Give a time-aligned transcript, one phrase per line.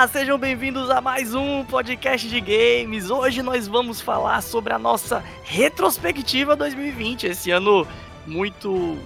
[0.00, 3.10] Olá, sejam bem-vindos a mais um podcast de games.
[3.10, 7.26] Hoje nós vamos falar sobre a nossa retrospectiva 2020.
[7.26, 7.86] Esse ano
[8.26, 8.96] muito.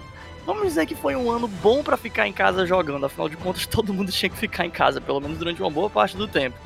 [0.46, 3.06] Vamos dizer que foi um ano bom para ficar em casa jogando.
[3.06, 5.90] Afinal de contas, todo mundo tinha que ficar em casa, pelo menos durante uma boa
[5.90, 6.56] parte do tempo.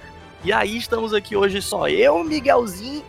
[0.45, 3.03] E aí estamos aqui hoje só eu, Miguelzinho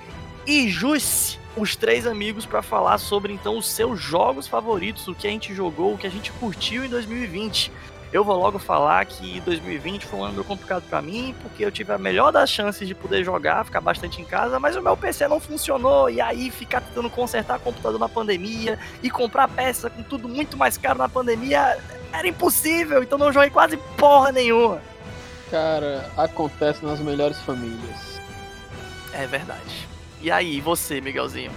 [0.47, 5.27] e Jusce, os três amigos, para falar sobre então os seus jogos favoritos, o que
[5.27, 7.69] a gente jogou, o que a gente curtiu em 2020.
[8.11, 11.93] Eu vou logo falar que 2020 foi um ano complicado para mim, porque eu tive
[11.93, 15.27] a melhor das chances de poder jogar, ficar bastante em casa, mas o meu PC
[15.27, 20.27] não funcionou, e aí ficar tentando consertar computador na pandemia e comprar peça com tudo
[20.27, 21.77] muito mais caro na pandemia
[22.11, 24.81] era impossível, então não joguei quase porra nenhuma.
[25.51, 28.19] Cara, acontece nas melhores famílias.
[29.13, 29.87] É verdade.
[30.19, 31.51] E aí, você, Miguelzinho?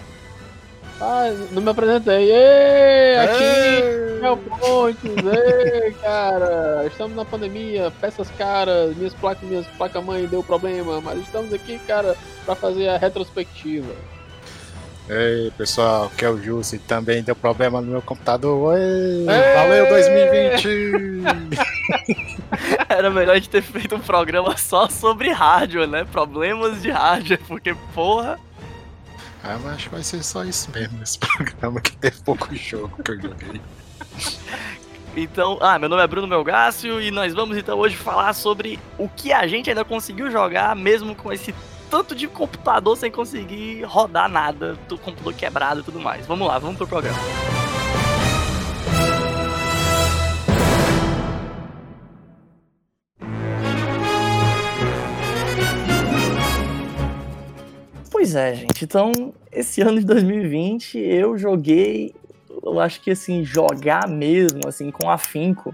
[1.04, 2.30] Ah, não me apresentei.
[2.30, 6.86] Ei, aqui, meu Pontes, ei, cara.
[6.86, 12.16] Estamos na pandemia, peças caras, minhas placas, minhas placa-mãe deu problema, mas estamos aqui, cara,
[12.46, 13.92] para fazer a retrospectiva.
[15.08, 18.78] Ei, pessoal, que é o Jussi, também deu problema no meu computador.
[18.78, 19.26] Ei,
[19.56, 20.68] valeu 2020!
[22.88, 26.04] Era melhor a gente ter feito um programa só sobre rádio, né?
[26.04, 28.38] Problemas de rádio, porque, porra.
[29.44, 33.02] Ah, mas acho que vai ser só isso mesmo esse programa que teve pouco jogo
[33.02, 33.60] que eu joguei.
[35.16, 39.08] Então, ah, meu nome é Bruno Melgácio e nós vamos então hoje falar sobre o
[39.08, 41.54] que a gente ainda conseguiu jogar, mesmo com esse
[41.90, 46.26] tanto de computador sem conseguir rodar nada, do computador quebrado e tudo mais.
[46.26, 47.18] Vamos lá, vamos pro programa.
[58.22, 58.84] Pois é, gente.
[58.84, 62.14] Então, esse ano de 2020 eu joguei,
[62.62, 65.72] eu acho que assim, jogar mesmo, assim, com afinco.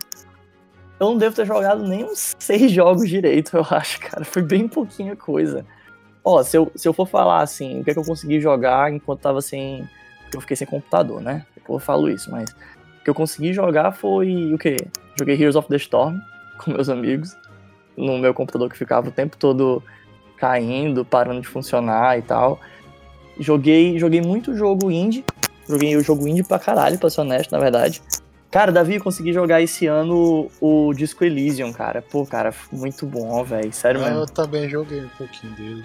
[0.98, 4.24] Eu não devo ter jogado nem uns seis jogos direito, eu acho, cara.
[4.24, 5.66] Foi bem pouquinha coisa.
[6.24, 8.90] Ó, se eu, se eu for falar assim, o que é que eu consegui jogar
[8.90, 9.86] enquanto tava sem.
[10.32, 11.44] Eu fiquei sem computador, né?
[11.68, 12.48] Eu falo isso, mas.
[12.48, 14.78] O que eu consegui jogar foi o quê?
[15.18, 16.18] Joguei Heroes of the Storm
[16.64, 17.36] com meus amigos.
[17.94, 19.82] No meu computador que ficava o tempo todo
[20.38, 22.60] caindo, parando de funcionar e tal.
[23.38, 25.24] Joguei, joguei muito jogo indie.
[25.68, 28.02] Joguei o jogo indie pra caralho, pra ser honesto, na verdade.
[28.50, 32.00] Cara, Davi, eu consegui jogar esse ano o Disco Elysium, cara.
[32.00, 33.70] Pô, cara, muito bom, velho.
[33.72, 34.20] Sério mesmo.
[34.20, 35.84] Eu também joguei um pouquinho dele.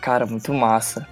[0.00, 1.06] Cara, muito massa.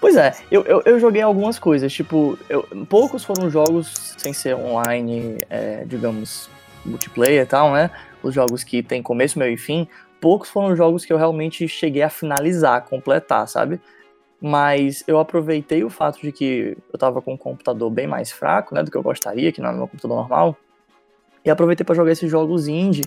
[0.00, 4.54] Pois é, eu, eu, eu joguei algumas coisas, tipo, eu, poucos foram jogos sem ser
[4.54, 6.48] online, é, digamos,
[6.84, 7.90] multiplayer e tal, né?
[8.22, 9.88] Os jogos que tem começo, meio e fim.
[10.20, 13.80] Poucos foram jogos que eu realmente cheguei a finalizar, completar, sabe?
[14.40, 18.74] Mas eu aproveitei o fato de que eu tava com um computador bem mais fraco,
[18.74, 20.56] né, do que eu gostaria, que não é meu computador normal.
[21.44, 23.04] E aproveitei para jogar esses jogos indie,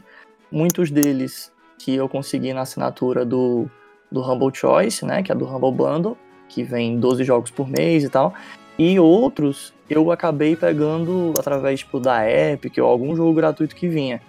[0.51, 3.69] muitos deles que eu consegui na assinatura do
[4.11, 6.17] do Humble Choice, né, que é do Humble Bundle,
[6.49, 8.33] que vem 12 jogos por mês e tal.
[8.77, 14.21] E outros eu acabei pegando através tipo, da Epic ou algum jogo gratuito que vinha.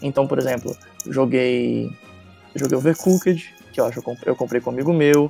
[0.00, 1.90] Então, por exemplo, joguei
[2.54, 5.28] joguei Overcooked, que eu acho que eu comprei com um amigo meu.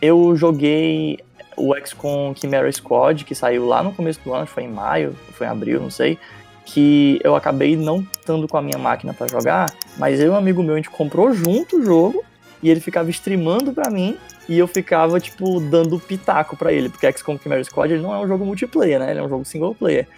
[0.00, 1.18] Eu joguei
[1.56, 5.46] o XCOM Chimera Squad, que saiu lá no começo do ano, foi em maio, foi
[5.46, 6.18] em abril, não sei.
[6.64, 10.36] Que eu acabei não estando com a minha máquina para jogar, mas eu e um
[10.36, 12.24] amigo meu, a gente comprou junto o jogo
[12.62, 14.16] e ele ficava streamando para mim
[14.48, 18.18] e eu ficava, tipo, dando pitaco para ele, porque XCOM Chimera Squad ele não é
[18.18, 19.10] um jogo multiplayer, né?
[19.10, 20.08] Ele é um jogo single player.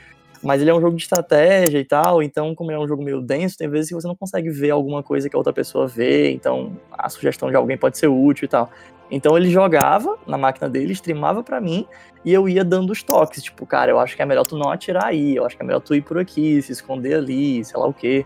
[0.46, 3.02] Mas ele é um jogo de estratégia e tal, então, como ele é um jogo
[3.02, 5.88] meio denso, tem vezes que você não consegue ver alguma coisa que a outra pessoa
[5.88, 8.70] vê, então a sugestão de alguém pode ser útil e tal.
[9.10, 11.84] Então ele jogava na máquina dele, streamava para mim,
[12.24, 14.70] e eu ia dando os toques, tipo, cara, eu acho que é melhor tu não
[14.70, 17.78] atirar aí, eu acho que é melhor tu ir por aqui, se esconder ali, sei
[17.80, 18.24] lá o quê.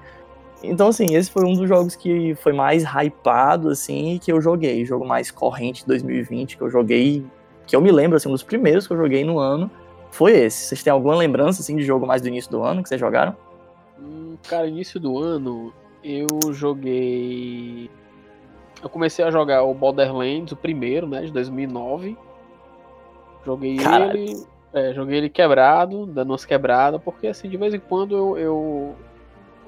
[0.63, 4.85] Então, assim, esse foi um dos jogos que foi mais hypado, assim, que eu joguei.
[4.85, 7.25] Jogo mais corrente de 2020 que eu joguei,
[7.67, 9.71] que eu me lembro, assim, um dos primeiros que eu joguei no ano
[10.11, 10.67] foi esse.
[10.67, 13.37] Vocês têm alguma lembrança, assim, de jogo mais do início do ano que vocês jogaram?
[13.99, 15.73] Hum, cara, início do ano,
[16.03, 17.91] eu joguei...
[18.83, 22.17] Eu comecei a jogar o Borderlands, o primeiro, né, de 2009.
[23.45, 24.17] Joguei Caralho.
[24.17, 24.47] ele...
[24.73, 28.97] É, joguei ele quebrado, dando umas quebradas, porque, assim, de vez em quando eu, eu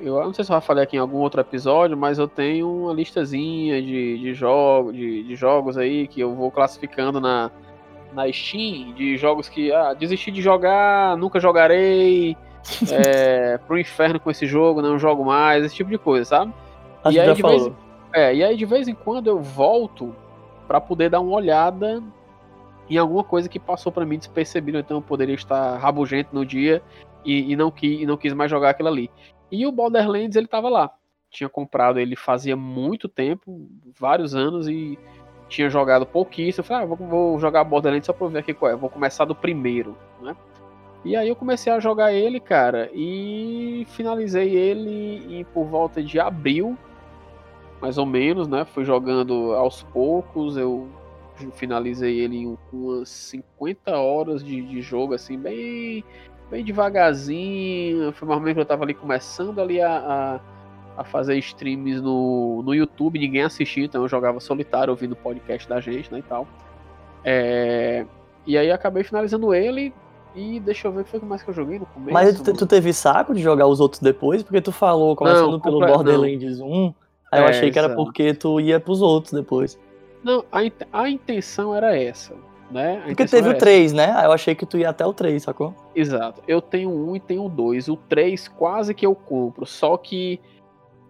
[0.02, 2.68] eu não sei se eu já falei aqui em algum outro episódio, mas eu tenho
[2.68, 7.50] uma listazinha de, de, jogo, de, de jogos aí que eu vou classificando na,
[8.12, 12.36] na Steam, de jogos que, ah, desisti de jogar, nunca jogarei,
[12.90, 16.52] é, pro inferno com esse jogo, não jogo mais, esse tipo de coisa, sabe?
[17.04, 17.70] Acho e aí, de vez,
[18.12, 20.14] é, e aí de vez em quando eu volto
[20.68, 22.02] para poder dar uma olhada
[22.88, 26.82] em alguma coisa que passou para mim despercebido, então eu poderia estar rabugento no dia
[27.24, 29.10] e, e, não, qui, e não quis mais jogar aquilo ali.
[29.50, 30.90] E o Borderlands, ele tava lá.
[31.30, 33.68] tinha comprado ele fazia muito tempo,
[33.98, 34.98] vários anos, e
[35.52, 36.62] tinha jogado pouquíssimo.
[36.62, 38.76] Eu falei, ah, vou, vou jogar Borderlands só pra ver aqui qual é.
[38.76, 40.34] Vou começar do primeiro, né?
[41.04, 46.20] E aí eu comecei a jogar ele, cara, e finalizei ele em, por volta de
[46.20, 46.78] abril,
[47.80, 48.64] mais ou menos, né?
[48.64, 50.88] Fui jogando aos poucos, eu
[51.54, 56.04] finalizei ele em umas 50 horas de, de jogo, assim, bem,
[56.48, 58.12] bem devagarzinho.
[58.12, 60.40] Foi mais ou menos que eu tava ali começando ali a, a,
[60.96, 65.68] a, fazer streams no, no YouTube, ninguém assistia, então eu jogava solitário ouvindo o podcast
[65.68, 66.46] da gente, né, e tal.
[67.24, 68.04] É,
[68.46, 69.92] e aí acabei finalizando ele,
[70.34, 72.12] e deixa eu ver o que foi mais que eu joguei no começo.
[72.12, 74.42] Mas tu, tu, teve saco de jogar os outros depois?
[74.42, 76.66] Porque tu falou, começando não, pelo Borderlands não.
[76.66, 76.94] 1,
[77.30, 79.78] aí é, eu achei que era porque tu ia pros outros depois.
[80.24, 80.60] Não, a,
[80.92, 82.34] a intenção era essa,
[82.70, 83.02] né?
[83.04, 84.12] porque teve o 3, né?
[84.16, 85.74] Aí eu achei que tu ia até o 3, sacou?
[85.94, 86.42] Exato.
[86.48, 87.88] Eu tenho um e tenho dois.
[87.88, 90.40] O 3 quase que eu compro, só que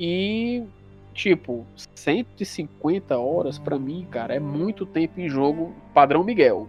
[0.00, 0.64] E,
[1.12, 6.66] tipo, 150 horas para mim, cara, é muito tempo em jogo padrão Miguel.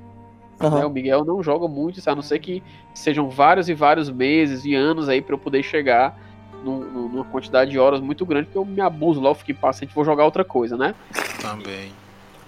[0.61, 0.69] Uhum.
[0.69, 0.85] Né?
[0.85, 2.63] O Miguel não joga muito, a não ser que
[2.93, 6.17] sejam vários e vários meses e anos aí para eu poder chegar
[6.63, 10.05] numa quantidade de horas muito grande, porque eu me abuso lá, eu fiquei paciente, vou
[10.05, 10.95] jogar outra coisa, né?
[11.41, 11.91] Também.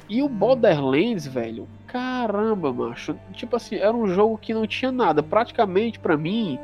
[0.07, 3.15] E o Borderlands, velho, caramba, macho.
[3.33, 5.21] Tipo assim, era um jogo que não tinha nada.
[5.23, 6.59] Praticamente, para mim,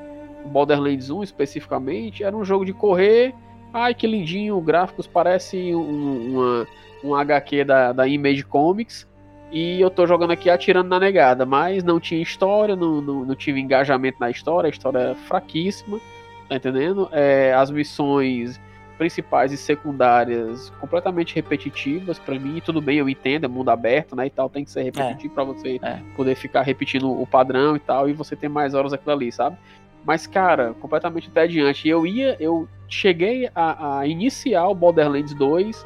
[0.46, 3.34] o Borderlands 1 especificamente, era um jogo de correr.
[3.74, 6.68] Ai, que lindinho, gráficos parece um, uma,
[7.04, 9.08] um HQ da, da Image Comics.
[9.52, 13.36] E eu tô jogando aqui atirando na negada, mas não tinha história, não, não, não
[13.36, 16.00] tive engajamento na história, a história é fraquíssima,
[16.48, 17.10] tá entendendo?
[17.12, 18.60] É, as missões
[18.98, 22.62] principais e secundárias completamente repetitivas para mim.
[22.64, 24.28] Tudo bem, eu entendo, é mundo aberto, né?
[24.28, 25.36] E tal, tem que ser repetitivo é.
[25.36, 26.00] para você é.
[26.16, 29.58] poder ficar repetindo o padrão e tal, e você ter mais horas aquilo ali, sabe?
[30.06, 31.90] Mas, cara, completamente entediante.
[31.90, 35.86] Eu ia, eu cheguei a, a iniciar o Borderlands 2,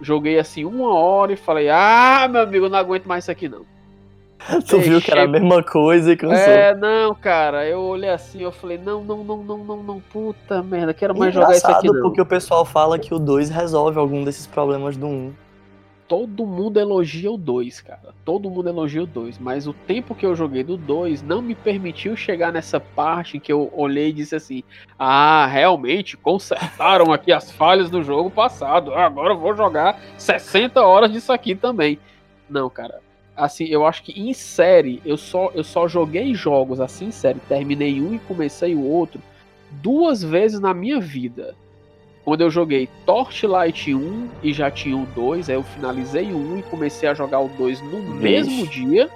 [0.00, 3.64] joguei assim uma hora e falei, ah, meu amigo, não aguento mais isso aqui não.
[4.68, 6.36] tu viu que era a mesma coisa e cansou.
[6.36, 10.62] É, não, cara, eu olhei assim, eu falei, não, não, não, não, não, não, puta
[10.62, 12.02] merda, quero mais jogar isso aqui não.
[12.02, 15.10] porque o pessoal fala que o 2 resolve algum desses problemas do 1.
[15.10, 15.32] Um.
[16.06, 18.14] Todo mundo elogia o 2, cara.
[18.24, 21.54] Todo mundo elogia o 2, mas o tempo que eu joguei do 2 não me
[21.54, 24.62] permitiu chegar nessa parte que eu olhei e disse assim:
[24.98, 28.94] "Ah, realmente consertaram aqui as falhas do jogo passado.
[28.94, 31.98] Agora eu vou jogar 60 horas disso aqui também".
[32.48, 33.00] Não, cara
[33.36, 37.40] assim, eu acho que em série, eu só, eu só joguei jogos assim em série,
[37.48, 39.20] terminei um e comecei o outro
[39.70, 41.54] duas vezes na minha vida.
[42.24, 46.58] Quando eu joguei Torchlight 1 e já tinha o 2, aí eu finalizei o 1
[46.58, 48.14] e comecei a jogar o 2 no Vixe.
[48.18, 49.10] mesmo dia.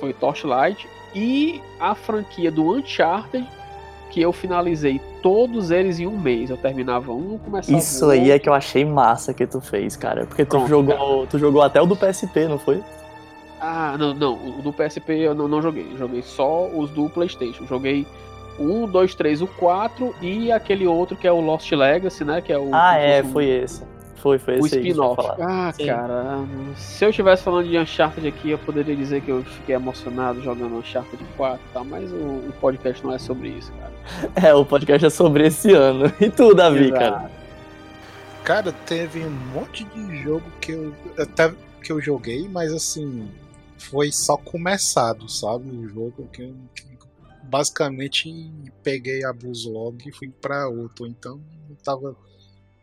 [0.00, 0.88] Foi Torchlight.
[1.14, 3.46] E a franquia do Uncharted,
[4.10, 6.50] que eu finalizei todos eles em um mês.
[6.50, 8.32] Eu terminava um, começava Isso aí outro.
[8.34, 10.26] é que eu achei massa que tu fez, cara.
[10.26, 11.26] Porque tu Pronto, jogou, cara.
[11.28, 12.82] tu jogou até o do PSP, não foi?
[13.60, 14.34] Ah, não, não.
[14.34, 15.86] O do PSP eu não, não joguei.
[15.96, 17.64] Joguei só os do PlayStation.
[17.66, 18.06] Joguei
[18.58, 22.40] 1, 2, 3, o 4 e aquele outro que é o Lost Legacy, né?
[22.40, 22.70] Que é o.
[22.72, 23.82] Ah, é, foi esse.
[24.16, 24.62] Foi, foi esse.
[24.62, 25.20] O spin-off.
[25.40, 25.86] Ah, Sim.
[25.86, 26.44] cara.
[26.76, 30.76] Se eu estivesse falando de Uncharted aqui, eu poderia dizer que eu fiquei emocionado jogando
[30.76, 33.88] Uncharted 4 e tal, mas o, o, podcast não é sobre isso, cara.
[34.48, 36.12] É, o podcast é sobre esse ano.
[36.20, 36.98] E tu, Davi, Exato.
[36.98, 37.30] cara?
[38.44, 40.94] Cara, teve um monte de jogo que eu.
[41.18, 43.28] Até que eu joguei, mas assim
[43.78, 45.70] foi só começado, sabe?
[45.70, 46.97] O jogo que, que
[47.48, 48.30] basicamente
[48.82, 49.34] peguei a
[49.66, 52.16] Log e fui para outro, então não tava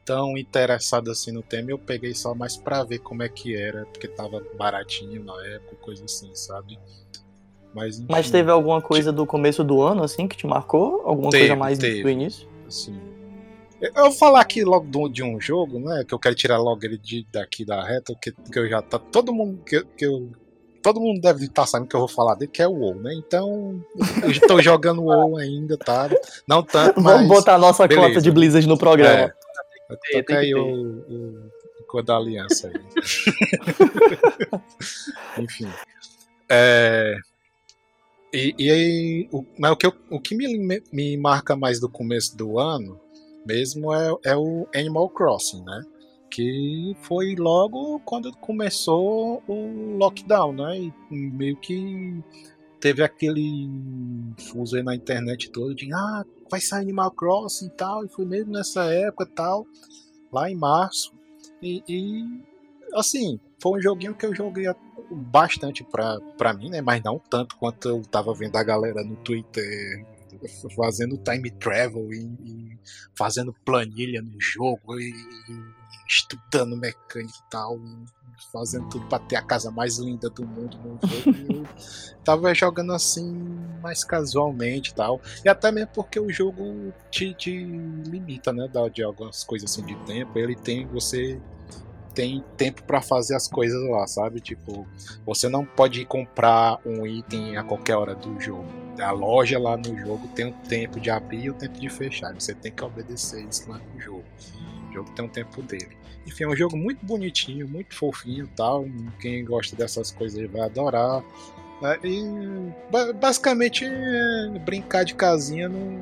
[0.03, 3.85] tão interessado assim no tema, eu peguei só mais para ver como é que era,
[3.85, 6.77] porque tava baratinho na época, coisa assim, sabe?
[7.73, 11.01] Mas, enfim, Mas teve alguma coisa do começo do ano assim que te marcou?
[11.05, 12.47] Alguma teve, coisa mais teve, do início?
[12.69, 12.97] Sim.
[13.81, 16.05] Eu vou falar aqui logo de um jogo, né?
[16.07, 18.97] Que eu quero tirar logo ele de, daqui da reta, que, que eu já tá.
[18.97, 20.31] Todo mundo que, que eu
[20.85, 23.11] todo mundo deve estar sabendo que eu vou falar dele, que é o WoW, né?
[23.15, 23.83] Então,
[24.21, 26.07] eu estou jogando WoW ainda, tá?
[26.47, 27.15] Não tanto, mas...
[27.15, 28.09] Vamos botar a nossa Beleza.
[28.09, 29.33] cota de Blizzard no programa.
[29.89, 30.13] É.
[30.13, 31.49] Toca aí o, o,
[31.79, 32.79] o cor da aliança aí.
[35.43, 35.67] Enfim.
[36.47, 37.15] É...
[38.31, 41.89] E, e aí, o, mas o que, eu, o que me, me marca mais do
[41.89, 43.01] começo do ano
[43.43, 45.81] mesmo é, é o Animal Crossing, né?
[46.35, 50.77] Que foi logo quando começou o lockdown, né?
[50.77, 52.21] E meio que
[52.77, 53.69] teve aquele
[54.75, 58.51] aí na internet todo de ah, vai sair Animal Crossing e tal, e foi mesmo
[58.51, 59.65] nessa época tal,
[60.29, 61.13] lá em março.
[61.61, 62.25] E, e,
[62.93, 64.65] assim, foi um joguinho que eu joguei
[65.09, 66.81] bastante pra, pra mim, né?
[66.81, 70.05] Mas não tanto quanto eu tava vendo a galera no Twitter
[70.75, 72.64] fazendo time travel e
[73.15, 75.13] fazendo planilha no jogo e,
[76.07, 77.79] estudando mecânica e tal,
[78.51, 81.67] fazendo tudo para ter a casa mais linda do mundo no jogo.
[82.23, 83.33] tava jogando assim
[83.81, 85.21] mais casualmente e tal.
[85.43, 88.69] E até mesmo porque o jogo te, te limita, né?
[88.93, 90.37] De algumas coisas assim de tempo.
[90.37, 91.39] Ele tem você
[92.15, 94.39] tem tempo para fazer as coisas lá, sabe?
[94.39, 94.87] Tipo,
[95.25, 98.65] você não pode comprar um item a qualquer hora do jogo.
[98.99, 102.33] A loja lá no jogo tem um tempo de abrir e um tempo de fechar.
[102.33, 104.23] Você tem que obedecer isso lá no jogo.
[104.89, 105.97] O jogo tem um tempo dele.
[106.25, 108.85] Enfim, é um jogo muito bonitinho, muito fofinho tal.
[109.19, 111.21] Quem gosta dessas coisas vai adorar.
[111.83, 115.99] É, e basicamente é brincar de casinha no,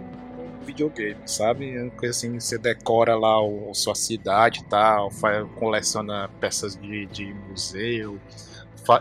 [0.63, 1.75] videogame, sabe?
[1.75, 7.34] É assim, você decora lá o, sua cidade e tal, faz, coleciona peças de, de
[7.50, 8.20] museu,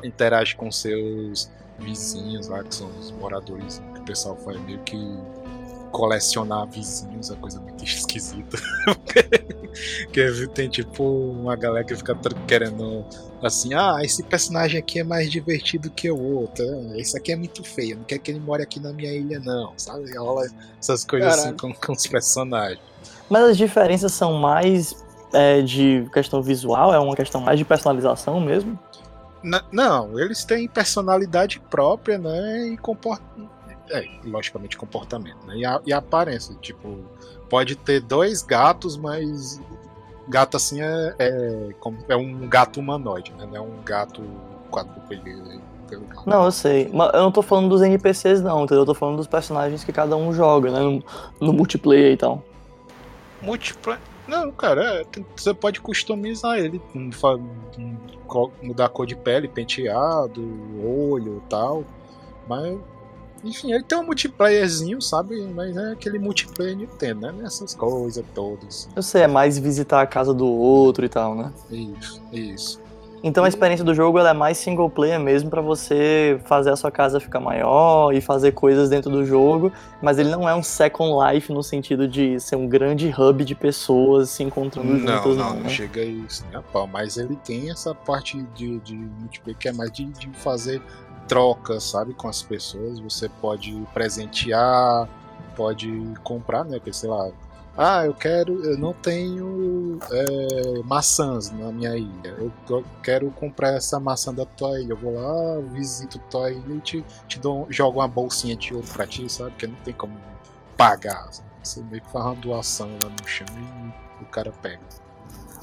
[0.04, 4.96] interage com seus vizinhos lá, que são os moradores, que o pessoal faz meio que
[5.90, 8.56] colecionar vizinhos é coisa muito esquisita.
[10.12, 12.16] que tem tipo uma galera que fica
[12.46, 13.04] querendo
[13.42, 17.36] assim, ah, esse personagem aqui é mais divertido que o outro, ah, esse aqui é
[17.36, 20.16] muito feio, não quer que ele more aqui na minha ilha não, sabe?
[20.16, 20.46] Rola
[20.78, 21.48] essas coisas Caralho.
[21.48, 22.80] assim com, com os personagens.
[23.28, 24.94] Mas as diferenças são mais
[25.32, 28.78] é, de questão visual, é uma questão mais de personalização mesmo?
[29.72, 32.68] não, eles têm personalidade própria, né?
[32.68, 33.50] E comportam
[33.90, 35.56] é, logicamente comportamento, né?
[35.56, 36.98] E a, e a aparência, tipo,
[37.50, 39.60] pode ter dois gatos, mas
[40.28, 41.68] gato assim é, é,
[42.08, 43.46] é um gato humanoide, né?
[43.46, 44.22] Não é um gato
[44.70, 45.60] quadrupedal.
[46.26, 46.90] Não, eu sei.
[46.92, 48.82] Mas eu não tô falando dos NPCs, não, entendeu?
[48.82, 50.80] Eu tô falando dos personagens que cada um joga, né?
[50.80, 51.04] No,
[51.40, 52.42] no multiplayer e tal.
[53.42, 54.00] Multiplayer?
[54.26, 56.80] Não, cara, é, você pode customizar ele,
[58.62, 60.40] mudar a cor de pele, penteado,
[60.82, 61.84] olho e tal.
[62.48, 62.78] Mas
[63.44, 65.40] enfim, ele tem um multiplayerzinho, sabe?
[65.54, 67.44] Mas é aquele multiplayer Nintendo, né?
[67.44, 68.88] Essas coisas todas.
[68.94, 71.52] Eu sei, é mais visitar a casa do outro e tal, né?
[71.70, 72.82] Isso, isso.
[73.24, 76.90] Então a experiência do jogo é mais single player mesmo para você fazer a sua
[76.90, 79.72] casa ficar maior e fazer coisas dentro do jogo,
[80.02, 83.54] mas ele não é um Second Life no sentido de ser um grande hub de
[83.54, 85.36] pessoas se encontrando não, juntas.
[85.36, 85.68] Não, não, não né?
[85.68, 89.72] chega a isso, né, pau, mas ele tem essa parte de, de multiplayer que é
[89.72, 90.82] mais de, de fazer
[91.28, 92.98] troca, sabe, com as pessoas.
[93.00, 95.08] Você pode presentear,
[95.56, 95.90] pode
[96.22, 96.78] comprar, né?
[96.78, 97.30] Que sei lá.
[97.76, 102.34] Ah, eu quero, eu não tenho é, maçãs na minha ilha.
[102.38, 104.92] Eu, eu, quero comprar essa maçã da tua ilha.
[104.92, 108.86] Eu vou lá, visito tua ilha e te, te dou, jogo uma bolsinha de ouro
[108.92, 109.52] pra ti, sabe?
[109.52, 110.14] Porque não tem como
[110.76, 111.30] pagar.
[111.62, 113.46] Você meio que faz uma doação lá no chão
[114.20, 114.80] e o cara pega.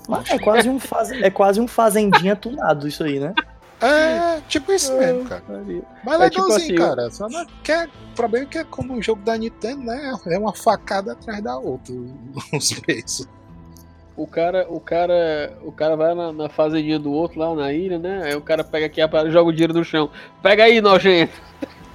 [0.07, 1.11] Mas é quase um, faz...
[1.11, 3.35] é quase um fazendinha tunado isso aí, né?
[3.81, 5.43] É, tipo isso mesmo, cara.
[6.03, 7.09] Mas é tipo assim, cara.
[7.09, 10.13] Só não quer, o problema é que é como um jogo da Nintendo, né?
[10.27, 11.95] É uma facada atrás da outra,
[12.53, 13.27] os preços.
[14.17, 17.97] O cara, o cara, o cara vai na, na fazendinha do outro lá na ilha,
[17.97, 18.23] né?
[18.25, 20.11] Aí o cara pega aqui e joga o dinheiro no chão.
[20.43, 21.31] Pega aí, nojento.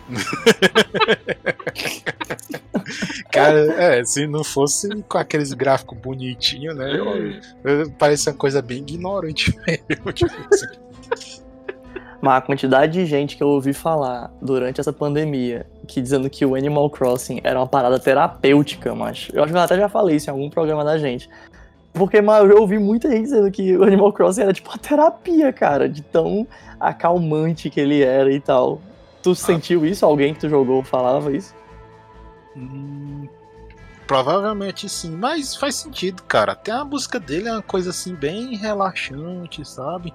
[3.30, 6.96] Cara, é, se não fosse com aqueles gráficos bonitinhos, né?
[6.96, 7.32] Eu,
[7.64, 10.12] eu, parece uma coisa bem ignorante mesmo.
[10.12, 10.66] Tipo assim.
[12.24, 16.46] Mas a quantidade de gente que eu ouvi falar durante essa pandemia, que dizendo que
[16.46, 20.16] o Animal Crossing era uma parada terapêutica, mas eu acho que eu até já falei
[20.16, 21.28] isso em algum programa da gente.
[21.92, 25.52] Porque mas eu ouvi muita gente dizendo que o Animal Crossing era tipo uma terapia,
[25.52, 26.46] cara, de tão
[26.80, 28.80] acalmante que ele era e tal.
[29.22, 29.34] Tu ah.
[29.34, 30.06] sentiu isso?
[30.06, 31.54] Alguém que tu jogou falava isso?
[32.56, 33.28] Hum,
[34.06, 36.52] provavelmente sim, mas faz sentido, cara.
[36.52, 40.14] Até a música dele é uma coisa assim bem relaxante, sabe?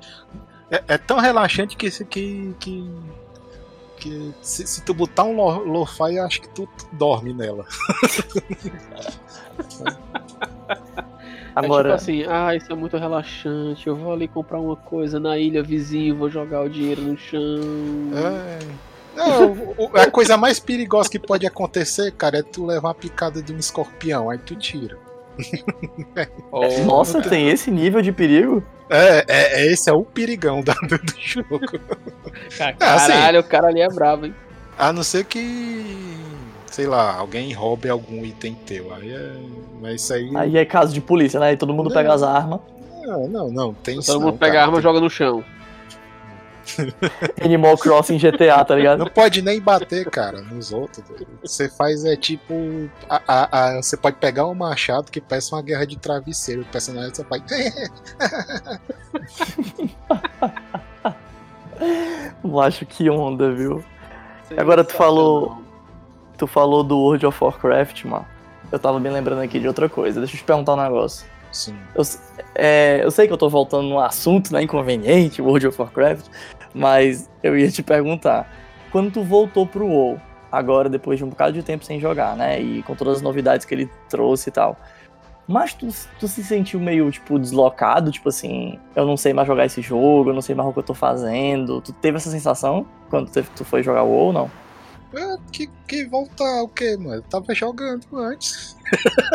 [0.72, 2.90] É, é tão relaxante que que, que,
[3.98, 5.36] que se, se, tu botar um
[5.72, 7.66] lo-fi, acho que tu, tu dorme nela.
[11.56, 11.90] Agora...
[11.90, 13.88] É tipo assim, ah, isso é muito relaxante.
[13.88, 17.60] Eu vou ali comprar uma coisa na ilha vizinha, vou jogar o dinheiro no chão.
[18.16, 18.60] É.
[19.16, 19.54] Não,
[19.96, 23.58] a coisa mais perigosa que pode acontecer, cara, é tu levar a picada de um
[23.58, 24.98] escorpião, aí tu tira.
[26.52, 28.64] Oh, Nossa, tem esse nível de perigo?
[28.90, 31.60] É, é, é, esse é o perigão do, do jogo.
[32.58, 34.36] Caralho, assim, o cara ali é bravo, hein?
[34.78, 36.18] A não ser que,
[36.72, 38.94] sei lá, alguém roube algum item teu.
[38.94, 39.36] Aí é.
[39.82, 40.32] Mas isso aí.
[40.36, 41.48] Aí é caso de polícia, né?
[41.48, 42.60] Aí todo mundo não, pega as armas.
[43.04, 43.74] Não, não, não.
[43.74, 45.44] Tem todo mundo pega a arma e joga no chão.
[47.44, 49.00] Animal Crossing GTA, tá ligado?
[49.00, 51.04] Não pode nem bater, cara, nos outros.
[51.42, 52.90] Você faz é tipo.
[53.10, 56.62] A, a, a, você pode pegar um machado que parece uma guerra de travesseiro.
[56.62, 57.44] O personagem você faz.
[62.44, 63.84] Macho, que onda, viu?
[64.58, 65.62] Agora tu falou.
[66.38, 68.26] Tu falou do World of Warcraft, mano.
[68.72, 70.20] Eu tava me lembrando aqui de outra coisa.
[70.20, 71.26] Deixa eu te perguntar um negócio.
[71.52, 71.76] Sim.
[71.96, 72.04] Eu,
[72.56, 74.62] é, eu sei que eu tô voltando no assunto, né?
[74.62, 76.28] Inconveniente, World of Warcraft.
[76.74, 78.52] Mas eu ia te perguntar.
[78.92, 80.20] Quando tu voltou pro WoW,
[80.52, 82.60] agora depois de um bocado de tempo sem jogar, né?
[82.60, 84.78] E com todas as novidades que ele trouxe e tal.
[85.48, 85.88] Mas tu,
[86.20, 88.12] tu se sentiu meio, tipo, deslocado?
[88.12, 90.80] Tipo assim, eu não sei mais jogar esse jogo, eu não sei mais o que
[90.80, 91.82] eu tô fazendo.
[91.82, 94.52] Tu teve essa sensação quando tu, tu foi jogar WoW ou não?
[95.12, 97.16] É, que, que voltar o quê, mano?
[97.16, 98.78] Eu tava jogando antes.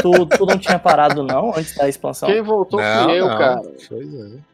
[0.00, 2.28] Tu, tu não tinha parado, não, antes da expansão?
[2.28, 3.38] Quem voltou não, fui eu, não.
[3.38, 3.62] cara.
[3.88, 4.53] Pois é.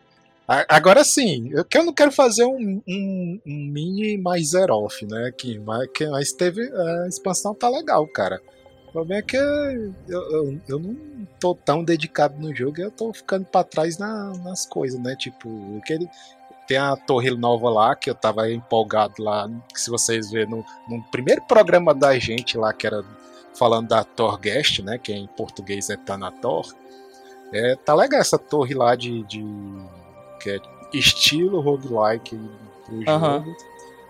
[0.68, 5.28] Agora sim, eu, que eu não quero fazer um, um, um mini mais off, né?
[5.28, 6.62] Aqui, mas, que, mas teve.
[6.62, 8.42] A expansão tá legal, cara.
[8.88, 10.96] O problema é que eu, eu, eu não
[11.38, 15.14] tô tão dedicado no jogo eu tô ficando pra trás na, nas coisas, né?
[15.14, 16.08] Tipo, aquele,
[16.66, 20.64] tem a torre nova lá, que eu tava empolgado lá, que se vocês verem no,
[20.88, 23.04] no primeiro programa da gente lá, que era
[23.56, 24.98] falando da Torguest, né?
[24.98, 26.74] Que em português é Tanator.
[27.52, 29.44] É, tá legal essa torre lá de, de
[30.40, 30.60] que é
[30.92, 32.38] estilo roguelike
[32.84, 33.56] pro jogo.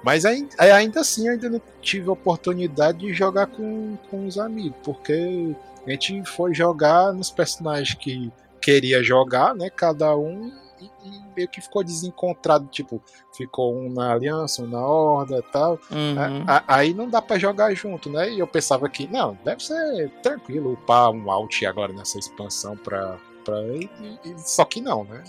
[0.02, 5.54] Mas ainda assim, ainda não tive a oportunidade de jogar com, com os amigos, porque
[5.86, 8.32] a gente foi jogar nos personagens que
[8.62, 9.68] queria jogar, né?
[9.68, 13.02] Cada um e, e, meio que ficou desencontrado, tipo,
[13.36, 15.78] ficou um na aliança, um na horda e tal.
[15.90, 16.44] Uhum.
[16.46, 18.30] A, a, aí não dá para jogar junto, né?
[18.30, 23.18] E eu pensava que, não, deve ser tranquilo upar um alt agora nessa expansão pra.
[23.44, 23.90] pra e,
[24.24, 25.22] e, só que não, né?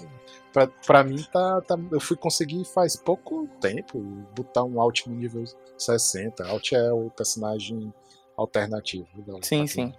[0.53, 3.99] Pra, pra mim, tá, tá, eu fui conseguir faz pouco tempo
[4.35, 5.43] botar um alt no nível
[5.77, 6.45] 60.
[6.45, 7.93] Alt é o personagem
[8.35, 9.07] alternativo.
[9.41, 9.93] Sim, sim.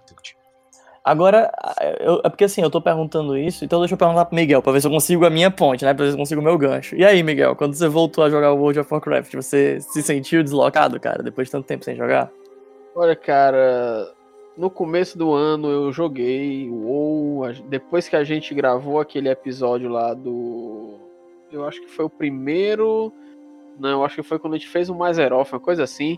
[1.03, 1.51] Agora,
[1.99, 4.71] eu, é porque assim, eu tô perguntando isso, então deixa eu perguntar pro Miguel, pra
[4.71, 5.93] ver se eu consigo a minha ponte, né?
[5.93, 6.95] Pra ver se eu consigo o meu gancho.
[6.95, 10.41] E aí, Miguel, quando você voltou a jogar o World of Warcraft, você se sentiu
[10.41, 12.31] deslocado, cara, depois de tanto tempo sem jogar?
[12.95, 14.13] Olha, cara,
[14.57, 19.89] no começo do ano eu joguei o WoW, depois que a gente gravou aquele episódio
[19.89, 20.99] lá do.
[21.51, 23.11] Eu acho que foi o primeiro.
[23.79, 26.17] Não, eu acho que foi quando a gente fez o Mais uma coisa assim.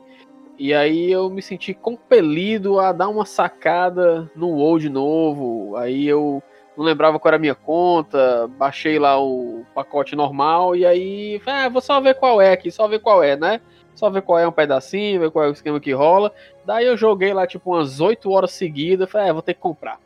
[0.57, 5.75] E aí eu me senti compelido a dar uma sacada no WoW de novo.
[5.75, 6.41] Aí eu
[6.77, 11.69] não lembrava qual era a minha conta, baixei lá o pacote normal e aí, ah,
[11.69, 13.61] vou só ver qual é aqui, só ver qual é, né?
[13.95, 16.33] Só ver qual é um pedacinho, ver qual é o esquema que rola.
[16.65, 19.99] Daí eu joguei lá tipo umas 8 horas seguidas, falei, é, vou ter que comprar.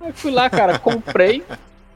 [0.00, 1.42] Aí fui lá, cara, comprei,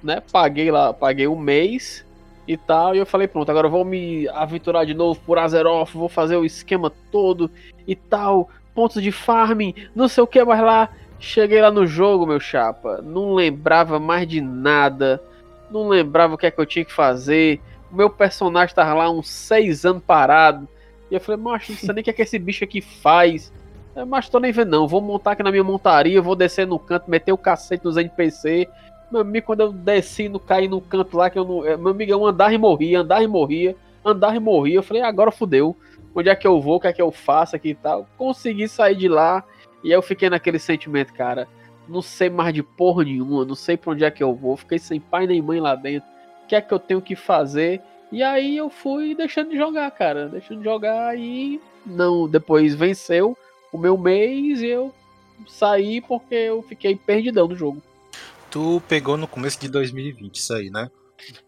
[0.03, 0.23] né?
[0.33, 2.05] Paguei lá, paguei um mês
[2.47, 2.95] e tal.
[2.95, 6.37] E eu falei, pronto, agora eu vou me aventurar de novo por Azeroth, vou fazer
[6.37, 7.51] o esquema todo
[7.87, 8.49] e tal.
[8.75, 10.89] Pontos de farming, não sei o que mais lá.
[11.19, 13.01] Cheguei lá no jogo, meu chapa.
[13.03, 15.23] Não lembrava mais de nada.
[15.71, 17.61] Não lembrava o que é que eu tinha que fazer.
[17.93, 20.67] O meu personagem tava lá uns seis anos parado.
[21.11, 23.53] E eu falei, macho, não sei nem o que é que esse bicho aqui faz.
[24.07, 24.89] Mas tô nem vendo, não.
[24.89, 28.69] Vou montar aqui na minha montaria, vou descer no canto, meter o cacete nos NPC
[29.11, 31.67] meu amigo, quando eu desci, no, caí no canto lá, que eu não.
[31.67, 34.77] É, meu amigo, eu andava e morria, andava e morria, andava e morria.
[34.77, 35.77] Eu falei, agora fudeu.
[36.15, 36.77] Onde é que eu vou?
[36.77, 38.07] O que é que eu faço aqui e tal?
[38.17, 39.45] Consegui sair de lá.
[39.83, 41.49] E aí eu fiquei naquele sentimento, cara.
[41.89, 44.57] Não sei mais de porra nenhuma, não sei pra onde é que eu vou.
[44.57, 46.09] Fiquei sem pai nem mãe lá dentro.
[46.45, 47.81] O que é que eu tenho que fazer?
[48.13, 50.29] E aí eu fui deixando de jogar, cara.
[50.29, 52.29] Deixando de jogar e não.
[52.29, 53.37] Depois venceu
[53.73, 54.93] o meu mês e eu
[55.49, 57.83] saí porque eu fiquei perdidão no jogo.
[58.51, 60.91] Tu pegou no começo de 2020 isso aí, né?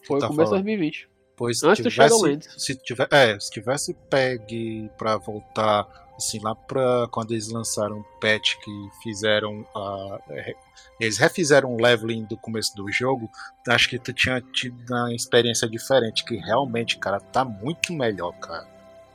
[0.07, 1.09] Foi tá começo de 2020.
[1.37, 2.55] Pois Antes tivesse, do Shadowlands.
[2.57, 8.05] Se tivesse, é, se tivesse pegue pra voltar, assim, lá pra quando eles lançaram o
[8.21, 10.19] patch que fizeram a.
[11.01, 13.29] Eles refizeram o leveling do começo do jogo,
[13.69, 18.72] acho que tu tinha tido uma experiência diferente, que realmente, cara, tá muito melhor, cara.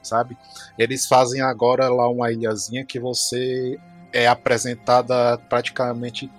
[0.08, 0.38] Sabe?
[0.78, 3.80] Eles fazem agora lá uma ilhazinha que você
[4.14, 6.32] é apresentada praticamente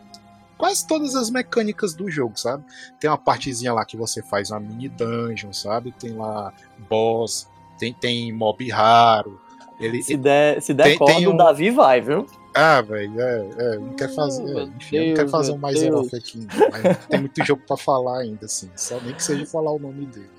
[0.57, 2.64] quase todas as mecânicas do jogo, sabe?
[2.98, 5.92] Tem uma partezinha lá que você faz uma mini dungeon, sabe?
[5.92, 6.52] Tem lá
[6.88, 9.40] boss, tem, tem mob raro.
[9.81, 11.35] Ele, se der, se der tem, corda, tem um...
[11.35, 12.26] o Davi vai, viu?
[12.52, 15.83] Ah, velho, é, é, não quer fazer, é, enfim, Deus, não quer fazer um mais
[15.85, 19.70] off aqui, mas tem muito jogo para falar ainda, assim, só nem que seja falar
[19.70, 20.31] o nome dele.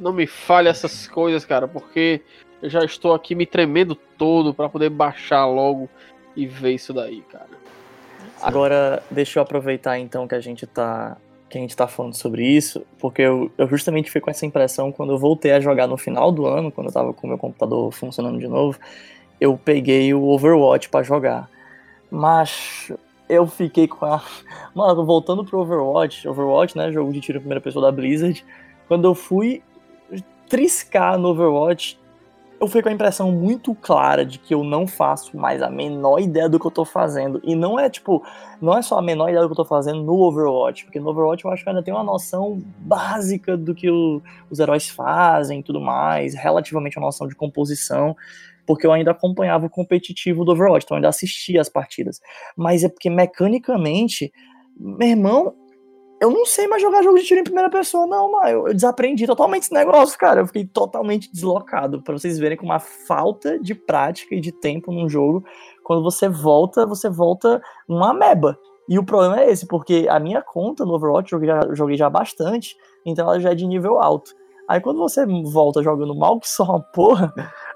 [0.00, 2.22] Não me fale essas coisas, cara, porque
[2.62, 5.88] eu já estou aqui me tremendo todo para poder baixar logo
[6.36, 7.48] e ver isso daí, cara.
[8.40, 11.16] Agora, deixa eu aproveitar então que a gente tá
[11.48, 14.92] que a gente tá falando sobre isso, porque eu, eu justamente fiquei com essa impressão
[14.92, 17.38] quando eu voltei a jogar no final do ano, quando eu tava com o meu
[17.38, 18.78] computador funcionando de novo,
[19.40, 21.48] eu peguei o Overwatch para jogar.
[22.10, 22.92] Mas
[23.28, 24.22] eu fiquei com a.
[24.74, 26.92] Mano, voltando pro Overwatch, Overwatch, né?
[26.92, 28.44] Jogo de tiro em primeira pessoa da Blizzard.
[28.86, 29.62] Quando eu fui
[30.48, 31.98] triscar no Overwatch,
[32.60, 36.18] eu fiquei com a impressão muito clara de que eu não faço mais a menor
[36.18, 37.40] ideia do que eu tô fazendo.
[37.44, 38.22] E não é tipo,
[38.60, 41.08] não é só a menor ideia do que eu tô fazendo no Overwatch, porque no
[41.10, 45.60] Overwatch eu acho que ainda tem uma noção básica do que o, os heróis fazem
[45.60, 48.16] e tudo mais, relativamente uma noção de composição,
[48.66, 52.20] porque eu ainda acompanhava o competitivo do Overwatch, então eu ainda assistia as partidas.
[52.56, 54.32] Mas é porque mecanicamente,
[54.76, 55.54] meu irmão,
[56.20, 58.48] eu não sei mais jogar jogo de tiro em primeira pessoa, não, mano.
[58.48, 60.40] Eu, eu desaprendi totalmente esse negócio, cara.
[60.40, 62.02] Eu fiquei totalmente deslocado.
[62.02, 65.44] para vocês verem com uma falta de prática e de tempo num jogo.
[65.84, 68.58] Quando você volta, você volta uma ameba.
[68.88, 72.08] E o problema é esse, porque a minha conta no Overwatch eu já, joguei já
[72.08, 74.34] bastante, então ela já é de nível alto.
[74.66, 77.32] Aí quando você volta jogando mal que só uma porra,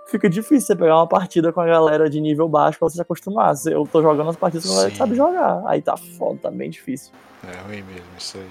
[0.07, 3.03] fica difícil você pegar uma partida com a galera de nível baixo pra você se
[3.03, 3.55] acostumar.
[3.67, 5.63] Eu tô jogando as partidas com a galera que sabe jogar.
[5.67, 7.13] Aí tá foda, tá bem difícil.
[7.45, 8.51] É ruim mesmo isso aí.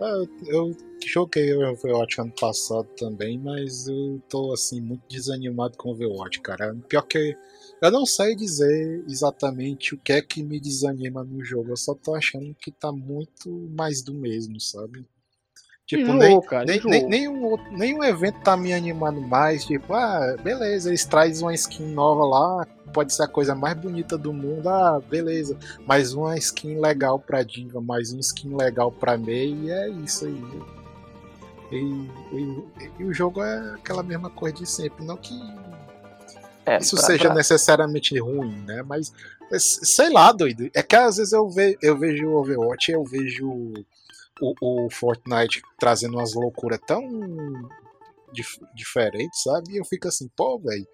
[0.00, 0.76] Ah, eu, eu
[1.06, 6.40] joguei o Overwatch ano passado também, mas eu tô assim muito desanimado com o Overwatch,
[6.40, 6.74] cara.
[6.88, 7.36] Pior que
[7.80, 11.94] eu não sei dizer exatamente o que é que me desanima no jogo, eu só
[11.94, 15.06] tô achando que tá muito mais do mesmo, sabe?
[15.86, 19.66] Tipo, enjoou, nem, cara, nem, nem, nenhum, nenhum evento tá me animando mais.
[19.66, 24.16] Tipo, ah, beleza, eles trazem uma skin nova lá, pode ser a coisa mais bonita
[24.16, 24.66] do mundo.
[24.66, 29.70] Ah, beleza, mais uma skin legal pra Diva, mais uma skin legal pra Mei, e
[29.70, 30.42] é isso aí.
[31.70, 32.62] E, e,
[33.00, 35.04] e, o jogo é aquela mesma coisa de sempre.
[35.04, 35.34] Não que
[36.64, 37.34] é, isso pra, seja pra...
[37.34, 38.82] necessariamente ruim, né?
[38.82, 39.12] Mas
[39.58, 40.70] sei lá, doido.
[40.72, 43.74] É que às vezes eu, ve, eu vejo o Overwatch, eu vejo
[44.40, 47.02] o, o Fortnite trazendo umas loucuras tão
[48.32, 49.72] dif diferentes, sabe?
[49.72, 50.86] E eu fico assim, pô, velho.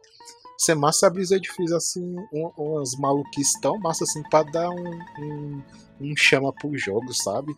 [0.58, 5.00] Ser massa a Blizzard fez assim um, umas maluquices tão massa assim pra dar um,
[5.18, 5.62] um,
[6.00, 7.56] um chama pro jogo, sabe?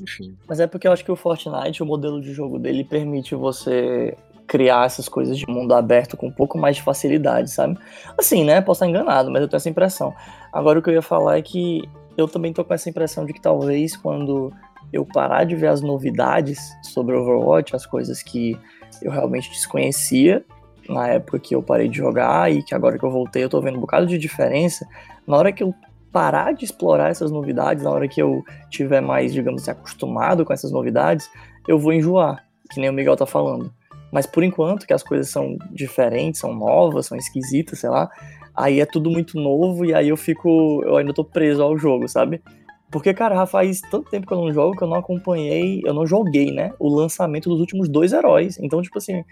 [0.00, 0.38] Enfim.
[0.48, 4.16] Mas é porque eu acho que o Fortnite, o modelo de jogo dele, permite você
[4.46, 7.78] criar essas coisas de mundo aberto com um pouco mais de facilidade, sabe?
[8.16, 8.60] Assim, né?
[8.60, 10.14] Posso estar enganado, mas eu tenho essa impressão.
[10.52, 11.82] Agora o que eu ia falar é que
[12.16, 14.52] eu também tô com essa impressão de que talvez quando
[14.92, 18.58] eu parar de ver as novidades sobre Overwatch, as coisas que
[19.00, 20.44] eu realmente desconhecia
[20.88, 23.60] na época que eu parei de jogar e que agora que eu voltei eu tô
[23.60, 24.86] vendo um bocado de diferença,
[25.26, 25.74] na hora que eu
[26.10, 30.52] parar de explorar essas novidades, na hora que eu tiver mais, digamos assim, acostumado com
[30.52, 31.30] essas novidades,
[31.66, 33.72] eu vou enjoar, que nem o Miguel tá falando.
[34.12, 38.10] Mas por enquanto que as coisas são diferentes, são novas, são esquisitas, sei lá,
[38.54, 40.82] aí é tudo muito novo e aí eu fico.
[40.84, 42.42] Eu ainda tô preso ao jogo, sabe?
[42.90, 46.06] Porque, cara, faz tanto tempo que eu não jogo que eu não acompanhei, eu não
[46.06, 46.72] joguei, né?
[46.78, 48.58] O lançamento dos últimos dois heróis.
[48.58, 49.24] Então, tipo assim,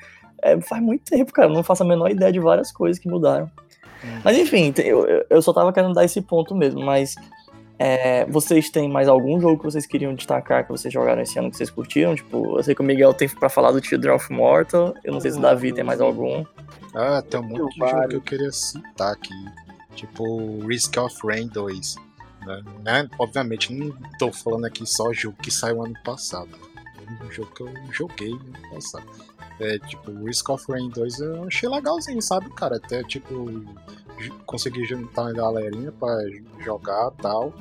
[0.42, 1.48] é, faz muito tempo, cara.
[1.48, 3.50] Eu não faço a menor ideia de várias coisas que mudaram.
[4.02, 4.20] Hum.
[4.24, 6.80] Mas enfim, eu, eu só tava querendo dar esse ponto mesmo.
[6.80, 7.14] Mas
[7.78, 11.50] é, vocês têm mais algum jogo que vocês queriam destacar que vocês jogaram esse ano
[11.50, 12.14] que vocês curtiram?
[12.14, 14.94] Tipo, eu sei que o Miguel tem pra falar do Children of Mortal.
[15.04, 16.44] Eu não sei se o Davi tem mais algum.
[16.94, 19.34] Ah, tem um monte de jogo que eu queria citar aqui.
[19.94, 21.96] Tipo Risk of Rain 2.
[22.46, 22.64] Né?
[22.82, 23.08] né?
[23.18, 26.50] Obviamente, não tô falando aqui só jogo que saiu ano passado.
[26.76, 29.06] É um jogo que eu joguei ano passado.
[29.58, 32.76] É, tipo, Risk of Rain 2 eu achei legalzinho, sabe, cara?
[32.76, 33.46] Até, tipo,
[34.46, 36.16] consegui juntar uma galerinha pra
[36.60, 37.52] jogar e tal.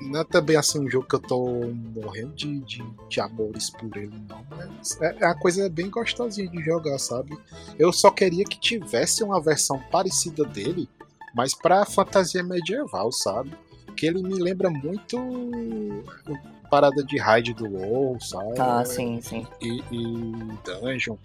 [0.00, 1.60] Não é também assim um jogo que eu tô
[1.94, 4.44] morrendo de, de, de amores por ele, não.
[4.50, 7.36] Mas é, é uma coisa bem gostosinha de jogar, sabe?
[7.78, 10.88] Eu só queria que tivesse uma versão parecida dele,
[11.34, 13.52] mas pra fantasia medieval, sabe?
[13.96, 15.18] Que ele me lembra muito
[16.70, 18.58] parada de raid do WoW, sabe?
[18.58, 19.46] Ah, sim, sim.
[19.60, 20.32] E, e
[20.64, 21.16] Dungeon.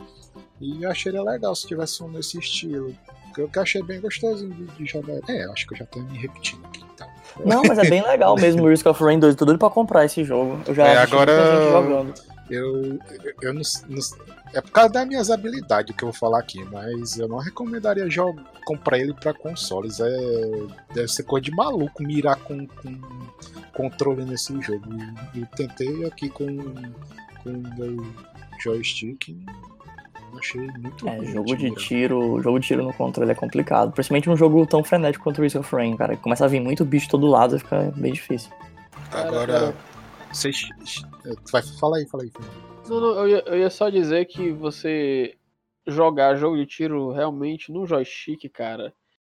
[0.59, 2.95] E eu achei legal se tivesse um nesse estilo.
[3.37, 5.17] Eu que achei bem gostosinho de, de jogar.
[5.29, 6.81] É, acho que eu já tô me repetindo aqui.
[7.45, 9.35] Não, mas é bem legal mesmo o Risk of Rain 2.
[9.35, 10.59] Tô doido pra comprar esse jogo.
[10.67, 12.99] Eu já é, agora eu, eu,
[13.41, 13.99] eu não, não,
[14.53, 18.09] é por causa das minhas habilidades que eu vou falar aqui, mas eu não recomendaria
[18.09, 19.99] jogar, comprar ele para consoles.
[19.99, 20.09] É,
[20.93, 22.99] deve ser coisa de maluco mirar com, com
[23.73, 24.85] controle nesse jogo.
[25.35, 26.45] Eu tentei aqui com,
[27.43, 28.05] com o meu
[28.61, 29.33] joystick
[30.37, 33.91] achei muito É, jogo de tiro, jogo de tiro no controle é complicado.
[33.91, 36.17] Principalmente um jogo tão frenético quanto o Risk of Rain, cara.
[36.17, 38.51] Começa a vir muito bicho de todo lado e fica bem difícil.
[39.11, 39.75] Agora,
[40.31, 40.69] vocês.
[41.51, 42.31] Vai, fala aí, fala aí.
[42.87, 45.35] Não, não, eu ia, eu ia só dizer que você
[45.87, 48.93] jogar jogo de tiro realmente no joystick, cara,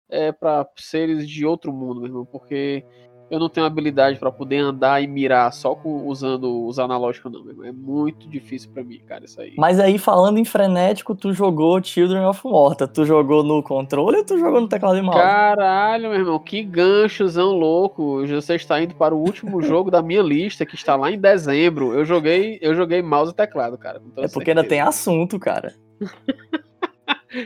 [0.09, 2.85] é para seres de outro mundo, meu irmão, porque
[3.33, 7.43] eu não tenho habilidade para poder andar e mirar só com, usando os analógicos, não.
[7.43, 7.65] Meu.
[7.65, 9.55] É muito difícil para mim, cara, isso aí.
[9.57, 12.87] Mas aí, falando em frenético, tu jogou Children of Morta.
[12.87, 15.19] Tu jogou no controle ou tu jogou no teclado e mouse?
[15.19, 18.25] Caralho, meu irmão, que ganchozão louco.
[18.27, 21.91] Você está indo para o último jogo da minha lista, que está lá em dezembro.
[21.91, 23.97] Eu joguei, eu joguei mouse e teclado, cara.
[23.97, 24.51] É porque certeza.
[24.51, 25.73] ainda tem assunto, cara.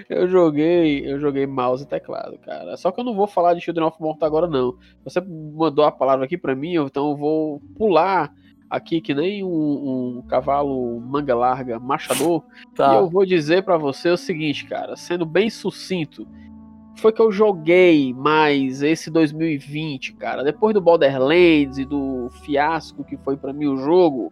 [0.10, 2.76] eu joguei, eu joguei mouse e teclado, cara.
[2.78, 4.76] Só que eu não vou falar de Children of Morta agora, não.
[5.04, 8.34] Você mandou a palavra aqui para mim, então eu vou pular
[8.70, 12.44] aqui que nem um, um cavalo manga larga machador.
[12.76, 12.94] Tá.
[12.94, 16.28] E eu vou dizer para você o seguinte, cara, sendo bem sucinto,
[16.98, 20.44] foi que eu joguei mais esse 2020, cara.
[20.44, 24.32] Depois do Borderlands e do fiasco que foi para mim o jogo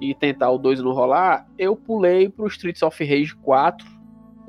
[0.00, 3.99] e tentar o 2 não rolar, eu pulei pro Streets of Rage 4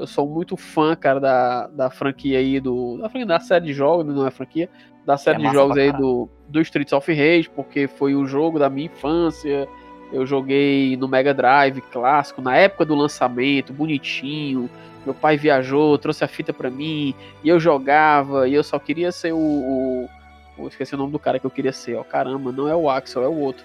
[0.02, 2.98] eu sou muito fã, cara, da, da franquia aí do.
[2.98, 4.68] Da, da série de jogos, não é franquia,
[5.06, 8.58] da série é de jogos aí do, do Streets of Rage, porque foi o jogo
[8.58, 9.68] da minha infância.
[10.12, 14.70] Eu joguei no Mega Drive clássico, na época do lançamento, bonitinho.
[15.06, 19.12] Meu pai viajou, trouxe a fita pra mim, e eu jogava, e eu só queria
[19.12, 19.38] ser o.
[19.38, 20.10] o,
[20.58, 22.04] o esqueci o nome do cara que eu queria ser, ó.
[22.04, 23.64] Caramba, não é o Axel, é o outro.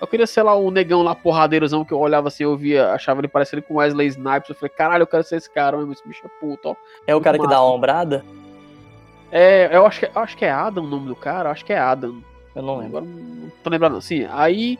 [0.00, 3.20] Eu queria ser lá o negão lá, porradeirozão, que eu olhava assim, eu via, achava
[3.20, 4.50] ele parecido com Wesley Snipes.
[4.50, 6.76] Eu falei, caralho, eu quero ser esse cara, mesmo, esse bicho é puto, ó.
[7.06, 7.48] É o cara massa.
[7.48, 8.24] que dá a ombrada?
[9.32, 11.72] É, eu acho que, eu acho que é Adam o nome do cara, acho que
[11.72, 12.22] é Adam.
[12.54, 12.98] Eu não lembro.
[12.98, 14.26] Agora não tô lembrando, assim.
[14.30, 14.78] Aí,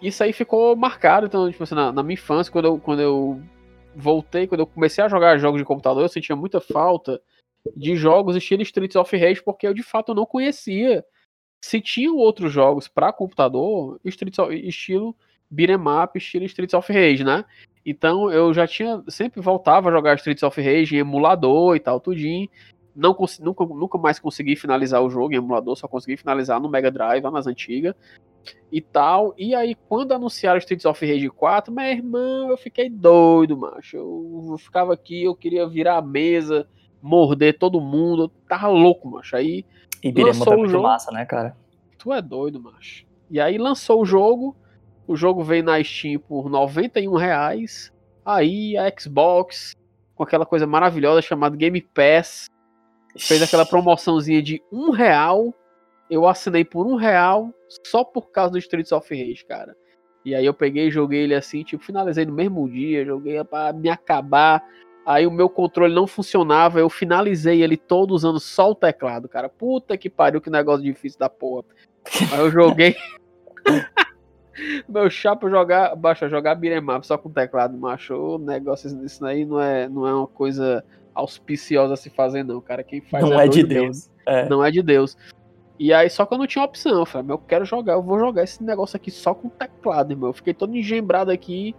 [0.00, 3.42] isso aí ficou marcado, então, tipo assim, na, na minha infância, quando eu, quando eu
[3.94, 7.20] voltei, quando eu comecei a jogar jogos de computador, eu sentia muita falta
[7.76, 11.04] de jogos estilo Streets of Rage, porque eu de fato não conhecia
[11.60, 15.14] se tinham outros jogos para computador, of, estilo
[15.50, 17.44] beat'em up, estilo Streets of Rage, né?
[17.84, 22.00] Então eu já tinha, sempre voltava a jogar Streets of Rage em emulador e tal,
[22.00, 22.48] tudinho.
[22.94, 26.90] Não, nunca, nunca mais consegui finalizar o jogo em emulador, só consegui finalizar no Mega
[26.90, 27.94] Drive, lá nas antigas
[28.70, 29.34] e tal.
[29.38, 33.96] E aí, quando anunciaram Streets of Rage 4, meu irmão, eu fiquei doido, macho.
[33.96, 36.68] Eu, eu ficava aqui, eu queria virar a mesa,
[37.00, 39.36] morder todo mundo, eu tava louco, macho.
[39.36, 39.64] Aí
[40.02, 40.82] e lançou é o jogo.
[40.82, 41.56] massa, né, cara?
[41.98, 43.04] Tu é doido, macho.
[43.30, 44.56] E aí lançou o jogo,
[45.06, 47.92] o jogo veio na Steam por 91 reais.
[48.24, 49.74] Aí a Xbox,
[50.14, 52.46] com aquela coisa maravilhosa chamada Game Pass,
[53.18, 55.54] fez aquela promoçãozinha de um real.
[56.10, 57.52] Eu assinei por um real
[57.84, 59.76] só por causa do Streets of Rage, cara.
[60.24, 63.72] E aí eu peguei e joguei ele assim, tipo, finalizei no mesmo dia, joguei para
[63.72, 64.62] me acabar.
[65.08, 69.48] Aí o meu controle não funcionava, eu finalizei ele todo usando só o teclado, cara.
[69.48, 71.64] Puta que pariu, que negócio difícil da porra.
[72.30, 72.94] Aí eu joguei.
[74.86, 78.14] meu chapa jogar, baixa jogar beat'em só com teclado, macho.
[78.14, 82.60] O negócio isso aí não é, não é uma coisa auspiciosa a se fazer, não,
[82.60, 82.84] cara.
[82.84, 84.10] Quem faz não é, é de Deus.
[84.26, 84.46] É.
[84.46, 85.16] Não é de Deus.
[85.78, 86.98] E aí, só que eu não tinha opção.
[86.98, 90.28] Eu falei, eu quero jogar, eu vou jogar esse negócio aqui só com teclado, irmão.
[90.28, 91.74] Eu fiquei todo engembrado aqui.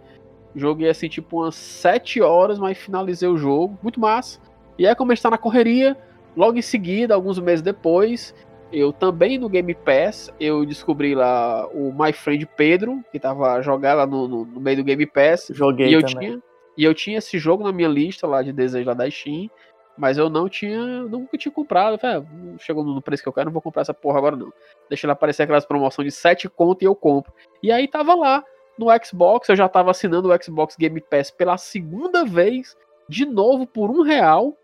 [0.54, 3.78] Joguei assim, tipo, umas 7 horas, mas finalizei o jogo.
[3.82, 4.40] Muito massa.
[4.78, 5.96] E aí, como a gente tá na correria,
[6.36, 8.34] logo em seguida, alguns meses depois,
[8.72, 13.96] eu também no Game Pass, eu descobri lá o My Friend Pedro, que tava jogando
[13.98, 15.50] lá no, no, no, meio do Game Pass.
[15.52, 16.30] Joguei e eu também.
[16.30, 16.42] Tinha,
[16.76, 19.50] e eu tinha esse jogo na minha lista lá de desejo lá da Steam,
[19.98, 21.98] mas eu não tinha, nunca tinha comprado.
[21.98, 24.52] Falei, ah, chegou no preço que eu quero, não vou comprar essa porra agora não.
[24.88, 27.32] Deixa ele aparecer aquelas promoções de 7 conto e eu compro.
[27.62, 28.44] E aí tava lá,
[28.80, 32.74] no Xbox, eu já estava assinando o Xbox Game Pass pela segunda vez,
[33.06, 34.56] de novo por um real.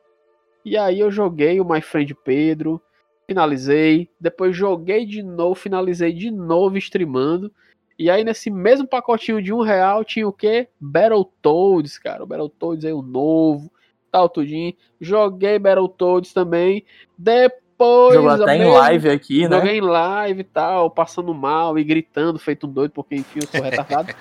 [0.64, 2.80] E aí eu joguei o My Friend Pedro,
[3.28, 7.52] finalizei, depois joguei de novo, finalizei de novo streamando.
[7.98, 10.66] E aí nesse mesmo pacotinho de um real tinha o que?
[10.80, 12.24] Battletoads, cara.
[12.24, 13.70] O Battletoads aí o novo,
[14.10, 14.74] tal tudinho.
[14.98, 16.84] Joguei Battletoads também.
[17.18, 18.14] Depois depois.
[18.14, 19.56] Jogou até em live aqui, né?
[19.56, 23.46] Joguei em live e tal, passando mal e gritando, feito um doido, porque enfim eu
[23.46, 24.14] sou retardado.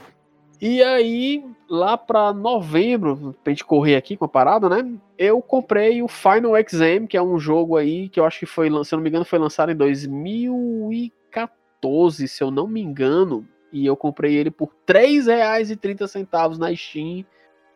[0.60, 4.92] e aí, lá pra novembro, pra gente correr aqui com a parada, né?
[5.18, 8.68] Eu comprei o Final Exam, que é um jogo aí que eu acho que foi,
[8.84, 13.46] se eu não me engano, foi lançado em 2014, se eu não me engano.
[13.72, 17.24] E eu comprei ele por R$3,30 na Steam.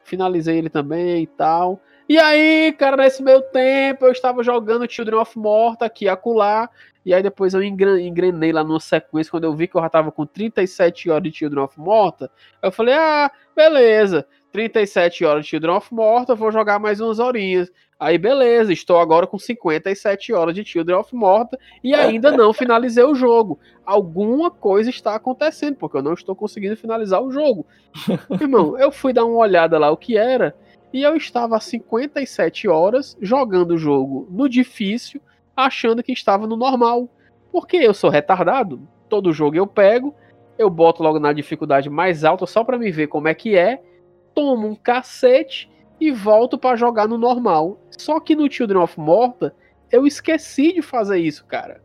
[0.04, 1.82] Finalizei ele também e tal.
[2.08, 6.70] E aí, cara, nesse meio tempo eu estava jogando Children of Morta aqui acolá.
[7.04, 10.12] E aí depois eu engrenei lá numa sequência, quando eu vi que eu já tava
[10.12, 12.30] com 37 horas de Children of Morta,
[12.62, 17.70] eu falei, ah, beleza, 37 horas de Children of Morta, vou jogar mais umas horinhas.
[17.98, 23.04] Aí beleza, estou agora com 57 horas de Children of Morta e ainda não finalizei
[23.04, 23.58] o jogo.
[23.84, 27.66] Alguma coisa está acontecendo, porque eu não estou conseguindo finalizar o jogo.
[28.40, 30.54] Irmão, eu fui dar uma olhada lá o que era,
[30.92, 35.20] e eu estava há 57 horas jogando o jogo no difícil,
[35.56, 37.08] achando que estava no normal.
[37.52, 40.14] Porque eu sou retardado, todo jogo eu pego,
[40.58, 43.82] eu boto logo na dificuldade mais alta só para me ver como é que é,
[44.34, 45.70] tomo um cacete
[46.00, 47.80] e volto para jogar no normal.
[47.90, 49.54] Só que no Children of Morta
[49.90, 51.82] eu esqueci de fazer isso, cara.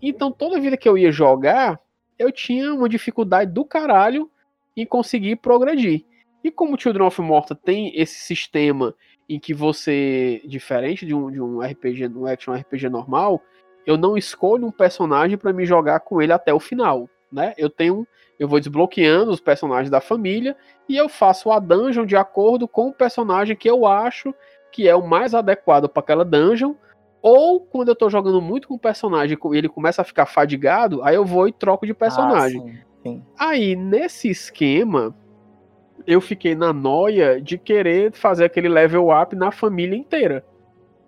[0.00, 1.80] Então toda vida que eu ia jogar,
[2.18, 4.30] eu tinha uma dificuldade do caralho
[4.76, 6.04] em conseguir progredir.
[6.46, 8.94] E como Children of Morta tem esse sistema
[9.28, 13.42] em que você, diferente de um, de um RPG, um action RPG normal,
[13.84, 17.52] eu não escolho um personagem para me jogar com ele até o final, né?
[17.58, 18.06] Eu tenho,
[18.38, 20.56] eu vou desbloqueando os personagens da família
[20.88, 24.32] e eu faço a dungeon de acordo com o personagem que eu acho
[24.70, 26.76] que é o mais adequado para aquela dungeon.
[27.20, 31.02] Ou quando eu tô jogando muito com o personagem e ele começa a ficar fadigado,
[31.02, 32.60] aí eu vou e troco de personagem.
[32.60, 32.70] Ah,
[33.02, 33.24] sim, sim.
[33.36, 35.12] Aí, nesse esquema,
[36.06, 40.44] eu fiquei na noia de querer fazer aquele level up na família inteira.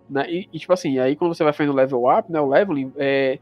[0.09, 0.25] Né?
[0.29, 3.39] E, e, tipo assim, aí quando você vai fazendo level up, né, o leveling, é,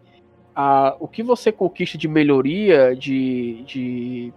[0.55, 4.33] a, o que você conquista de melhoria, de, de,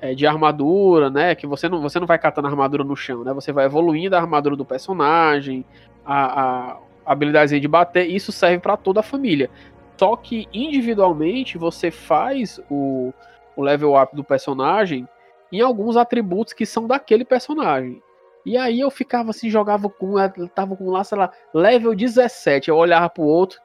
[0.00, 1.34] é, de armadura, né?
[1.34, 3.32] Que você não, você não vai catando a armadura no chão, né?
[3.32, 5.64] Você vai evoluindo a armadura do personagem,
[6.04, 9.50] a, a, habilidade de bater, isso serve para toda a família.
[9.96, 13.12] Só que individualmente você faz o,
[13.56, 15.08] o level up do personagem
[15.52, 18.02] em alguns atributos que são daquele personagem.
[18.44, 20.14] E aí eu ficava assim, jogava com.
[20.54, 22.68] Tava com lá, sei lá, level 17.
[22.68, 23.58] Eu olhava pro outro.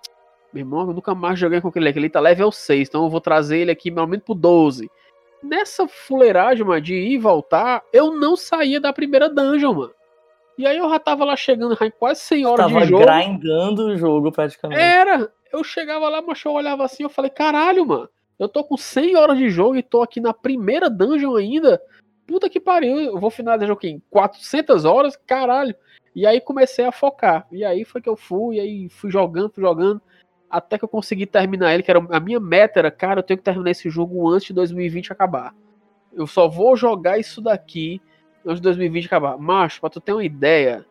[0.54, 3.22] Meu irmão, eu nunca mais joguei com aquele aquele tá level 6, então eu vou
[3.22, 4.90] trazer ele aqui pelo menos pro 12.
[5.44, 9.94] Nessa fuleiragem, mano, de ir e voltar, eu não saía da primeira dungeon, mano.
[10.58, 13.06] E aí eu já tava lá chegando quase 100 horas tava de jogo.
[13.06, 14.82] Tava grindando o jogo praticamente.
[14.82, 15.32] Era.
[15.54, 18.10] Eu chegava lá, mas eu olhava assim, eu falei, caralho, mano.
[18.40, 21.80] Eu tô com 100 horas de jogo e tô aqui na primeira dungeon ainda
[22.30, 25.76] puta que pariu, eu vou finalizar o jogo em 400 horas, caralho.
[26.16, 27.48] E aí comecei a focar.
[27.52, 30.00] E aí foi que eu fui, e aí fui jogando, fui jogando,
[30.48, 33.40] até que eu consegui terminar ele, que era a minha meta era, cara, eu tenho
[33.40, 35.56] que terminar esse jogo antes de 2020 acabar.
[36.14, 38.00] Eu só vou jogar isso daqui
[38.46, 39.36] antes de 2020 acabar.
[39.38, 40.86] Macho, pra tu ter uma ideia,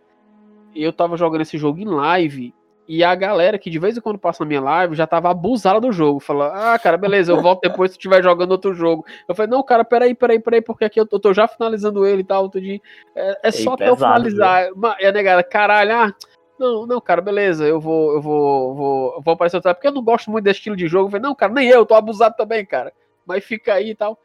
[0.75, 2.53] eu tava jogando esse jogo em live
[2.89, 5.79] e a galera que de vez em quando passa na minha live já tava abusada
[5.79, 6.21] do jogo.
[6.21, 9.05] Falou, ah, cara, beleza, eu volto depois se estiver jogando outro jogo.
[9.29, 12.07] Eu falei, não, cara, peraí, peraí, peraí, porque aqui eu tô, eu tô já finalizando
[12.07, 12.45] ele e tal.
[12.45, 12.81] Outro dia.
[13.15, 14.73] É, é só até eu finalizar.
[14.73, 14.95] Viu?
[15.01, 16.15] E a negada, caralho, ah,
[16.59, 19.93] não, não, cara, beleza, eu vou, eu vou, vou, eu vou aparecer outra, porque eu
[19.93, 21.09] não gosto muito desse estilo de jogo.
[21.09, 22.91] Eu falei, não, cara, nem eu, tô abusado também, cara.
[23.27, 24.19] Mas fica aí e tal.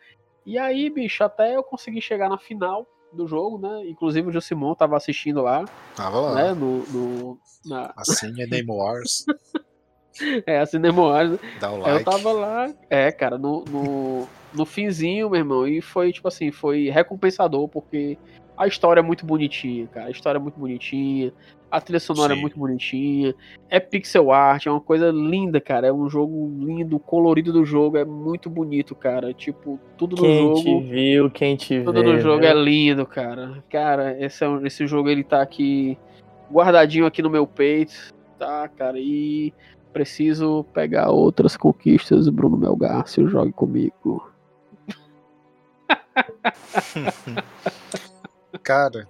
[0.45, 3.83] E aí, bicho, até eu consegui chegar na final do jogo, né?
[3.87, 5.65] Inclusive o Josimon tava assistindo lá.
[5.95, 6.35] Tava lá.
[6.35, 6.53] Né?
[6.53, 7.93] No, no, na...
[7.95, 9.25] Assim é Name Wars.
[10.45, 11.39] é, assim Name Wars.
[11.59, 11.99] Dá o like.
[11.99, 16.51] Eu tava lá, é, cara, no, no, no finzinho, meu irmão, e foi, tipo assim,
[16.51, 18.17] foi recompensador, porque
[18.57, 20.07] a história é muito bonitinha, cara.
[20.07, 21.33] A história é muito bonitinha.
[21.71, 22.39] A trilha sonora é Sim.
[22.39, 23.33] é muito bonitinha.
[23.67, 25.87] É pixel art, é uma coisa linda, cara.
[25.87, 29.33] É um jogo lindo, o colorido do jogo é muito bonito, cara.
[29.33, 30.63] Tipo, tudo quem no jogo.
[30.63, 33.63] Quem te viu, quem te Tudo vê, no jogo é lindo, cara.
[33.71, 35.97] Cara, esse, é, esse jogo ele tá aqui
[36.53, 38.97] guardadinho aqui no meu peito, tá, cara?
[38.99, 39.53] E
[39.91, 44.31] preciso pegar outras conquistas, Bruno Melgarcio, jogue comigo.
[48.63, 49.07] cara,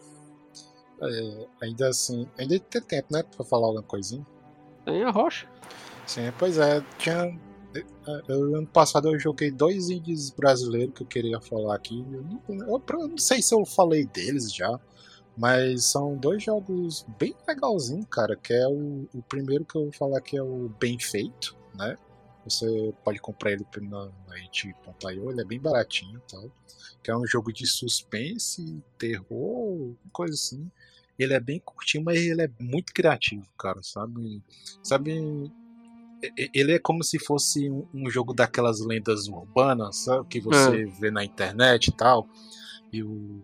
[1.01, 4.25] é, ainda assim, ainda tem tempo, né, pra falar alguma coisinha?
[4.85, 5.47] Tem a rocha.
[6.05, 7.37] Sim, pois é, tinha.
[8.27, 12.05] Eu, ano passado eu joguei dois indies brasileiros que eu queria falar aqui.
[12.11, 14.79] Eu não, eu, eu não sei se eu falei deles já,
[15.35, 18.35] mas são dois jogos bem legalzinhos, cara.
[18.35, 21.97] Que é o, o primeiro que eu vou falar que é o Bem Feito, né?
[22.45, 26.51] Você pode comprar ele na, na it.io, ele é bem baratinho e tal.
[27.01, 30.69] Que é um jogo de suspense, terror, coisa assim.
[31.17, 34.41] Ele é bem curtinho, mas ele é muito criativo, cara, sabe?
[34.81, 35.51] Sabe.
[36.53, 40.27] Ele é como se fosse um jogo daquelas lendas urbanas, sabe?
[40.27, 40.85] Que você é.
[40.85, 42.27] vê na internet e tal.
[42.93, 43.43] E o,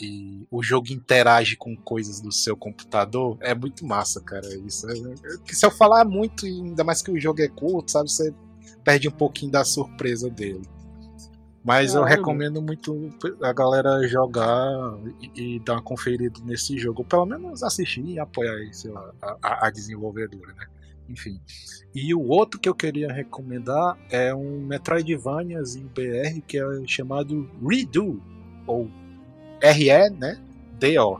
[0.00, 3.36] e o jogo interage com coisas do seu computador.
[3.40, 4.46] É muito massa, cara.
[4.64, 4.88] Isso.
[4.88, 8.08] É, é, se eu falar muito, ainda mais que o jogo é curto, sabe?
[8.08, 8.32] Você
[8.84, 10.62] perde um pouquinho da surpresa dele.
[11.64, 12.10] Mas Caramba.
[12.10, 13.10] eu recomendo muito
[13.42, 17.04] a galera jogar e, e, dar uma conferida nesse jogo.
[17.04, 18.54] Pelo menos assistir e apoiar
[18.86, 20.66] lá, a, a, desenvolvedora, né?
[21.08, 21.40] Enfim.
[21.94, 28.22] E o outro que eu queria recomendar é um Metroidvaniazinho BR que é chamado Redo.
[28.68, 28.88] Ou
[29.60, 30.40] RE, né?
[30.78, 31.18] D.O.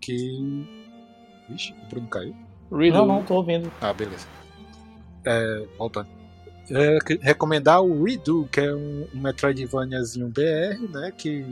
[0.00, 0.66] Que.
[1.48, 2.34] Vixe, o Bruno caiu.
[2.72, 2.98] Redo.
[2.98, 3.70] Não, não, tô ouvindo.
[3.80, 4.26] Ah, beleza.
[5.24, 6.18] É, voltando
[6.70, 11.12] é, recomendar o Redo, que é um, um Metroidvaniazinho BR, né?
[11.16, 11.44] Que,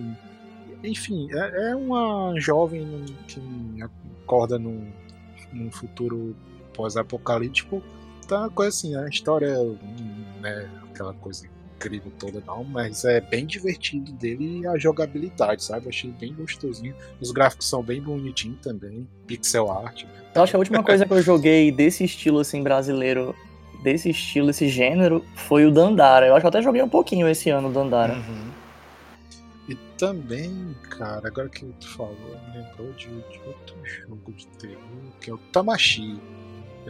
[0.82, 3.41] enfim, é, é uma jovem que
[4.22, 4.91] acorda num,
[5.53, 6.37] num futuro
[6.74, 7.82] pós-apocalíptico
[8.24, 9.57] Então, é uma coisa assim, a história
[10.41, 15.89] né, aquela coisa incrível toda, não, mas é bem divertido dele e a jogabilidade, sabe?
[15.89, 16.95] Achei bem gostosinho.
[17.20, 20.05] Os gráficos são bem bonitinhos também, pixel art.
[20.05, 20.11] Né?
[20.35, 23.35] Eu acho que a última coisa que eu joguei desse estilo assim brasileiro,
[23.83, 26.27] desse estilo, desse gênero, foi o Dandara.
[26.27, 28.14] Eu acho que eu até joguei um pouquinho esse ano o Dandara.
[28.14, 28.51] Uhum.
[29.68, 34.81] E também, cara, agora que tu falou, me lembrou de, de outro jogo de terror,
[35.20, 36.20] que é o Tamashi.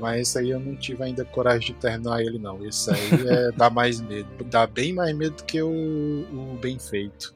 [0.00, 2.64] Mas esse aí eu não tive ainda coragem de terminar ele, não.
[2.64, 4.28] Esse aí é, dá mais medo.
[4.44, 7.34] Dá bem mais medo do que o, o Bem Feito.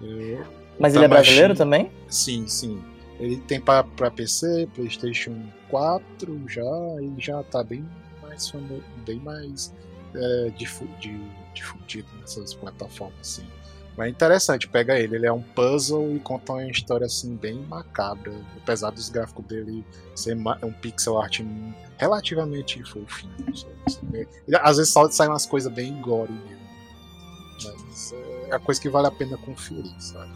[0.00, 0.44] Eu,
[0.78, 1.90] Mas ele é brasileiro também?
[2.08, 2.82] Sim, sim.
[3.20, 5.36] Ele tem para PC, PlayStation
[5.70, 6.62] 4 já,
[7.00, 7.84] e já tá bem
[8.22, 8.52] mais
[9.06, 9.72] bem mais
[10.14, 13.46] é, difundido nessas plataformas, assim.
[13.96, 17.60] Mas é interessante, pega ele, ele é um puzzle e conta uma história assim bem
[17.68, 19.84] macabra, apesar dos gráficos dele
[20.16, 21.40] ser um pixel art
[21.96, 23.32] relativamente fofinho.
[24.60, 26.64] Às vezes sai umas coisas bem gore mesmo.
[27.86, 28.12] Mas
[28.50, 30.32] é a coisa que vale a pena conferir, sabe?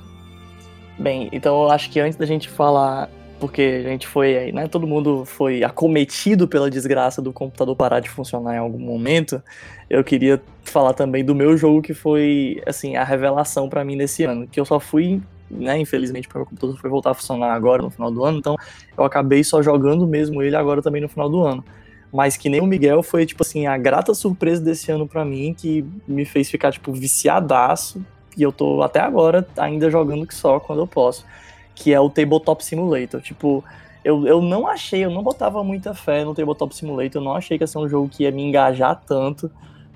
[0.98, 4.86] Bem, então eu acho que antes da gente falar porque a gente foi, né, todo
[4.86, 9.42] mundo foi acometido pela desgraça do computador parar de funcionar em algum momento.
[9.88, 14.24] Eu queria falar também do meu jogo que foi, assim, a revelação para mim nesse
[14.24, 17.82] ano, que eu só fui, né, infelizmente, porque o computador foi voltar a funcionar agora
[17.82, 18.56] no final do ano, então
[18.96, 21.64] eu acabei só jogando mesmo ele agora também no final do ano.
[22.12, 25.54] Mas que nem o Miguel foi, tipo assim, a grata surpresa desse ano para mim,
[25.54, 28.02] que me fez ficar, tipo, viciadaço,
[28.36, 31.24] e eu tô até agora ainda jogando que só quando eu posso
[31.78, 33.20] que é o Tabletop Simulator.
[33.20, 33.64] Tipo,
[34.04, 37.56] eu, eu não achei, eu não botava muita fé no Tabletop Simulator, eu não achei
[37.56, 39.50] que ia ser um jogo que ia me engajar tanto.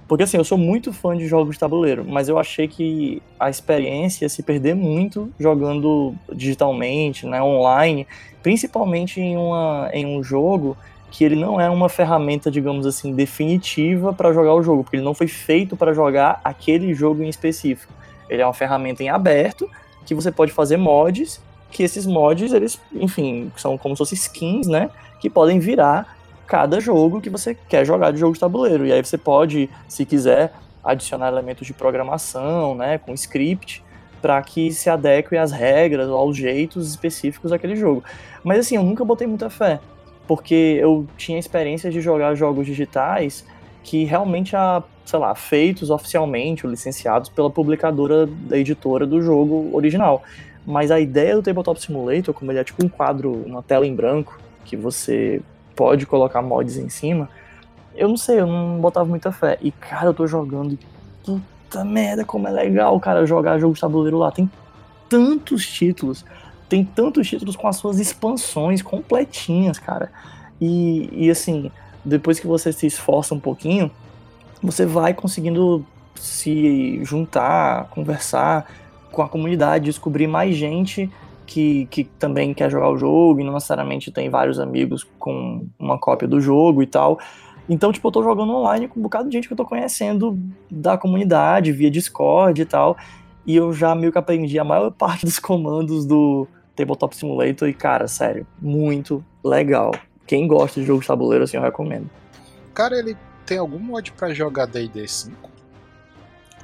[0.06, 3.50] Porque assim, eu sou muito fã de jogos de tabuleiro, mas eu achei que a
[3.50, 8.06] experiência ia se perder muito jogando digitalmente, né, online,
[8.42, 10.76] principalmente em, uma, em um jogo
[11.10, 15.04] que ele não é uma ferramenta, digamos assim, definitiva para jogar o jogo, porque ele
[15.04, 17.92] não foi feito para jogar aquele jogo em específico.
[18.28, 19.68] Ele é uma ferramenta em aberto
[20.04, 21.40] que você pode fazer mods
[21.72, 24.90] que esses mods, eles, enfim, são como se fossem skins, né?
[25.18, 26.16] Que podem virar
[26.46, 28.86] cada jogo que você quer jogar de jogo de tabuleiro.
[28.86, 30.52] E aí você pode, se quiser,
[30.84, 32.98] adicionar elementos de programação, né?
[32.98, 33.82] Com script,
[34.20, 38.04] para que se adeque às regras ou aos jeitos específicos daquele jogo.
[38.44, 39.80] Mas assim, eu nunca botei muita fé,
[40.28, 43.44] porque eu tinha experiência de jogar jogos digitais
[43.82, 50.22] que realmente há, sei lá, feitos oficialmente licenciados pela publicadora da editora do jogo original.
[50.66, 53.94] Mas a ideia do Tabletop Simulator, como ele é tipo um quadro, uma tela em
[53.94, 55.40] branco, que você
[55.74, 57.28] pode colocar mods em cima,
[57.94, 59.58] eu não sei, eu não botava muita fé.
[59.60, 60.78] E, cara, eu tô jogando e
[61.24, 64.30] puta merda, como é legal, cara, jogar jogo de tabuleiro lá.
[64.30, 64.50] Tem
[65.08, 66.24] tantos títulos,
[66.68, 70.10] tem tantos títulos com as suas expansões completinhas, cara.
[70.60, 71.70] E, e assim,
[72.04, 73.90] depois que você se esforça um pouquinho,
[74.62, 75.84] você vai conseguindo
[76.14, 78.66] se juntar, conversar,
[79.12, 81.10] com a comunidade, descobrir mais gente
[81.46, 85.98] que, que também quer jogar o jogo e não necessariamente tem vários amigos com uma
[85.98, 87.18] cópia do jogo e tal.
[87.68, 90.38] Então, tipo, eu tô jogando online com um bocado de gente que eu tô conhecendo
[90.70, 92.96] da comunidade, via Discord e tal.
[93.46, 97.68] E eu já meio que aprendi a maior parte dos comandos do Tabletop Simulator.
[97.68, 99.92] E, cara, sério, muito legal.
[100.26, 102.08] Quem gosta de jogos de tabuleiro, assim, eu recomendo.
[102.74, 105.50] Cara, ele tem algum mod para jogar D&D 5?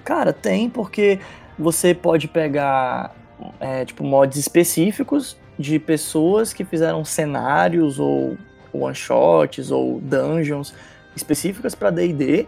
[0.05, 1.21] Cara, tem, porque
[1.59, 3.15] você pode pegar
[3.61, 8.37] é, tipo mods específicos de pessoas que fizeram cenários ou
[8.73, 10.73] one shots ou dungeons
[11.17, 12.47] específicas para D&D.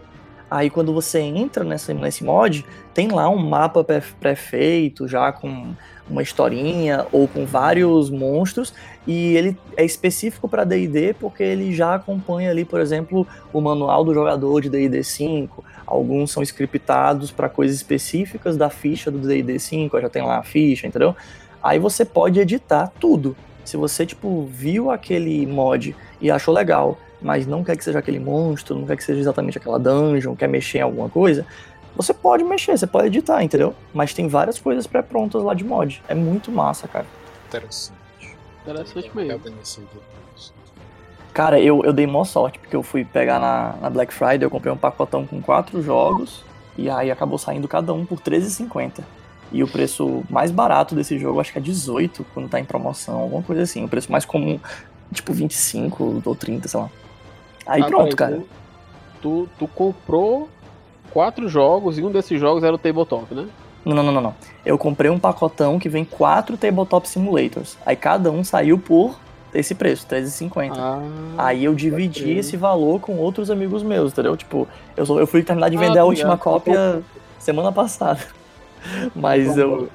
[0.49, 3.85] Aí quando você entra nessa, nesse mod, tem lá um mapa
[4.19, 5.73] pré-feito já com
[6.09, 8.73] uma historinha ou com vários monstros
[9.07, 14.03] e ele é específico para D&D porque ele já acompanha ali, por exemplo, o manual
[14.03, 19.59] do jogador de D&D 5, Alguns são scriptados para coisas específicas da ficha do D&D
[19.59, 21.13] 5, já tem lá a ficha, entendeu?
[21.61, 23.35] Aí você pode editar tudo.
[23.65, 28.19] Se você, tipo, viu aquele mod e achou legal, mas não quer que seja aquele
[28.19, 31.45] monstro, não quer que seja exatamente aquela dungeon, quer mexer em alguma coisa,
[31.93, 33.75] você pode mexer, você pode editar, entendeu?
[33.93, 36.01] Mas tem várias coisas pré-prontas lá de mod.
[36.07, 37.05] É muito massa, cara.
[37.49, 37.99] Interessante.
[38.63, 39.41] Interessante mesmo.
[41.33, 44.49] Cara, eu, eu dei mó sorte, porque eu fui pegar na, na Black Friday, eu
[44.49, 46.43] comprei um pacotão com quatro jogos,
[46.77, 49.01] e aí acabou saindo cada um por R$13,50.
[49.51, 53.19] E o preço mais barato desse jogo, acho que é 18 quando tá em promoção,
[53.19, 53.83] alguma coisa assim.
[53.83, 54.59] O preço mais comum,
[55.13, 56.89] tipo 25 ou 30, sei lá.
[57.65, 58.41] Aí ah, pronto, cara.
[59.21, 60.49] Tu, tu comprou
[61.11, 63.47] quatro jogos e um desses jogos era o Tabletop, né?
[63.83, 64.35] Não, não, não, não.
[64.65, 67.77] Eu comprei um pacotão que vem quatro Tabletop Simulators.
[67.85, 69.19] Aí cada um saiu por
[69.53, 70.75] esse preço, 350.
[70.77, 71.01] Ah,
[71.37, 74.35] Aí eu dividi esse valor com outros amigos meus, entendeu?
[74.37, 77.01] Tipo, eu, só- eu fui terminar de vender Ah, a última cópia
[77.39, 78.19] semana passada.
[79.15, 79.89] Mas eu.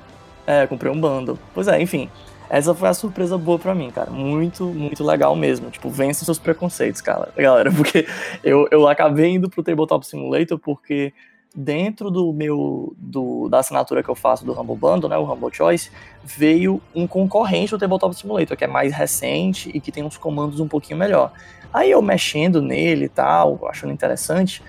[0.47, 1.39] É, comprei um bundle.
[1.55, 2.09] Pois é, enfim.
[2.49, 4.09] Essa foi a surpresa boa pra mim, cara.
[4.11, 5.69] Muito, muito legal mesmo.
[5.71, 7.73] Tipo, vença seus preconceitos, cara, galera.
[7.75, 8.07] Porque
[8.45, 11.13] eu, eu acabei indo pro Tabletop Simulator porque
[11.57, 12.95] dentro do meu.
[12.99, 15.17] Do, da assinatura que eu faço do Humble Bundle, né?
[15.17, 15.91] O Humble Choice,
[16.23, 20.61] veio um concorrente do Tabletop Simulator, que é mais recente e que tem uns comandos
[20.61, 21.33] um pouquinho melhor.
[21.73, 24.63] Aí eu mexendo nele e tal, achando interessante,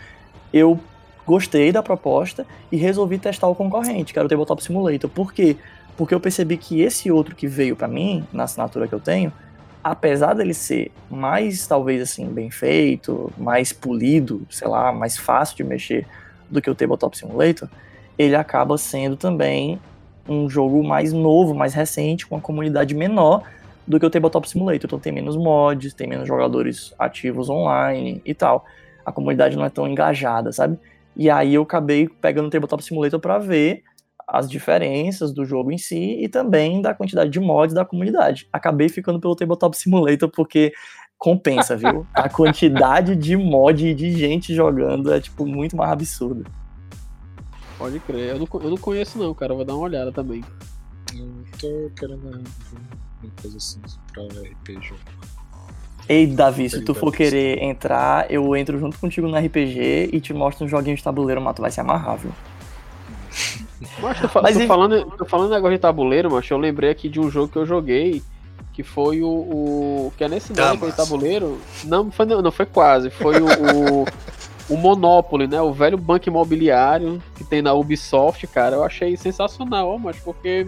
[0.53, 0.79] eu
[1.25, 5.09] gostei da proposta e resolvi testar o concorrente, que era o Tabletop Simulator.
[5.09, 5.57] Por quê?
[5.97, 9.33] Porque eu percebi que esse outro que veio pra mim, na assinatura que eu tenho,
[9.83, 15.63] apesar dele ser mais, talvez assim, bem feito, mais polido, sei lá, mais fácil de
[15.63, 16.05] mexer
[16.49, 17.69] do que o Tabletop Simulator,
[18.17, 19.79] ele acaba sendo também
[20.27, 23.43] um jogo mais novo, mais recente, com uma comunidade menor
[23.87, 24.85] do que o Tabletop Simulator.
[24.85, 28.65] Então tem menos mods, tem menos jogadores ativos online e tal.
[29.05, 30.77] A comunidade não é tão engajada, sabe?
[31.15, 33.83] E aí eu acabei pegando o Tabletop Simulator para ver
[34.27, 38.47] as diferenças do jogo em si e também da quantidade de mods da comunidade.
[38.51, 40.73] Acabei ficando pelo Tabletop Simulator porque
[41.17, 42.05] compensa, viu?
[42.13, 46.43] A quantidade de mod e de gente jogando é tipo muito mais absurda.
[47.77, 48.29] Pode crer.
[48.35, 49.51] Eu não, eu não conheço não, cara.
[49.53, 50.43] Eu vou dar uma olhada também.
[51.13, 51.27] Eu
[51.59, 53.79] tô querendo uma coisa assim
[54.13, 54.93] pra RPG.
[56.09, 60.33] Ei, Davi, se tu for querer entrar, eu entro junto contigo no RPG e te
[60.33, 62.31] mostro um joguinho de tabuleiro, mas tu vai se amarrar, viu?
[64.01, 66.89] Mas tô, fa- Mas tô e- falando, tô falando negócio de tabuleiro, mas eu lembrei
[66.89, 68.23] aqui de um jogo que eu joguei,
[68.73, 69.27] que foi o.
[69.27, 71.59] o- que é nesse nome de tabuleiro.
[71.83, 73.09] Não, foi, não, foi quase.
[73.09, 74.05] Foi o, o,
[74.69, 75.61] o Monopoly, né?
[75.61, 78.75] O velho banco imobiliário que tem na Ubisoft, cara.
[78.75, 80.67] Eu achei sensacional, ó, mas porque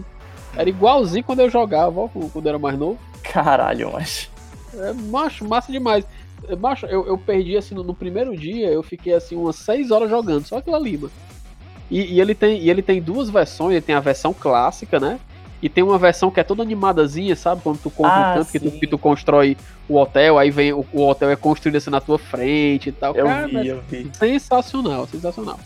[0.55, 2.97] era igualzinho quando eu jogava, ó, quando eu era mais novo.
[3.23, 4.29] Caralho, mas.
[4.73, 6.05] É, macho, massa demais.
[6.47, 9.91] É, Macho, eu, eu perdi assim no, no primeiro dia, eu fiquei assim umas 6
[9.91, 11.11] horas jogando, só aquilo ali, mano.
[11.91, 15.19] E, e ele tem, e ele tem duas versões, ele tem a versão clássica, né?
[15.61, 17.61] E tem uma versão que é toda animadazinha, sabe?
[17.61, 19.57] Quando tu compra Ah, um canto que tu, que tu constrói
[19.89, 23.13] o hotel, aí vem o, o hotel é construído assim na tua frente e tal.
[23.15, 24.09] Eu Cara, vi, eu vi.
[24.17, 25.59] sensacional, sensacional.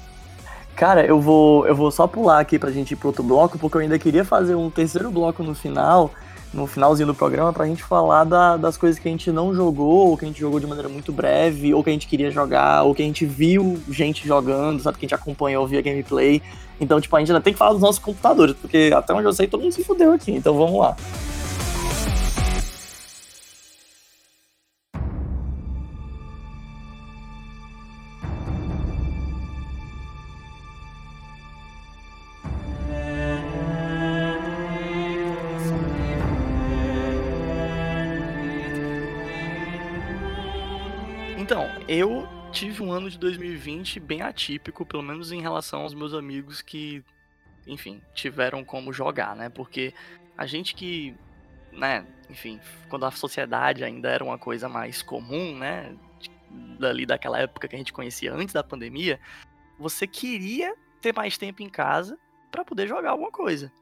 [0.75, 3.77] Cara, eu vou, eu vou só pular aqui pra gente ir pro outro bloco, porque
[3.77, 6.09] eu ainda queria fazer um terceiro bloco no final,
[6.53, 10.09] no finalzinho do programa, pra gente falar da- das coisas que a gente não jogou,
[10.09, 12.83] ou que a gente jogou de maneira muito breve, ou que a gente queria jogar,
[12.83, 14.97] ou que a gente viu gente jogando, sabe?
[14.97, 16.41] Que a gente acompanhou via gameplay.
[16.79, 19.33] Então, tipo, a gente ainda tem que falar dos nossos computadores, porque até onde eu
[19.33, 20.31] sei, todo mundo se fudeu aqui.
[20.31, 20.95] Então vamos lá.
[42.63, 47.03] Tive um ano de 2020 bem atípico, pelo menos em relação aos meus amigos que,
[47.67, 49.49] enfim, tiveram como jogar, né?
[49.49, 49.93] Porque
[50.37, 51.13] a gente que,
[51.73, 55.93] né, enfim, quando a sociedade ainda era uma coisa mais comum, né?
[56.79, 59.19] Dali daquela época que a gente conhecia antes da pandemia,
[59.77, 62.17] você queria ter mais tempo em casa
[62.49, 63.73] para poder jogar alguma coisa.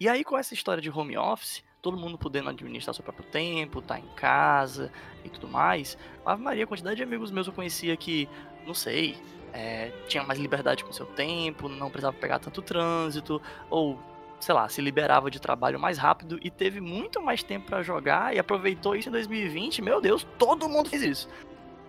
[0.00, 3.82] E aí, com essa história de home office, todo mundo podendo administrar seu próprio tempo,
[3.82, 4.90] tá em casa
[5.22, 8.26] e tudo mais, Ave Maria, a quantidade de amigos meus eu conhecia que,
[8.66, 9.18] não sei,
[9.52, 13.98] é, tinha mais liberdade com seu tempo, não precisava pegar tanto trânsito, ou,
[14.40, 18.34] sei lá, se liberava de trabalho mais rápido e teve muito mais tempo pra jogar
[18.34, 19.82] e aproveitou isso em 2020.
[19.82, 21.28] Meu Deus, todo mundo fez isso.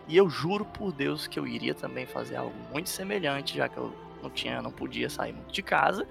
[0.10, 3.78] E eu juro por Deus que eu iria também fazer algo muito semelhante, já que
[3.78, 6.06] eu não tinha, não podia sair muito de casa,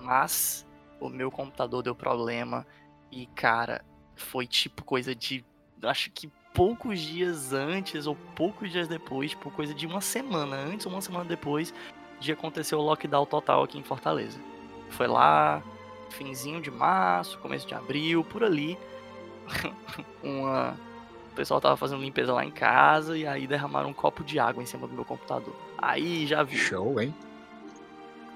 [0.00, 0.66] mas
[0.98, 2.66] o meu computador deu problema
[3.14, 3.84] e, cara,
[4.16, 5.44] foi tipo coisa de.
[5.82, 10.84] Acho que poucos dias antes ou poucos dias depois, tipo coisa de uma semana antes
[10.86, 11.72] ou uma semana depois
[12.18, 14.38] de acontecer o lockdown total aqui em Fortaleza.
[14.90, 15.62] Foi lá,
[16.10, 18.76] finzinho de março, começo de abril, por ali.
[20.22, 20.76] uma.
[21.30, 24.62] O pessoal tava fazendo limpeza lá em casa e aí derramaram um copo de água
[24.62, 25.54] em cima do meu computador.
[25.78, 26.56] Aí já vi.
[26.56, 27.14] Show, hein?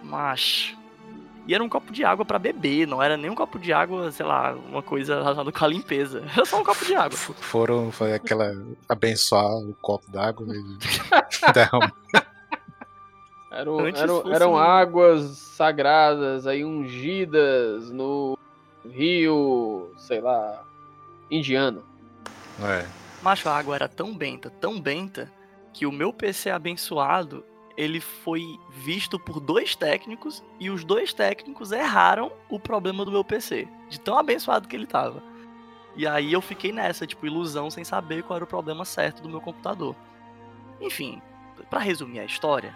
[0.03, 0.78] Macho.
[1.49, 4.12] E era um copo de água pra beber, não era nem um copo de água,
[4.12, 6.22] sei lá, uma coisa relacionada com a limpeza.
[6.30, 7.16] Era só um copo de água.
[7.16, 8.55] Foram, foi aquela.
[8.86, 10.62] abençoar o copo d'água e
[11.55, 11.94] derramar.
[13.51, 18.38] Eram, eram, fosse eram águas sagradas, aí ungidas no
[18.84, 20.62] rio, sei lá,
[21.30, 21.82] indiano.
[22.61, 22.84] É.
[23.22, 25.32] Macho, a água era tão benta, tão benta,
[25.72, 27.42] que o meu PC abençoado,
[27.79, 33.22] ele foi visto por dois técnicos e os dois técnicos erraram o problema do meu
[33.22, 35.22] PC, de tão abençoado que ele tava.
[35.95, 39.29] E aí eu fiquei nessa, tipo, ilusão sem saber qual era o problema certo do
[39.29, 39.95] meu computador.
[40.81, 41.22] Enfim,
[41.70, 42.74] para resumir a história,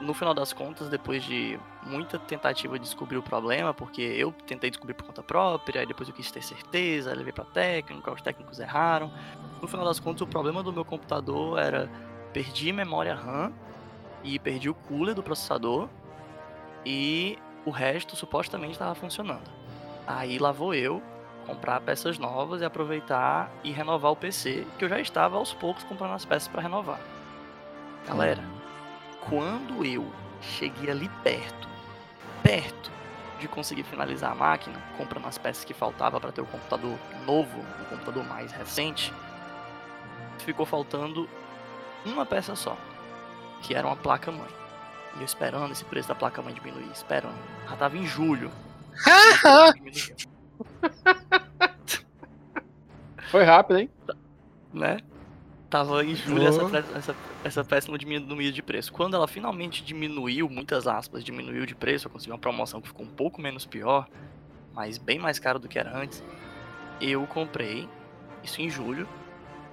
[0.00, 4.70] no final das contas, depois de muita tentativa de descobrir o problema, porque eu tentei
[4.70, 8.60] descobrir por conta própria, aí depois eu quis ter certeza, levei para técnico, os técnicos
[8.60, 9.12] erraram.
[9.60, 11.90] No final das contas, o problema do meu computador era
[12.32, 13.52] perdi memória RAM
[14.24, 15.88] e perdi o cooler do processador
[16.84, 19.48] e o resto supostamente estava funcionando.
[20.06, 21.02] Aí lá vou eu
[21.46, 25.84] comprar peças novas e aproveitar e renovar o PC, que eu já estava aos poucos
[25.84, 26.98] comprando as peças para renovar.
[28.06, 28.42] Galera,
[29.28, 30.10] quando eu
[30.40, 31.68] cheguei ali perto,
[32.42, 32.90] perto
[33.38, 37.60] de conseguir finalizar a máquina, comprando as peças que faltava para ter o computador novo,
[37.82, 39.12] o computador mais recente,
[40.38, 41.28] ficou faltando
[42.06, 42.76] uma peça só,
[43.62, 44.48] que era uma placa mãe.
[45.16, 47.38] E eu esperando esse preço da placa mãe diminuir, esperando.
[47.68, 48.50] Já tava em julho.
[53.30, 53.90] Foi rápido, hein?
[54.72, 54.98] Né?
[55.70, 58.92] Tava em julho essa, essa, essa peça não diminuía de preço.
[58.92, 63.04] Quando ela finalmente diminuiu, muitas aspas, diminuiu de preço, eu consegui uma promoção que ficou
[63.04, 64.08] um pouco menos pior,
[64.72, 66.22] mas bem mais caro do que era antes.
[67.00, 67.88] Eu comprei
[68.44, 69.08] isso em julho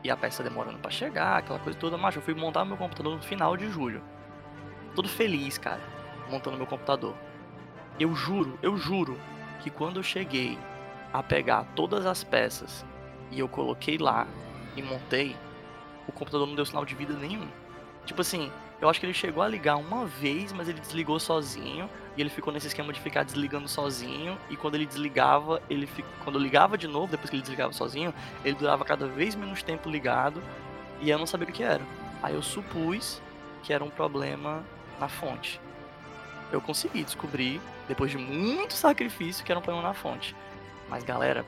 [0.03, 3.15] e a peça demorando para chegar, aquela coisa toda, mas eu fui montar meu computador
[3.15, 4.01] no final de julho.
[4.95, 5.81] Todo feliz, cara,
[6.29, 7.15] montando meu computador.
[7.99, 9.19] Eu juro, eu juro
[9.61, 10.57] que quando eu cheguei
[11.13, 12.85] a pegar todas as peças
[13.29, 14.25] e eu coloquei lá
[14.75, 15.35] e montei,
[16.07, 17.47] o computador não deu sinal de vida nenhum.
[18.05, 21.89] Tipo assim, eu acho que ele chegou a ligar uma vez, mas ele desligou sozinho.
[22.17, 24.37] E ele ficou nesse esquema de ficar desligando sozinho.
[24.49, 26.05] E quando ele desligava, ele fic...
[26.23, 29.89] quando ligava de novo, depois que ele desligava sozinho, ele durava cada vez menos tempo
[29.89, 30.41] ligado.
[30.99, 31.81] E eu não sabia o que era.
[32.21, 33.21] Aí eu supus
[33.63, 34.63] que era um problema
[34.99, 35.59] na fonte.
[36.51, 40.35] Eu consegui descobrir, depois de muito sacrifício, que era um problema na fonte.
[40.89, 41.45] Mas galera,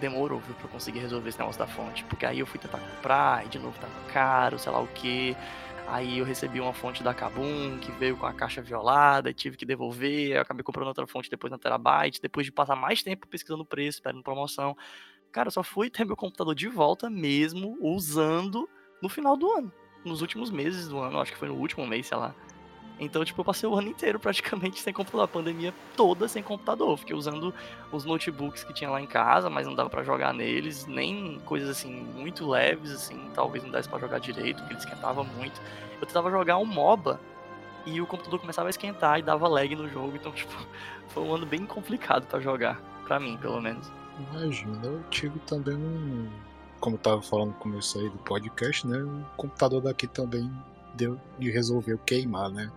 [0.00, 2.04] demorou viu, pra conseguir resolver esse negócio da fonte.
[2.04, 5.36] Porque aí eu fui tentar comprar, e de novo tava caro, sei lá o que.
[5.90, 9.64] Aí eu recebi uma fonte da Kabum que veio com a caixa violada, tive que
[9.64, 13.64] devolver, eu acabei comprando outra fonte depois na Terabyte, depois de passar mais tempo pesquisando
[13.64, 14.76] preço, esperando promoção.
[15.32, 18.68] Cara, eu só fui ter meu computador de volta mesmo, usando
[19.02, 19.72] no final do ano.
[20.04, 22.34] Nos últimos meses do ano, acho que foi no último mês, sei lá.
[22.98, 26.96] Então, tipo, eu passei o ano inteiro praticamente sem computador, a pandemia toda sem computador.
[26.98, 27.54] Fiquei usando
[27.92, 31.68] os notebooks que tinha lá em casa, mas não dava para jogar neles, nem coisas
[31.68, 35.60] assim muito leves, assim, talvez não desse para jogar direito, porque ele esquentava muito.
[36.00, 37.20] Eu tentava jogar um MOBA
[37.86, 40.54] e o computador começava a esquentar e dava lag no jogo, então, tipo,
[41.08, 43.90] foi um ano bem complicado para jogar, para mim, pelo menos.
[44.32, 46.28] Imagina, eu tive também um.
[46.80, 48.98] Como eu tava falando no começo aí do podcast, né?
[48.98, 50.50] O computador daqui também
[50.98, 52.70] deu e resolveu queimar, né?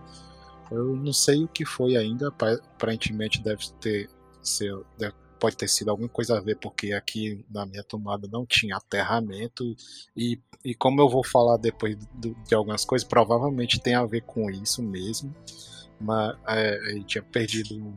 [0.70, 4.08] Eu não sei o que foi ainda, aparentemente deve ter
[4.40, 4.74] ser,
[5.38, 9.76] pode ter sido alguma coisa a ver, porque aqui na minha tomada não tinha aterramento
[10.16, 11.96] e, e como eu vou falar depois
[12.46, 15.34] de algumas coisas, provavelmente tem a ver com isso mesmo.
[16.00, 17.94] Mas é, tinha perdido,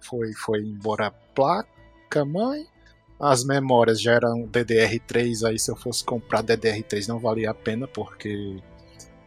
[0.00, 2.66] foi, foi embora a placa mãe,
[3.18, 7.86] as memórias já eram DDR3, aí se eu fosse comprar DDR3 não valia a pena,
[7.88, 8.62] porque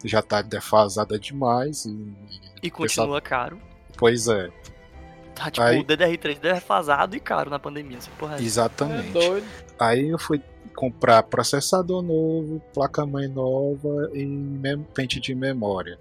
[0.03, 2.13] já tá defasada demais e.
[2.61, 3.59] E continua caro.
[3.97, 4.49] Pois é.
[5.35, 5.79] Tá tipo aí...
[5.79, 8.35] o DDR3 defasado e caro na pandemia, essa porra.
[8.35, 8.45] Aí.
[8.45, 9.17] Exatamente.
[9.17, 9.41] É
[9.79, 10.41] aí eu fui
[10.75, 14.27] comprar processador novo, placa-mãe nova e
[14.93, 15.97] pente de memória.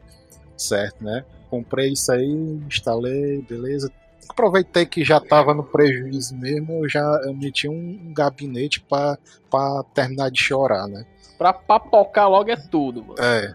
[0.56, 1.24] Certo, né?
[1.48, 2.28] Comprei isso aí,
[2.66, 3.90] instalei, beleza.
[4.28, 9.18] Aproveitei que já tava no prejuízo mesmo, eu já eu meti um gabinete para
[9.94, 11.06] terminar de chorar, né?
[11.38, 13.20] Pra papocar logo é tudo, mano.
[13.20, 13.54] É,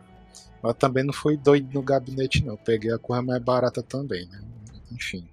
[0.63, 2.55] mas também não fui doido no gabinete, não.
[2.55, 4.41] Peguei a coisa mais barata também, né?
[4.93, 5.27] Enfim.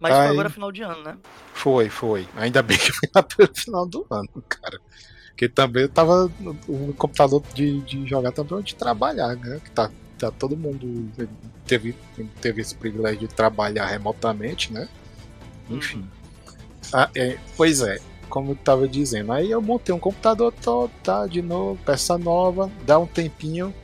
[0.00, 0.22] Mas Aí...
[0.22, 1.18] foi agora final de ano, né?
[1.52, 2.26] Foi, foi.
[2.34, 4.80] Ainda bem que foi até o final do ano, cara.
[5.28, 6.32] Porque também eu tava.
[6.66, 9.60] O computador de, de jogar também é de trabalhar, né?
[9.62, 11.12] Que tá, tá todo mundo
[11.66, 11.94] teve,
[12.40, 14.88] teve esse privilégio de trabalhar remotamente, né?
[15.68, 15.98] Enfim.
[15.98, 16.08] Uhum.
[16.92, 17.98] Ah, é, pois é,
[18.30, 19.30] como eu tava dizendo.
[19.30, 21.26] Aí eu montei um computador todo, tá?
[21.26, 23.74] De novo, peça nova, dá um tempinho,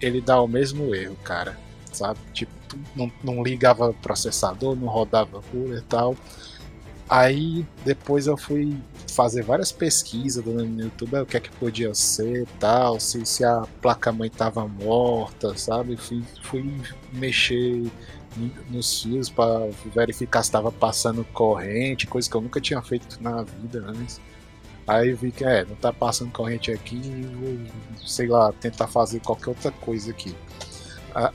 [0.00, 1.58] ele dá o mesmo erro, cara.
[1.92, 2.18] Sabe?
[2.32, 2.52] Tipo,
[2.94, 6.16] não, não ligava processador, não rodava cooler e tal.
[7.08, 8.76] Aí depois eu fui
[9.08, 13.66] fazer várias pesquisas no YouTube, o que é que podia ser tal, se, se a
[13.82, 15.96] placa-mãe tava morta, sabe?
[15.96, 16.80] Fui, fui
[17.12, 17.90] mexer
[18.70, 23.42] nos fios para verificar se estava passando corrente, coisa que eu nunca tinha feito na
[23.42, 24.20] vida antes.
[24.90, 27.00] Aí vi que é, não tá passando corrente aqui,
[28.04, 30.34] sei lá, tentar fazer qualquer outra coisa aqui.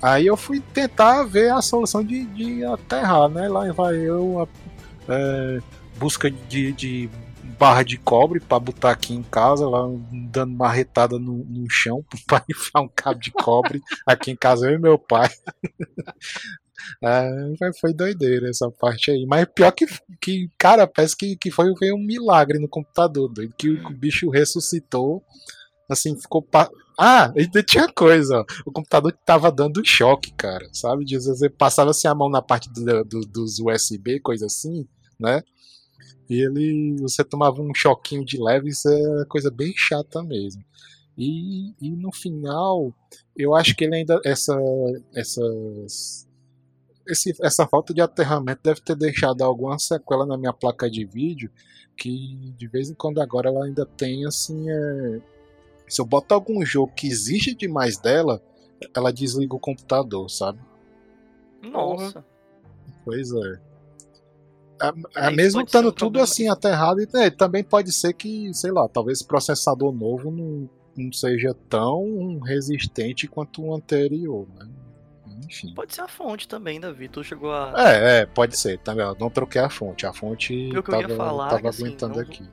[0.01, 3.47] Aí eu fui tentar ver a solução de, de aterrar, né?
[3.47, 4.45] Lá vai eu,
[5.07, 5.59] é,
[5.97, 7.09] busca de, de
[7.57, 12.43] barra de cobre para botar aqui em casa, lá dando marretada no, no chão para
[12.49, 15.29] enfiar um cabo de cobre aqui em casa, eu e meu pai.
[17.03, 19.25] É, foi doideira essa parte aí.
[19.25, 19.85] Mas pior que,
[20.21, 24.29] que cara, parece que, que foi, foi um milagre no computador, doido, que o, bicho
[24.29, 25.23] ressuscitou.
[25.89, 26.41] Assim, ficou.
[26.41, 26.69] Pa...
[26.99, 28.39] Ah, ainda tinha coisa.
[28.39, 28.45] Ó.
[28.65, 30.67] O computador tava dando choque, cara.
[30.73, 31.05] Sabe?
[31.05, 34.87] De vezes passava assim a mão na parte do, do, dos USB, coisa assim,
[35.19, 35.43] né?
[36.29, 36.95] E ele.
[37.01, 40.63] Você tomava um choquinho de leve, isso é coisa bem chata mesmo.
[41.17, 42.93] E, e no final,
[43.35, 44.19] eu acho que ele ainda.
[44.25, 44.55] Essa,
[45.13, 46.27] essas.
[47.07, 51.51] Esse, essa falta de aterramento deve ter deixado alguma sequela na minha placa de vídeo.
[51.97, 54.69] Que de vez em quando agora ela ainda tem assim.
[54.69, 55.21] É,
[55.87, 58.41] se eu botar algum jogo que exige demais dela,
[58.95, 60.59] ela desliga o computador, sabe?
[61.61, 62.23] Nossa.
[63.03, 63.59] Pois é.
[64.81, 68.87] É, é mesmo estando um tudo assim aterrado, é, também pode ser que, sei lá,
[68.89, 74.67] talvez o processador novo não, não seja tão resistente quanto o anterior, né?
[75.45, 75.73] Enfim.
[75.73, 77.07] Pode ser a fonte também, Davi.
[77.07, 77.73] Tu chegou a.
[77.77, 78.79] É, é, pode ser.
[78.79, 80.05] Também, não troquei a fonte.
[80.05, 82.21] A fonte eu tava, falar, tava assim, aguentando não...
[82.21, 82.47] aqui.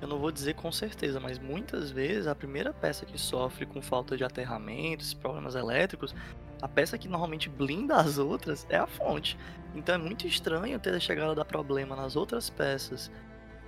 [0.00, 3.80] Eu não vou dizer com certeza, mas muitas vezes a primeira peça que sofre com
[3.80, 6.14] falta de aterramentos, problemas elétricos,
[6.60, 9.38] a peça que normalmente blinda as outras é a fonte.
[9.74, 13.10] Então é muito estranho ter chegado a dar problema nas outras peças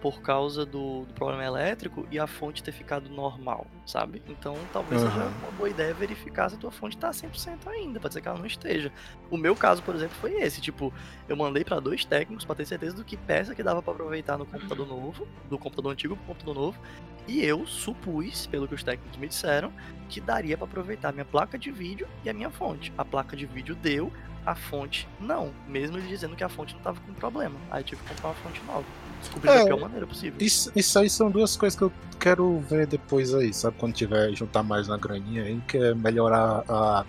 [0.01, 4.23] por causa do, do, problema elétrico e a fonte ter ficado normal, sabe?
[4.29, 5.09] Então talvez uhum.
[5.09, 8.29] seja uma boa ideia verificar se a tua fonte tá 100% ainda, pode ser que
[8.29, 8.93] ela não esteja.
[9.31, 10.93] O meu caso, por exemplo, foi esse, tipo,
[11.29, 14.39] eu mandei para dois técnicos para ter certeza do que peça que dava para aproveitar
[14.39, 16.81] no computador novo, do computador antigo pro computador novo,
[17.27, 19.73] e eu supus, pelo que os técnicos me disseram,
[20.09, 22.93] que daria para aproveitar a minha placa de vídeo e a minha fonte.
[22.97, 24.11] A placa de vídeo deu,
[24.47, 27.59] a fonte não, mesmo ele dizendo que a fonte não tava com problema.
[27.71, 28.87] Aí eu tive que comprar uma fonte nova
[29.21, 30.35] descobrir é, da pior maneira possível.
[30.41, 33.77] Isso, isso aí são duas coisas que eu quero ver depois aí, sabe?
[33.79, 37.05] Quando tiver juntar mais na graninha aí, que é melhorar a,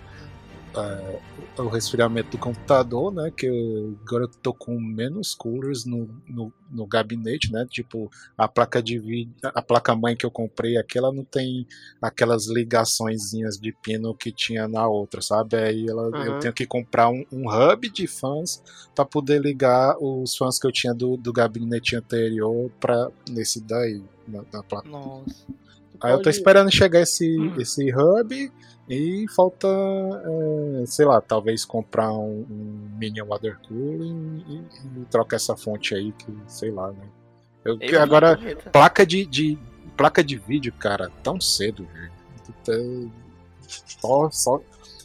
[0.74, 3.30] a, o resfriamento do computador, né?
[3.30, 7.66] Que eu, agora eu tô com menos coolers no, no, no, gabinete, né?
[7.68, 11.66] Tipo, a placa de vídeo, a placa mãe que eu comprei aqui, ela não tem
[12.00, 15.56] aquelas ligaçõezinhas de pino que tinha na outra, sabe?
[15.56, 16.24] Aí ela, uhum.
[16.24, 18.62] eu tenho que comprar um, um hub de fãs
[18.94, 24.02] para poder ligar os fãs que eu tinha do, do gabinete anterior para nesse daí,
[24.26, 24.88] na, na placa.
[24.88, 25.59] Nossa.
[26.02, 27.54] Aí eu tô esperando chegar esse, hum.
[27.58, 28.52] esse hub
[28.88, 35.36] e falta, é, sei lá, talvez comprar um, um mini water cooling e, e, trocar
[35.36, 37.06] essa fonte aí, que sei lá, né?
[37.64, 38.38] Eu, agora,
[38.72, 39.58] placa de, de,
[39.96, 41.86] placa de vídeo, cara, tão cedo,
[42.66, 43.12] velho.
[44.00, 44.60] Só, só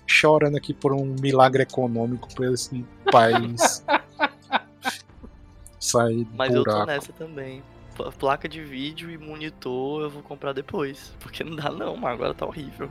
[0.07, 3.83] chorando aqui por um milagre econômico por esse país
[5.79, 6.69] sair Mas buraco.
[6.69, 7.63] eu tô nessa também
[8.17, 11.15] placa de vídeo e monitor eu vou comprar depois.
[11.19, 12.89] Porque não dá não, mas agora tá horrível.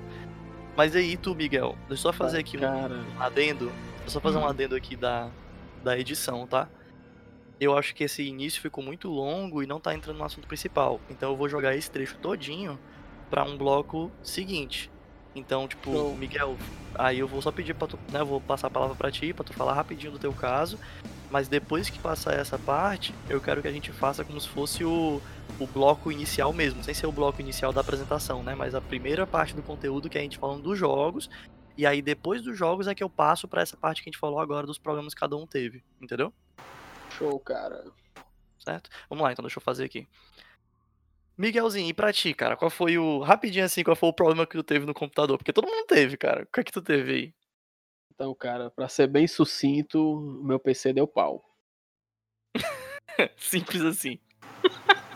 [0.77, 3.67] Mas aí tu, Miguel, deixa eu só fazer aqui um adendo.
[3.67, 4.49] Deixa eu só fazer um hum.
[4.49, 5.31] adendo aqui da,
[5.83, 6.69] da edição, tá?
[7.61, 11.01] Eu acho que esse início ficou muito longo e não tá entrando no assunto principal.
[11.09, 12.79] Então eu vou jogar esse trecho todinho
[13.31, 14.91] para um bloco seguinte.
[15.35, 16.17] Então, tipo, Show.
[16.17, 16.57] Miguel,
[16.95, 19.33] aí eu vou só pedir pra tu, né, eu vou passar a palavra para ti,
[19.33, 20.79] para tu falar rapidinho do teu caso,
[21.31, 24.85] mas depois que passar essa parte, eu quero que a gente faça como se fosse
[24.85, 25.21] o,
[25.59, 29.27] o bloco inicial mesmo, sem ser o bloco inicial da apresentação, né, mas a primeira
[29.27, 31.29] parte do conteúdo que a gente falando dos jogos,
[31.77, 34.21] e aí depois dos jogos é que eu passo para essa parte que a gente
[34.21, 36.33] falou agora dos problemas que cada um teve, entendeu?
[37.19, 37.85] Show, cara.
[38.59, 38.89] Certo?
[39.11, 40.07] Vamos lá, então deixa eu fazer aqui.
[41.37, 43.21] Miguelzinho, e pra ti, cara, qual foi o.
[43.21, 45.37] Rapidinho assim, qual foi o problema que tu teve no computador?
[45.37, 46.45] Porque todo mundo teve, cara.
[46.45, 47.35] O que é que tu teve aí?
[48.15, 51.45] Então, cara, pra ser bem sucinto, o meu PC deu pau.
[53.37, 54.21] Simples assim.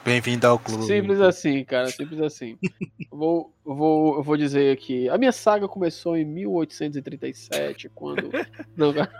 [0.04, 0.84] Bem-vindo ao clube.
[0.84, 2.58] Simples assim, cara, simples assim.
[3.10, 5.08] vou, vou, eu vou dizer aqui.
[5.08, 8.30] A minha saga começou em 1837, quando.
[8.76, 9.12] Não, cara.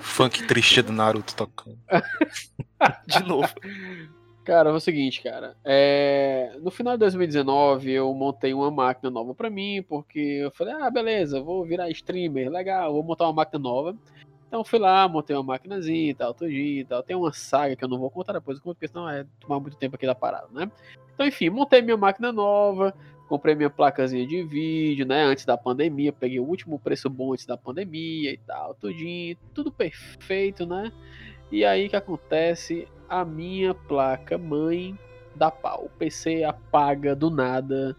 [0.00, 1.78] Funk triste do Naruto tocando.
[3.06, 3.52] De novo.
[4.44, 5.56] Cara, é o seguinte, cara.
[5.64, 6.56] É...
[6.60, 10.90] No final de 2019, eu montei uma máquina nova para mim, porque eu falei, ah,
[10.90, 13.96] beleza, vou virar streamer, legal, vou montar uma máquina nova.
[14.46, 17.02] Então fui lá, montei uma maquinazinha e tal, tudinho e tal.
[17.02, 19.96] Tem uma saga que eu não vou contar depois, porque senão é tomar muito tempo
[19.96, 20.70] aqui da parada, né?
[21.14, 22.94] Então, enfim, montei minha máquina nova,
[23.28, 25.24] comprei minha placazinha de vídeo, né?
[25.24, 29.72] Antes da pandemia, peguei o último preço bom antes da pandemia e tal, tudinho, tudo
[29.72, 30.92] perfeito, né?
[31.54, 32.88] E aí o que acontece?
[33.08, 34.98] A minha placa mãe
[35.36, 35.84] dá pau.
[35.84, 37.96] O PC apaga do nada.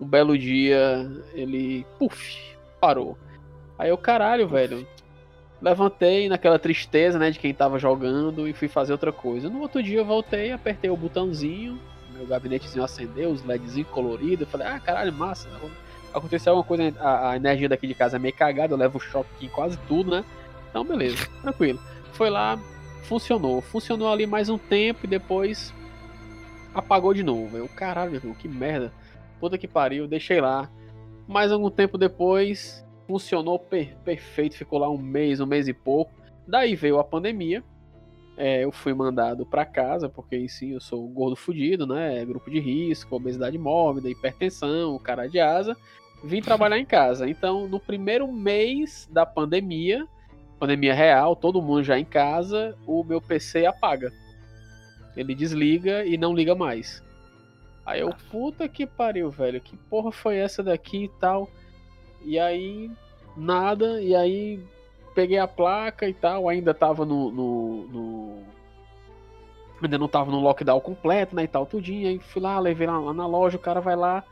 [0.00, 3.16] Um belo dia ele, puf, parou.
[3.78, 4.84] Aí eu, caralho, velho.
[5.62, 9.48] Levantei naquela tristeza, né, de quem tava jogando e fui fazer outra coisa.
[9.48, 11.78] No outro dia eu voltei, apertei o botãozinho,
[12.12, 14.40] meu gabinetezinho acendeu, os LEDzinhos coloridos.
[14.40, 15.48] Eu falei, ah, caralho, massa.
[16.12, 19.46] Aconteceu alguma coisa, a, a, energia daqui de casa é meio cagada, eu levo choque
[19.46, 20.24] em quase tudo, né?
[20.68, 21.78] Então, beleza, tranquilo.
[22.12, 22.58] Foi lá,
[23.02, 23.60] funcionou.
[23.60, 25.72] Funcionou ali mais um tempo e depois
[26.74, 27.56] apagou de novo.
[27.56, 28.92] Eu, caralho, meu irmão, que merda.
[29.40, 30.70] Puta que pariu, deixei lá.
[31.26, 36.12] Mais algum tempo depois, funcionou per perfeito, ficou lá um mês, um mês e pouco.
[36.46, 37.62] Daí veio a pandemia.
[38.36, 42.24] É, eu fui mandado para casa, porque sim, eu sou gordo fudido, né?
[42.24, 45.76] Grupo de risco, obesidade mórbida, hipertensão, cara de asa.
[46.22, 47.28] Vim trabalhar em casa.
[47.28, 50.06] Então, no primeiro mês da pandemia,
[50.58, 54.12] pandemia real, todo mundo já em casa, o meu PC apaga.
[55.16, 57.02] Ele desliga e não liga mais.
[57.84, 59.60] Aí eu, puta que pariu, velho.
[59.60, 61.48] Que porra foi essa daqui e tal?
[62.22, 62.90] E aí,
[63.36, 64.00] nada.
[64.02, 64.62] E aí,
[65.14, 66.48] peguei a placa e tal.
[66.48, 67.30] Ainda tava no.
[67.30, 68.42] no, no...
[69.82, 71.44] Ainda não tava no lockdown completo, né?
[71.44, 72.08] E tal, tudinho.
[72.08, 73.56] Aí fui lá, levei lá, lá na loja.
[73.56, 74.22] O cara vai lá,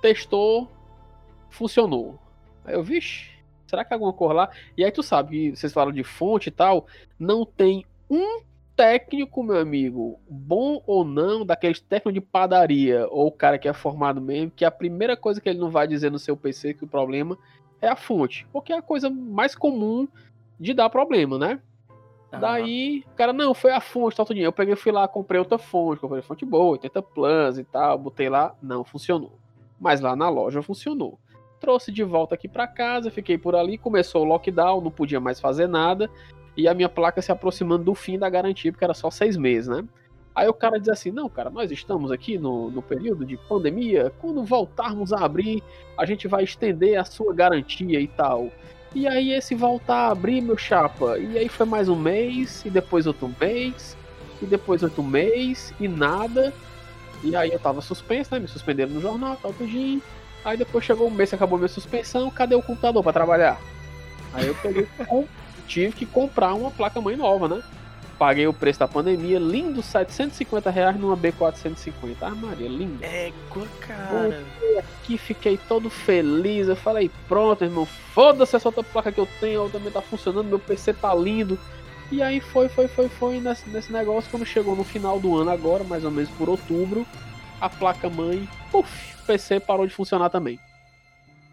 [0.00, 0.66] testou,
[1.50, 2.18] funcionou.
[2.64, 3.30] Aí eu, vixe,
[3.74, 4.48] será que é alguma cor lá?
[4.76, 6.86] E aí tu sabe vocês falaram de fonte e tal.
[7.18, 8.40] Não tem um
[8.76, 13.72] técnico, meu amigo, bom ou não, daqueles técnicos de padaria, ou o cara que é
[13.72, 16.84] formado mesmo, que a primeira coisa que ele não vai dizer no seu PC que
[16.84, 17.38] o problema
[17.80, 18.46] é a fonte.
[18.52, 20.08] Porque é a coisa mais comum
[20.58, 21.60] de dar problema, né?
[22.40, 24.40] Daí, cara, não, foi a fonte, tal, tudo.
[24.40, 28.28] Eu peguei, fui lá, comprei outra fonte, comprei fonte boa, 80 plus e tal, botei
[28.28, 29.38] lá, não funcionou.
[29.78, 31.16] Mas lá na loja funcionou.
[31.64, 35.40] Trouxe de volta aqui para casa, fiquei por ali, começou o lockdown, não podia mais
[35.40, 36.10] fazer nada
[36.54, 39.68] e a minha placa se aproximando do fim da garantia, porque era só seis meses,
[39.68, 39.82] né?
[40.34, 44.12] Aí o cara diz assim: não, cara, nós estamos aqui no, no período de pandemia,
[44.20, 45.62] quando voltarmos a abrir,
[45.96, 48.50] a gente vai estender a sua garantia e tal.
[48.94, 52.70] E aí, esse voltar a abrir, meu chapa, e aí foi mais um mês, e
[52.70, 53.96] depois outro mês,
[54.42, 56.52] e depois outro mês, e nada.
[57.22, 58.40] E aí eu tava suspenso, né?
[58.40, 60.02] Me suspenderam no jornal, tal, tudinho.
[60.44, 63.58] Aí depois chegou um mês acabou minha suspensão, cadê o computador para trabalhar?
[64.32, 64.86] Aí eu peguei
[65.66, 67.62] tive que comprar uma placa-mãe nova, né?
[68.18, 72.16] Paguei o preço da pandemia, lindo, 750 reais numa B450.
[72.20, 73.02] Ah, Maria, lindo.
[73.02, 73.32] É,
[73.80, 74.44] cara.
[74.78, 76.68] aqui fiquei todo feliz.
[76.68, 80.46] Eu falei, pronto, irmão, foda-se essa outra placa que eu tenho, ela também tá funcionando,
[80.46, 81.58] meu PC tá lindo.
[82.12, 84.30] E aí foi, foi, foi, foi nesse, nesse negócio.
[84.30, 87.04] Quando chegou no final do ano agora, mais ou menos por outubro,
[87.60, 90.58] a placa-mãe, puf, PC parou de funcionar também.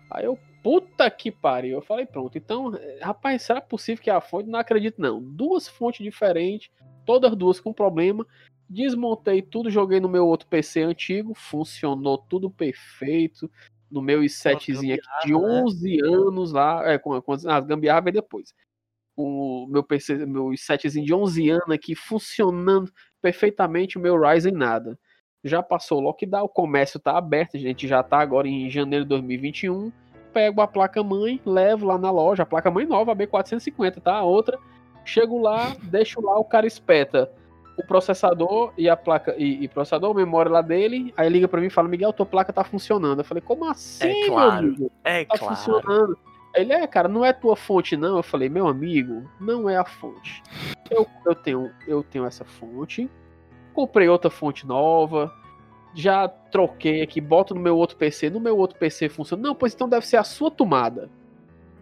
[0.10, 1.78] Aí eu, Puta que pariu.
[1.78, 2.38] Eu falei, pronto.
[2.38, 4.50] Então, rapaz, será possível que a fonte?
[4.50, 5.22] Não acredito, não.
[5.22, 6.70] Duas fontes diferentes,
[7.06, 8.26] todas duas com problema.
[8.70, 13.50] Desmontei tudo, joguei no meu outro PC antigo, funcionou tudo perfeito.
[13.90, 16.08] No meu i7zinho aqui de 11 né?
[16.08, 18.54] anos lá, é, com, com as gambiarra vem depois.
[19.18, 22.90] O meu PC, meu i7zinho de 11 anos aqui funcionando
[23.22, 24.98] perfeitamente, o meu Ryzen nada.
[25.44, 29.06] Já passou o lockdown, o comércio tá aberto, a gente já tá agora em janeiro
[29.06, 29.92] de 2021
[30.32, 34.16] pego a placa-mãe, levo lá na loja, a placa-mãe nova, a B450, tá?
[34.16, 34.58] A outra,
[35.04, 37.30] chego lá, deixo lá, o cara espeta
[37.78, 41.68] o processador e a placa, e, e processador, memória lá dele, aí liga para mim
[41.68, 43.20] e fala, Miguel, tua placa tá funcionando.
[43.20, 44.92] Eu falei, como assim, é claro, meu amigo?
[45.04, 45.56] É tá claro.
[45.56, 46.18] funcionando.
[46.54, 48.18] Ele é, cara, não é tua fonte, não.
[48.18, 50.44] Eu falei, meu amigo, não é a fonte.
[50.90, 53.10] Eu, eu, tenho, eu tenho essa fonte,
[53.74, 55.34] comprei outra fonte nova,
[55.94, 59.44] já troquei aqui, boto no meu outro PC, no meu outro PC funciona.
[59.44, 61.10] Não, pois então deve ser a sua tomada.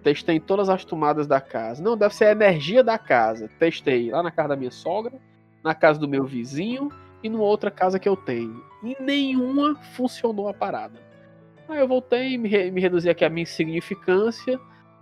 [0.04, 1.84] Testei todas as tomadas da casa.
[1.84, 3.50] Não, deve ser a energia da casa.
[3.60, 5.20] Testei lá na casa da minha sogra,
[5.64, 6.90] na casa do meu vizinho
[7.22, 8.64] e numa outra casa que eu tenho.
[8.84, 11.00] E nenhuma funcionou a parada.
[11.68, 14.60] Aí eu voltei, me, re me reduzi aqui a minha insignificância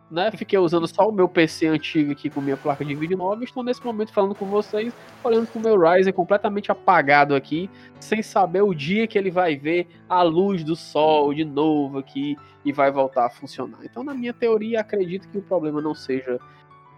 [0.09, 0.31] né?
[0.31, 3.63] Fiquei usando só o meu PC antigo aqui com minha placa de vídeo nova estou
[3.63, 4.93] nesse momento falando com vocês,
[5.23, 9.57] olhando com o meu Ryzen completamente apagado aqui, sem saber o dia que ele vai
[9.57, 13.79] ver a luz do sol de novo aqui e vai voltar a funcionar.
[13.83, 16.39] Então, na minha teoria, acredito que o problema não seja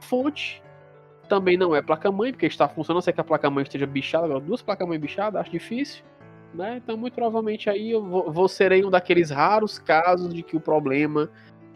[0.02, 0.62] fonte,
[1.28, 4.62] também não é placa-mãe, porque está funcionando, sei que a placa-mãe esteja bichada, agora duas
[4.62, 6.04] placas-mãe bichadas, acho difícil.
[6.54, 6.78] Né?
[6.84, 10.60] Então, muito provavelmente aí eu vou, vou serei um daqueles raros casos de que o
[10.60, 11.30] problema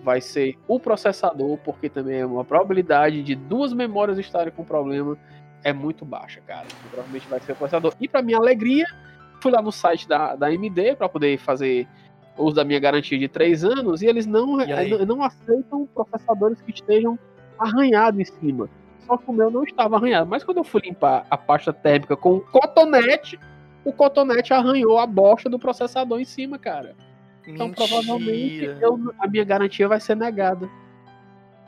[0.03, 5.17] vai ser o processador, porque também é uma probabilidade de duas memórias estarem com problema
[5.63, 6.65] é muito baixa, cara.
[6.65, 7.93] Então, provavelmente vai ser o processador.
[7.99, 8.85] E para minha alegria,
[9.41, 11.87] fui lá no site da, da AMD para poder fazer
[12.37, 16.71] uso da minha garantia de três anos e eles não, não, não aceitam processadores que
[16.71, 17.17] estejam
[17.57, 18.69] arranhados em cima.
[19.05, 20.29] Só que o meu não estava arranhado.
[20.29, 23.39] Mas quando eu fui limpar a pasta térmica com cotonete,
[23.85, 26.95] o cotonete arranhou a bosta do processador em cima, cara.
[27.47, 27.87] Então Mentira.
[27.87, 30.69] provavelmente eu, a minha garantia vai ser negada.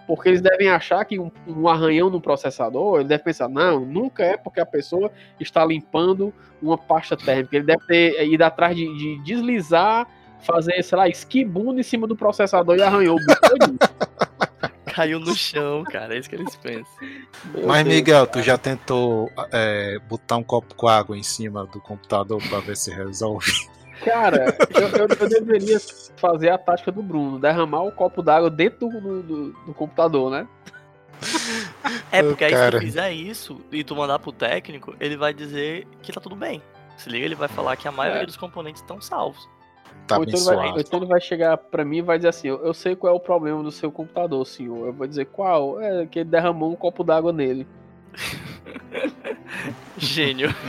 [0.08, 4.24] Porque eles devem achar que um, um, arranhão no processador, ele deve pensar, não, nunca
[4.24, 7.56] é porque a pessoa está limpando uma pasta térmica.
[7.56, 10.08] Ele deve ter ido atrás de, de deslizar,
[10.42, 13.20] fazer, sei lá, esquibundo em cima do processador e arranhou o
[14.94, 16.94] Caiu no chão, cara, é isso que eles pensam.
[17.54, 18.28] Meu Mas, Deus, Miguel, cara.
[18.28, 22.78] tu já tentou é, botar um copo com água em cima do computador para ver
[22.78, 23.52] se resolve?
[24.04, 25.80] Cara, eu, eu, eu, deveria
[26.18, 30.48] fazer a tática do Bruno, derramar o copo d'água dentro do, do, do, computador, né?
[32.12, 35.88] É, porque aí se tu fizer isso e tu mandar pro técnico, ele vai dizer
[36.02, 36.62] que tá tudo bem.
[36.98, 38.26] Se liga, ele vai falar que a maioria é.
[38.26, 39.48] dos componentes estão salvos.
[40.08, 42.48] Tá ou, então ele vai, então ele vai chegar pra mim e vai dizer assim:
[42.48, 44.88] eu, eu, sei qual é o problema do seu computador, senhor.
[44.88, 45.82] Eu vou dizer qual?
[45.82, 47.66] É que ele derramou um copo d'água nele.
[49.98, 50.50] Gênio.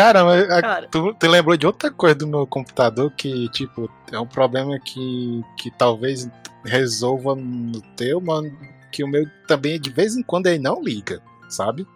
[0.00, 0.88] Cara, mas Cara.
[0.90, 5.44] Tu, tu lembrou de outra coisa do meu computador que, tipo, é um problema que,
[5.58, 6.26] que talvez
[6.64, 8.50] resolva no teu, mano.
[8.90, 11.20] Que o meu também, de vez em quando, ele não liga,
[11.50, 11.86] sabe?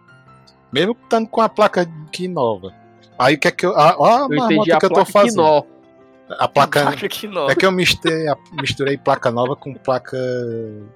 [0.71, 2.71] Mesmo estando com a placa aqui nova.
[3.17, 3.71] Aí o que é que eu.
[3.71, 5.37] Ó, a marmota que eu tô fazendo.
[5.37, 5.63] Nó.
[6.29, 6.81] A placa.
[6.81, 10.17] A placa que é que eu misturei, misturei placa nova com placa.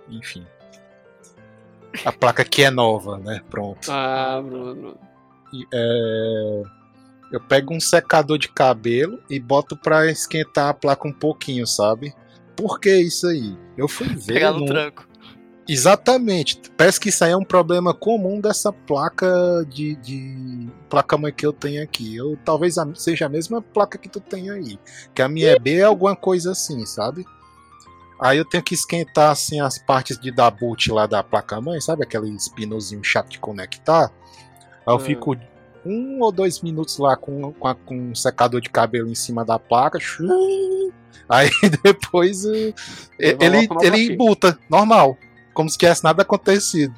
[0.10, 0.45] Enfim.
[2.05, 3.41] A placa que é nova, né?
[3.49, 3.91] Pronto.
[3.91, 4.95] Ah, Bruno.
[5.74, 6.64] É,
[7.32, 12.13] eu pego um secador de cabelo e boto pra esquentar a placa um pouquinho, sabe?
[12.55, 13.57] Por que isso aí?
[13.77, 14.34] Eu fui ver.
[14.34, 15.07] Pegar no, no tranco.
[15.67, 16.59] Exatamente.
[16.75, 21.45] Parece que isso aí é um problema comum dessa placa de, de placa mãe que
[21.45, 22.15] eu tenho aqui.
[22.15, 24.80] Eu talvez seja a mesma placa que tu tem aí.
[25.13, 27.23] Que a minha EB é alguma coisa assim, sabe?
[28.19, 31.80] Aí eu tenho que esquentar assim as partes de da boot lá da placa mãe,
[31.80, 34.11] sabe aquele pinozinho chato de conectar?
[34.86, 34.99] Aí eu hum.
[34.99, 35.36] fico
[35.86, 39.43] um ou dois minutos lá com, com, a, com, um secador de cabelo em cima
[39.45, 39.99] da placa.
[41.27, 41.49] Aí
[41.84, 42.73] depois uh,
[43.19, 45.17] ele, ele buta, normal.
[45.53, 46.93] Como se tivesse nada acontecido.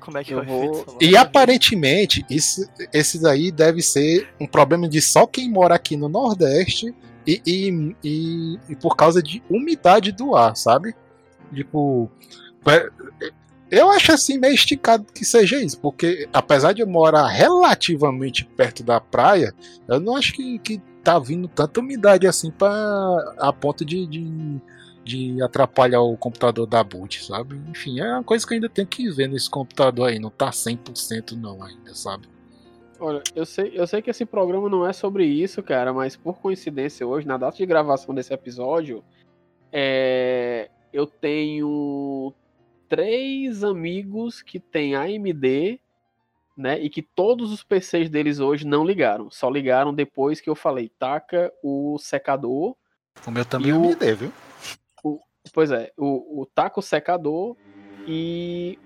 [0.00, 0.96] Como é que eu vou...
[1.00, 6.08] E aparentemente, isso, esse daí deve ser um problema de só quem mora aqui no
[6.08, 6.94] Nordeste
[7.26, 10.94] e, e, e, e, por causa de umidade do ar, sabe?
[11.54, 12.10] Tipo.
[13.74, 18.84] Eu acho assim meio esticado que seja isso, porque apesar de eu morar relativamente perto
[18.84, 19.52] da praia,
[19.88, 24.60] eu não acho que, que tá vindo tanta umidade assim para a ponto de, de,
[25.02, 27.60] de, atrapalhar o computador da boot, sabe?
[27.68, 31.32] Enfim, é uma coisa que ainda tenho que ver nesse computador aí, não tá 100%
[31.32, 32.28] não ainda, sabe?
[33.00, 36.38] Olha, eu sei, eu sei que esse programa não é sobre isso, cara, mas por
[36.38, 39.02] coincidência hoje, na data de gravação desse episódio,
[39.72, 42.32] é, eu tenho
[42.94, 45.80] três amigos que têm AMD,
[46.56, 50.54] né, e que todos os PCs deles hoje não ligaram, só ligaram depois que eu
[50.54, 52.76] falei, taca o secador.
[53.26, 54.32] O meu também é AMD, viu?
[55.02, 55.18] O,
[55.52, 57.56] pois é, o, o taca o secador
[58.06, 58.78] e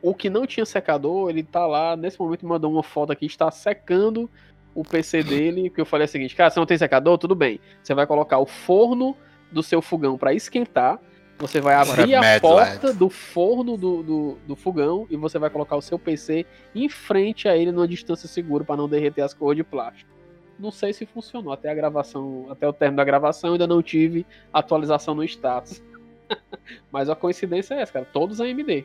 [0.00, 3.26] o que não tinha secador, ele tá lá, nesse momento me mandou uma foto aqui,
[3.26, 4.30] está secando
[4.74, 7.18] o PC dele, que eu falei o seguinte, cara, você não tem secador?
[7.18, 7.60] Tudo bem.
[7.82, 9.14] Você vai colocar o forno
[9.52, 10.98] do seu fogão para esquentar,
[11.38, 15.76] você vai abrir a porta do forno do, do, do, fogão e você vai colocar
[15.76, 19.56] o seu PC em frente a ele numa distância segura para não derreter as cores
[19.56, 20.10] de plástico.
[20.58, 24.26] Não sei se funcionou até a gravação, até o término da gravação, ainda não tive
[24.52, 25.80] atualização no status.
[26.90, 28.84] Mas a coincidência é essa, cara, todos AMD.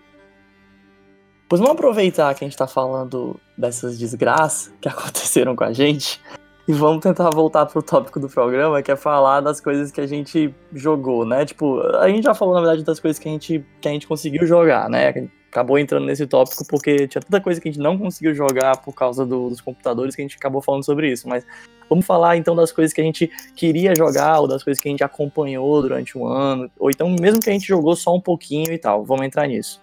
[1.50, 6.22] Pois vamos aproveitar que a gente tá falando dessas desgraças que aconteceram com a gente
[6.66, 10.08] e vamos tentar voltar pro tópico do programa, que é falar das coisas que a
[10.08, 11.46] gente jogou, né?
[11.46, 14.08] Tipo, a gente já falou, na verdade, das coisas que a gente, que a gente
[14.08, 15.30] conseguiu jogar, né?
[15.52, 18.94] Acabou entrando nesse tópico porque tinha tanta coisa que a gente não conseguiu jogar por
[18.94, 21.28] causa do, dos computadores que a gente acabou falando sobre isso.
[21.28, 21.46] Mas
[21.90, 24.92] vamos falar então das coisas que a gente queria jogar ou das coisas que a
[24.92, 28.72] gente acompanhou durante um ano, ou então mesmo que a gente jogou só um pouquinho
[28.72, 29.04] e tal.
[29.04, 29.82] Vamos entrar nisso.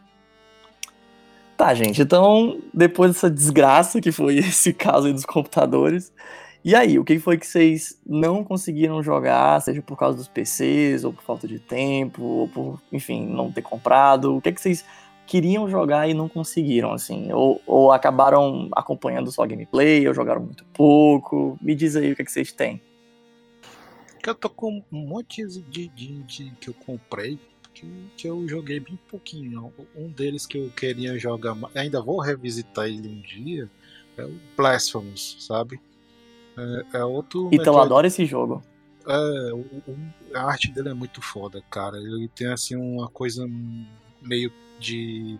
[1.59, 6.11] Tá, gente, então, depois dessa desgraça que foi esse caso aí dos computadores,
[6.63, 11.05] e aí, o que foi que vocês não conseguiram jogar, seja por causa dos PCs,
[11.05, 14.37] ou por falta de tempo, ou por, enfim, não ter comprado?
[14.37, 14.85] O que, que vocês
[15.27, 17.33] queriam jogar e não conseguiram, assim?
[17.33, 21.59] Ou, ou acabaram acompanhando só gameplay, ou jogaram muito pouco?
[21.63, 22.81] Me diz aí o que, que vocês têm.
[24.27, 27.39] Eu tô com um monte de, de, de que eu comprei
[28.17, 29.73] que eu joguei bem pouquinho.
[29.97, 33.71] Um deles que eu queria jogar, ainda vou revisitar ele um dia,
[34.17, 35.81] é o Blasphemous, sabe?
[36.93, 37.49] É, é outro.
[37.53, 38.63] Então eu adoro esse jogo.
[39.07, 39.97] É, o, o,
[40.35, 41.97] a arte dele é muito foda, cara.
[41.97, 43.47] Ele tem assim uma coisa
[44.23, 45.39] meio de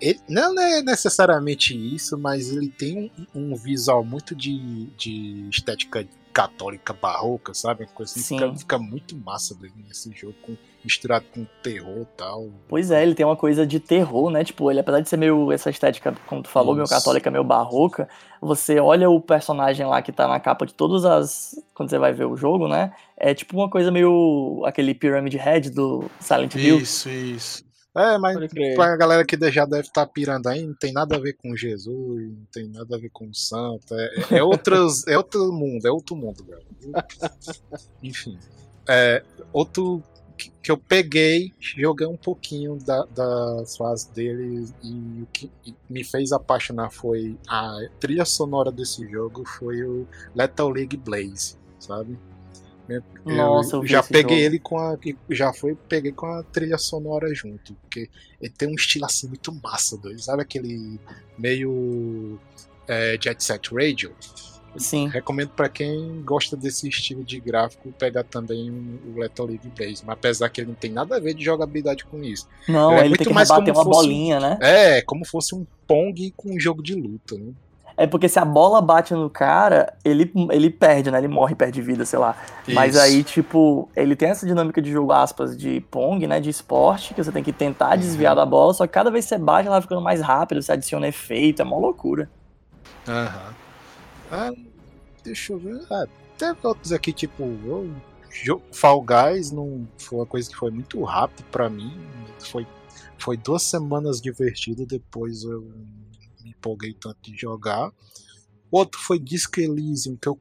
[0.00, 6.06] Ele, não é necessariamente isso, mas ele tem um, um visual muito de, de estética
[6.34, 7.86] católica barroca, sabe?
[7.86, 9.56] Coisa assim, fica, fica, muito massa
[9.86, 12.48] nesse jogo, com, misturado com terror e tal.
[12.68, 14.42] Pois é, ele tem uma coisa de terror, né?
[14.42, 16.78] Tipo, ele apesar de ser meio essa estética, como tu falou, Isso.
[16.78, 18.08] meio católica, meio barroca,
[18.40, 21.54] você olha o personagem lá que tá na capa de todas as.
[21.72, 22.92] Quando você vai ver o jogo, né?
[23.16, 24.64] É tipo uma coisa meio.
[24.66, 26.80] aquele Pyramid Head do Silent Hill.
[26.80, 27.64] Isso, isso.
[27.96, 28.36] É, mas
[28.74, 31.56] pra galera que já deve estar tá pirando aí, não tem nada a ver com
[31.56, 33.94] Jesus, não tem nada a ver com o santo.
[33.94, 36.66] É, é, outros, é outro mundo, é outro mundo, galera.
[38.02, 38.36] Enfim.
[38.88, 39.22] É,
[39.52, 40.02] outro
[40.62, 45.50] que eu peguei, joguei um pouquinho da, das fases dele e o que
[45.88, 52.18] me fez apaixonar foi a trilha sonora desse jogo, foi o Lethal League Blaze, sabe?
[53.24, 54.46] Nossa, eu já peguei jogo.
[54.46, 54.98] ele com a.
[55.30, 57.74] Já foi, peguei com a trilha sonora junto.
[57.74, 58.10] Porque
[58.40, 60.20] ele tem um estilo assim muito massa, doido.
[60.20, 60.98] Sabe aquele
[61.38, 62.38] meio
[62.86, 64.14] é, Jet Set Radio?
[64.76, 65.08] Sim.
[65.08, 70.02] Recomendo para quem gosta desse estilo de gráfico pegar também o Lethal League Base.
[70.04, 72.48] Mas apesar que ele não tem nada a ver de jogabilidade com isso.
[72.68, 74.58] Não, ele, é ele tem que mais bater uma fosse, bolinha, né?
[74.60, 77.52] É, como fosse um Pong com um jogo de luta, né?
[77.96, 81.18] É porque se a bola bate no cara, ele, ele perde, né?
[81.18, 82.36] Ele morre, perde vida, sei lá.
[82.66, 82.74] Isso.
[82.74, 86.40] Mas aí, tipo, ele tem essa dinâmica de jogo, aspas, de Pong, né?
[86.40, 87.98] De esporte, que você tem que tentar uhum.
[87.98, 90.60] desviar da bola, só que cada vez que você bate, ela vai ficando mais rápido,
[90.60, 92.28] você adiciona efeito, é uma loucura.
[93.06, 93.48] Aham.
[93.48, 93.54] Uhum.
[94.32, 94.50] Ah,
[95.22, 95.80] deixa eu ver.
[95.90, 101.00] Ah, tem outros aqui, tipo, eu, Fall Guys não foi uma coisa que foi muito
[101.04, 101.96] rápido para mim.
[102.40, 102.66] Foi,
[103.18, 105.64] foi duas semanas divertido, depois eu
[106.50, 107.90] empolguei tanto de jogar.
[108.70, 110.40] Outro foi Disco Elysium, que eu,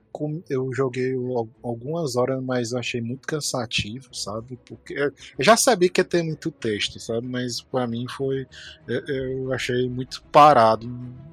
[0.49, 1.13] eu joguei
[1.61, 4.57] algumas horas, mas eu achei muito cansativo, sabe?
[4.65, 7.27] Porque eu já sabia que ia ter muito texto, sabe?
[7.27, 8.47] Mas para mim foi.
[8.87, 10.89] Eu achei muito parado.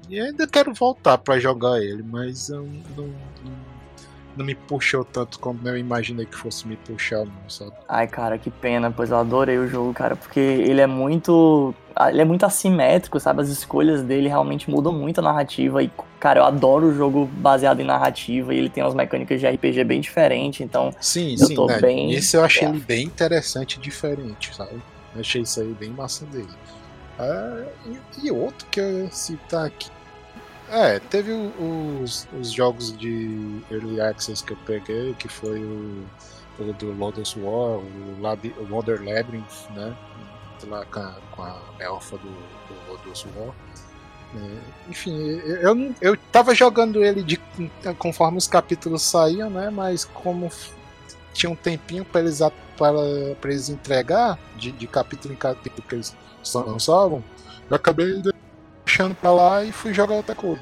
[0.09, 3.80] E ainda quero voltar para jogar ele, mas eu não, não
[4.35, 7.71] não me puxou tanto como eu imaginei que fosse me puxar, não, sabe?
[7.87, 11.73] Ai, cara, que pena, pois eu adorei o jogo, cara, porque ele é muito.
[12.09, 13.41] Ele é muito assimétrico, sabe?
[13.41, 15.83] As escolhas dele realmente mudam muito a narrativa.
[15.83, 19.47] E, cara, eu adoro o jogo baseado em narrativa e ele tem umas mecânicas de
[19.47, 20.93] RPG bem diferentes, então.
[21.01, 21.79] Sim, eu sim, tô né?
[21.79, 22.13] bem.
[22.13, 22.71] Esse eu achei é.
[22.71, 24.81] ele bem interessante e diferente, sabe?
[25.13, 26.47] Eu achei isso aí bem massa dele.
[27.19, 29.89] Ah, e, e outro que eu citar aqui
[30.71, 36.05] é, teve os, os jogos de Early Access que eu peguei, que foi o,
[36.59, 39.95] o do Lotus War, o, Lab, o Wonder Labyrinth, né?
[40.67, 43.53] Lá com a, com a Alpha do, do Lotus War.
[44.33, 47.37] É, enfim, eu, eu tava jogando ele de,
[47.97, 49.69] conforme os capítulos saíam, né?
[49.69, 50.49] Mas como
[51.33, 52.39] tinha um tempinho para eles,
[52.77, 52.97] para,
[53.43, 56.15] eles entregar, de, de capítulo em capítulo que eles
[56.53, 57.21] lançavam,
[57.69, 58.21] eu acabei
[59.01, 60.61] deixando pra lá e fui jogar outra coisa.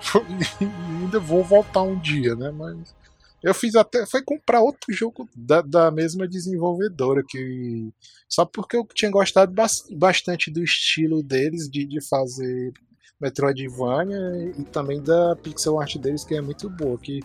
[0.60, 2.50] Ainda vou voltar um dia, né?
[2.50, 2.94] Mas
[3.42, 4.06] eu fiz até.
[4.06, 7.90] Foi comprar outro jogo da, da mesma desenvolvedora, que.
[8.28, 9.52] Só porque eu tinha gostado
[9.90, 12.72] bastante do estilo deles de, de fazer
[13.20, 16.96] Metroidvania e também da pixel art deles, que é muito boa.
[16.98, 17.20] Que,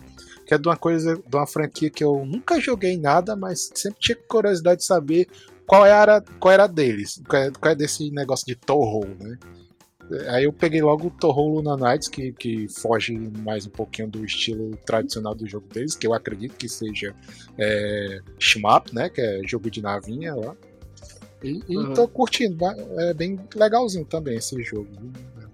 [0.46, 4.00] que é de uma coisa, de uma franquia que eu nunca joguei nada, mas sempre
[4.00, 5.28] tinha curiosidade de saber
[5.66, 9.38] qual era, qual era deles, qual é, qual é desse negócio de Toho, né?
[10.28, 14.24] Aí eu peguei logo o Toho Luna Knights, que, que foge mais um pouquinho do
[14.24, 17.14] estilo tradicional do jogo deles, que eu acredito que seja
[17.58, 19.08] é, shmup, né?
[19.08, 20.54] Que é jogo de navinha lá.
[21.42, 21.94] E, e uhum.
[21.94, 22.58] tô curtindo,
[22.98, 24.88] é bem legalzinho também esse jogo.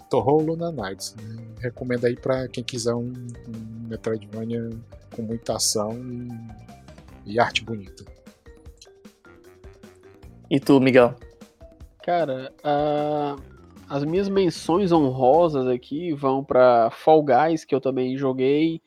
[0.09, 1.15] Toho Luna Knights.
[1.17, 1.37] Né?
[1.61, 4.71] Recomendo aí pra quem quiser um, um Metroidvania
[5.15, 5.97] com muita ação
[7.25, 8.05] e, e arte bonita.
[10.51, 11.15] E tu, Miguel?
[12.03, 13.37] Cara, a
[13.91, 18.81] as minhas menções honrosas aqui vão para Fall Guys, que eu também joguei.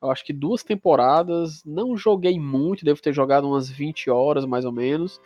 [0.00, 1.64] Eu acho que duas temporadas.
[1.64, 5.20] Não joguei muito, devo ter jogado umas 20 horas mais ou menos.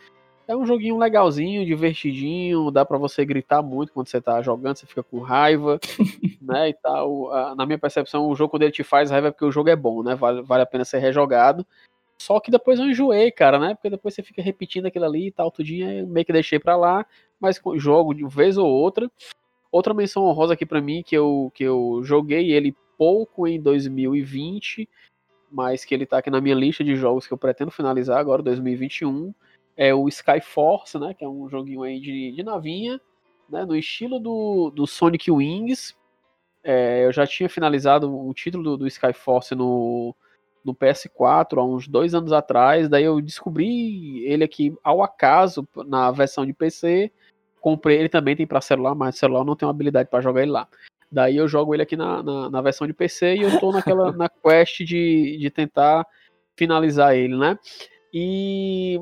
[0.47, 4.87] É um joguinho legalzinho, divertidinho, dá para você gritar muito quando você tá jogando, você
[4.87, 5.79] fica com raiva,
[6.41, 7.29] né, e tal.
[7.55, 9.75] Na minha percepção, o jogo quando ele te faz raiva é porque o jogo é
[9.75, 11.63] bom, né, vale, vale a pena ser rejogado.
[12.19, 15.31] Só que depois eu enjoei, cara, né, porque depois você fica repetindo aquilo ali e
[15.31, 17.05] tal, tudinho, meio que deixei pra lá
[17.39, 19.09] mas jogo de vez ou outra.
[19.71, 24.89] Outra menção honrosa aqui para mim, que eu, que eu joguei ele pouco em 2020,
[25.51, 28.41] mas que ele tá aqui na minha lista de jogos que eu pretendo finalizar agora,
[28.41, 29.33] 2021,
[29.77, 32.99] é o Skyforce, né, que é um joguinho aí de, de navinha,
[33.47, 35.95] né, no estilo do, do Sonic Wings.
[36.63, 40.13] É, eu já tinha finalizado o título do, do Skyforce no,
[40.63, 46.11] no PS4 há uns dois anos atrás, daí eu descobri ele aqui ao acaso na
[46.11, 47.11] versão de PC
[47.59, 50.51] comprei ele também tem para celular, mas celular não tem uma habilidade para jogar ele
[50.51, 50.67] lá.
[51.11, 54.11] Daí eu jogo ele aqui na, na, na, versão de PC e eu tô naquela
[54.13, 56.05] na quest de, de tentar
[56.55, 57.57] finalizar ele, né?
[58.13, 59.01] E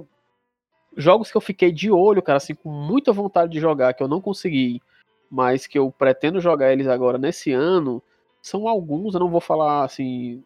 [0.95, 4.07] jogos que eu fiquei de olho, cara, assim, com muita vontade de jogar, que eu
[4.07, 4.81] não consegui,
[5.29, 8.01] mas que eu pretendo jogar eles agora nesse ano,
[8.41, 10.43] são alguns, eu não vou falar assim,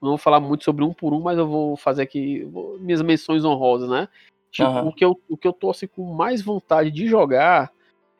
[0.00, 3.02] não vou falar muito sobre um por um, mas eu vou fazer aqui vou, minhas
[3.02, 4.08] menções honrosas, né?
[4.54, 4.86] Tipo, uhum.
[4.86, 7.72] o, que eu, o que eu tô assim, com mais vontade de jogar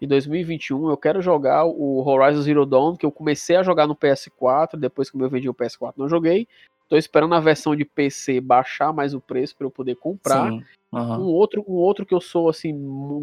[0.02, 3.94] em 2021, eu quero jogar o Horizon Zero Dawn, que eu comecei a jogar no
[3.94, 6.48] PS4, depois que eu vendi o PS4 não joguei.
[6.88, 10.50] Tô esperando a versão de PC baixar mais o preço para eu poder comprar.
[10.50, 10.64] Sim.
[10.92, 11.20] Uhum.
[11.20, 12.74] Um outro, um outro que eu sou assim,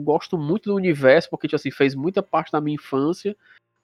[0.04, 3.36] gosto muito do universo, porque tipo, assim, fez muita parte da minha infância,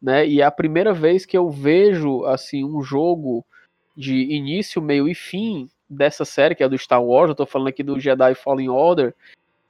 [0.02, 0.26] né?
[0.26, 3.45] E é a primeira vez que eu vejo assim um jogo
[3.95, 7.69] de início, meio e fim dessa série, que é do Star Wars, eu tô falando
[7.69, 9.15] aqui do Jedi Fallen Order,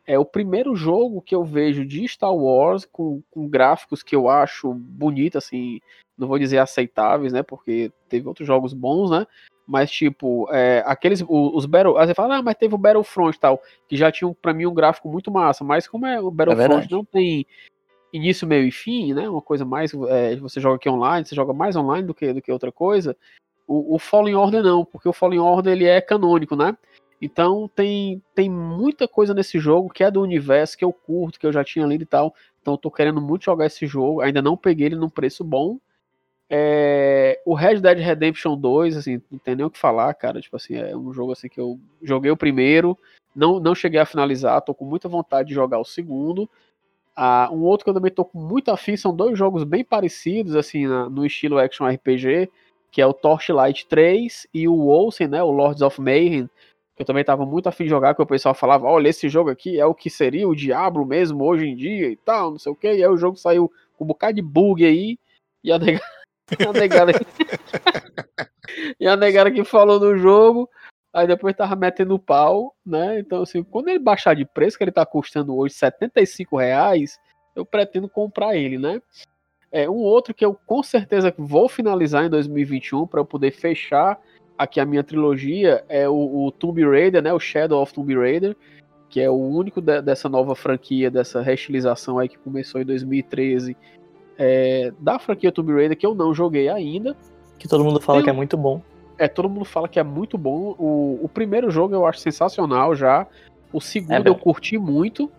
[0.06, 4.30] é o primeiro jogo que eu vejo de Star Wars com, com gráficos que eu
[4.30, 5.82] acho bonito, assim,
[6.18, 9.28] não vou dizer aceitáveis, né, porque teve outros jogos bons, né,
[9.68, 13.40] mas tipo, é, aqueles, os, Battle, aí você fala, ah, mas teve o Battlefront e
[13.40, 16.88] tal, que já tinha para mim um gráfico muito massa, mas como é o Battlefront
[16.88, 17.46] é não tem
[18.14, 21.54] início, meio e fim, né, uma coisa mais, é, você joga aqui online, você joga
[21.54, 23.16] mais online do que, do que outra coisa,
[23.68, 26.76] o, o Fallen Order não, porque o Fallen Order ele é canônico, né,
[27.22, 31.46] então tem, tem muita coisa nesse jogo que é do universo, que eu curto, que
[31.46, 34.42] eu já tinha lido e tal, então eu tô querendo muito jogar esse jogo, ainda
[34.42, 35.80] não peguei ele num preço bom,
[36.50, 40.40] é, o Red Dead Redemption 2, assim, não tem nem o que falar, cara.
[40.40, 42.98] Tipo assim, é um jogo assim que eu joguei o primeiro,
[43.36, 46.50] não, não cheguei a finalizar, tô com muita vontade de jogar o segundo.
[47.16, 50.56] Ah, um outro que eu também tô com muito afim são dois jogos bem parecidos,
[50.56, 52.50] assim, na, no estilo action RPG,
[52.92, 56.50] que é o Torchlight 3 e o Olsen, né, o Lords of Mayhem,
[56.96, 59.50] que eu também tava muito afim de jogar, que o pessoal falava, olha, esse jogo
[59.50, 62.72] aqui é o que seria o Diablo mesmo hoje em dia e tal, não sei
[62.72, 65.20] o que, e aí o jogo saiu com um bocado de bug aí,
[65.64, 65.78] e a
[66.60, 67.12] e a negada
[69.00, 70.70] e a negada que falou no jogo,
[71.14, 73.20] aí depois tava metendo pau, né?
[73.20, 77.20] Então, assim, quando ele baixar de preço, que ele tá custando hoje 75 reais,
[77.56, 79.02] eu pretendo comprar ele, né?
[79.72, 84.20] É, um outro que eu com certeza vou finalizar em 2021 para eu poder fechar
[84.58, 87.34] aqui a minha trilogia é o, o, Tomb Raider, né?
[87.34, 88.56] O Shadow of Tomb Raider,
[89.10, 93.78] que é o único de, dessa nova franquia, dessa reestilização aí que começou em 2013
[94.38, 97.16] é, da franquia Tomb Raider que eu não joguei ainda.
[97.60, 98.82] Que todo mundo fala Tem, que é muito bom.
[99.18, 100.76] É, todo mundo fala que é muito bom.
[100.78, 103.28] O, o primeiro jogo eu acho sensacional já.
[103.74, 105.32] O segundo é eu curti muito.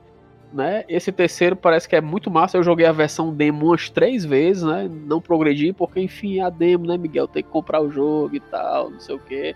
[0.53, 0.85] Né?
[0.89, 2.57] Esse terceiro parece que é muito massa.
[2.57, 4.89] Eu joguei a versão demo umas três vezes, né?
[5.07, 7.29] Não progredi, porque enfim, é a demo, né, Miguel?
[7.29, 9.55] Tem que comprar o jogo e tal, não sei o que.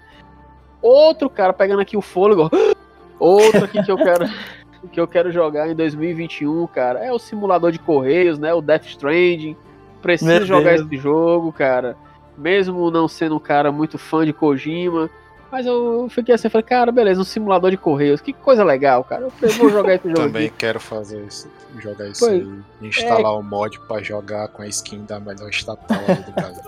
[0.83, 2.51] Outro cara pegando aqui o fôlego.
[3.19, 4.27] Outro aqui que eu quero.
[4.91, 8.53] que eu quero jogar em 2021, cara, é o simulador de correios, né?
[8.53, 9.57] O Death Stranding.
[10.03, 11.97] Preciso jogar esse jogo, cara.
[12.37, 15.09] Mesmo não sendo um cara muito fã de Kojima.
[15.53, 19.29] Mas eu fiquei assim, falei, cara, beleza, um simulador de correios, que coisa legal, cara.
[19.43, 20.23] Eu vou jogar esse jogo.
[20.23, 20.57] Também aqui.
[20.57, 21.47] quero fazer isso,
[21.79, 22.89] jogar isso pois, aí.
[22.89, 23.37] Instalar é...
[23.37, 26.63] o um mod pra jogar com a skin da melhor estatal do Brasil.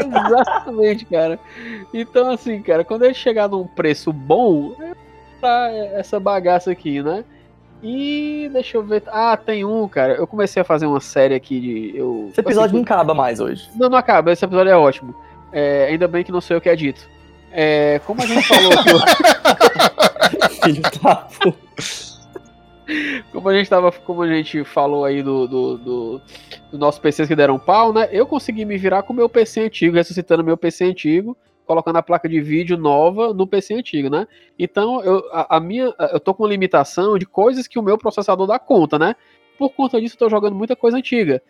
[0.26, 1.38] Exatamente, cara.
[1.92, 4.74] Então, assim, cara, quando ele chegar num preço bom,
[5.92, 7.22] essa bagaça aqui, né?
[7.82, 9.02] E deixa eu ver.
[9.08, 10.14] Ah, tem um, cara.
[10.14, 11.98] Eu comecei a fazer uma série aqui de.
[11.98, 12.28] Eu...
[12.30, 13.68] Esse episódio assim, não acaba mais hoje.
[13.76, 14.32] Não, não acaba.
[14.32, 15.14] Esse episódio é ótimo.
[15.52, 17.12] É, ainda bem que não sou eu que é dito.
[17.56, 18.90] É, como a gente falou aqui.
[20.64, 21.28] Filho da
[23.32, 26.20] como a gente tava, como a gente falou aí do, do, do,
[26.72, 28.08] do nosso PCs que deram pau, né?
[28.12, 31.36] Eu consegui me virar com o meu PC antigo, ressuscitando meu PC antigo
[31.66, 34.26] colocando a placa de vídeo nova no PC antigo, né?
[34.58, 38.46] Então, eu, a, a, minha, eu tô com limitação de coisas que o meu processador
[38.46, 39.16] dá conta, né?
[39.58, 41.42] Por conta disso, eu tô jogando muita coisa antiga.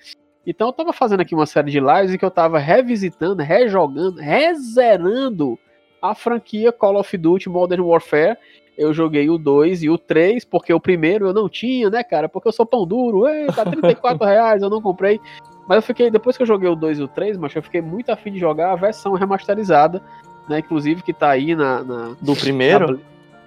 [0.47, 4.21] Então, eu tava fazendo aqui uma série de lives em que eu tava revisitando, rejogando,
[4.21, 5.59] rezerando
[6.05, 8.37] a franquia Call of Duty Modern Warfare.
[8.77, 12.29] Eu joguei o 2 e o 3, porque o primeiro eu não tinha, né, cara?
[12.29, 15.19] Porque eu sou pão duro, Ei, tá 34 reais, eu não comprei.
[15.67, 17.81] Mas eu fiquei, depois que eu joguei o 2 e o 3, mas eu fiquei
[17.81, 20.03] muito afim de jogar a versão remasterizada,
[20.47, 20.59] né?
[20.59, 21.83] Inclusive que tá aí na.
[21.83, 22.93] na do primeiro?
[22.93, 22.99] Na,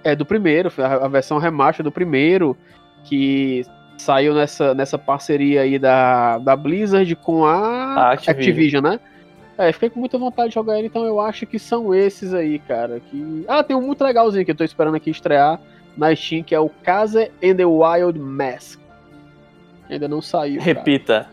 [0.02, 2.56] é, do primeiro, a, a versão remaster do primeiro,
[3.04, 3.64] que
[3.98, 8.36] saiu nessa, nessa parceria aí da, da Blizzard com a, a Activision.
[8.36, 9.00] Activision, né?
[9.58, 12.60] É, fiquei com muita vontade de jogar ele, então eu acho que são esses aí,
[12.60, 13.00] cara.
[13.00, 13.44] Que...
[13.48, 15.60] Ah, tem um muito legalzinho que eu tô esperando aqui estrear
[15.96, 18.78] na Steam, que é o Casa and the Wild Mask.
[19.90, 20.60] Ainda não saiu.
[20.60, 21.26] Repita.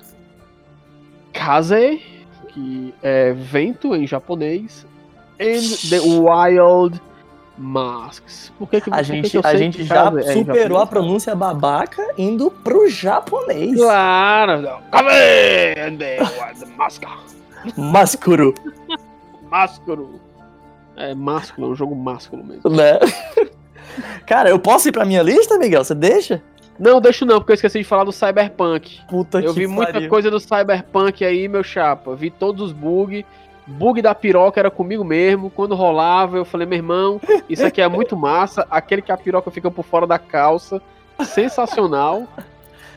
[1.31, 1.57] Cara.
[1.61, 2.01] Kaze,
[2.47, 4.87] que é vento em japonês,
[5.39, 6.99] and the Wild
[7.57, 8.51] Masks.
[8.57, 11.35] Por que que A gente, que eu a gente já casa é superou a pronúncia
[11.35, 13.75] babaca indo pro japonês.
[13.75, 14.81] Claro, não.
[14.89, 16.75] Kame!
[16.75, 17.34] Masca.
[19.49, 20.19] Máscuro.
[20.97, 22.69] É másculo, é um jogo másculo mesmo.
[22.69, 22.99] né?
[24.25, 25.83] Cara, eu posso ir pra minha lista, Miguel?
[25.83, 26.41] Você deixa?
[26.79, 28.99] Não, deixa não, porque eu esqueci de falar do Cyberpunk.
[29.07, 30.09] Puta Eu que vi muita pariu.
[30.09, 32.15] coisa do Cyberpunk aí, meu chapa.
[32.15, 33.23] Vi todos os bugs.
[33.67, 35.49] Bug da piroca era comigo mesmo.
[35.49, 37.19] Quando rolava, eu falei, meu irmão,
[37.49, 38.67] isso aqui é muito massa.
[38.69, 40.81] Aquele que a piroca fica por fora da calça.
[41.23, 42.27] Sensacional.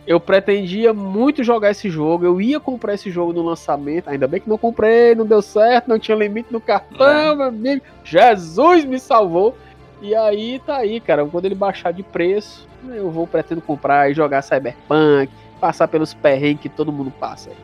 [0.09, 2.25] Eu pretendia muito jogar esse jogo.
[2.25, 4.09] Eu ia comprar esse jogo no lançamento.
[4.09, 7.85] Ainda bem que não comprei, não deu certo, não tinha limite no cartão, meu amigo.
[8.03, 9.55] Jesus me salvou.
[10.01, 11.27] E aí tá aí, cara.
[11.27, 15.31] Quando ele baixar de preço, eu vou pretendo comprar e jogar Cyberpunk,
[15.61, 17.57] passar pelos perrengues que todo mundo passa aí.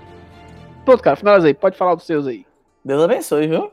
[0.85, 1.55] Pronto, cara, finaliza aí.
[1.55, 2.45] Pode falar dos seus aí.
[2.85, 3.71] Deus abençoe, viu?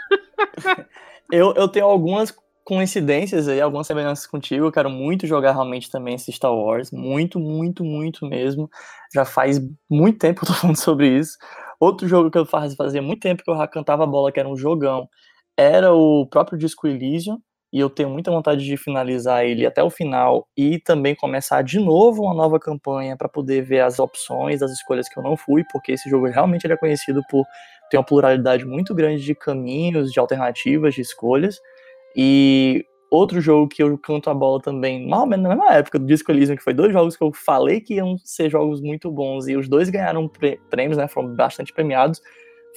[1.30, 4.66] eu, eu tenho algumas coincidências aí, algumas semelhanças contigo.
[4.66, 6.90] Eu quero muito jogar realmente também esse Star Wars.
[6.92, 8.68] Muito, muito, muito mesmo.
[9.14, 9.60] Já faz
[9.90, 11.36] muito tempo que eu tô falando sobre isso.
[11.80, 14.48] Outro jogo que eu faz, fazia muito tempo que eu cantava a bola, que era
[14.48, 15.08] um jogão,
[15.56, 17.38] era o próprio Disco Elysium.
[17.72, 21.78] E eu tenho muita vontade de finalizar ele até o final e também começar de
[21.80, 25.64] novo uma nova campanha para poder ver as opções, as escolhas que eu não fui,
[25.72, 27.46] porque esse jogo realmente é conhecido por
[27.90, 31.58] ter uma pluralidade muito grande de caminhos, de alternativas, de escolhas.
[32.16, 36.06] E outro jogo que eu canto a bola também, ou menos na mesma época do
[36.06, 39.46] Disco Elysium, que foi dois jogos que eu falei que iam ser jogos muito bons
[39.48, 42.22] e os dois ganharam prê- prêmios, né, foram bastante premiados,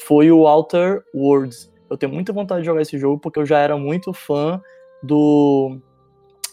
[0.06, 1.72] foi o Outer Worlds.
[1.90, 4.62] Eu tenho muita vontade de jogar esse jogo porque eu já era muito fã
[5.02, 5.80] do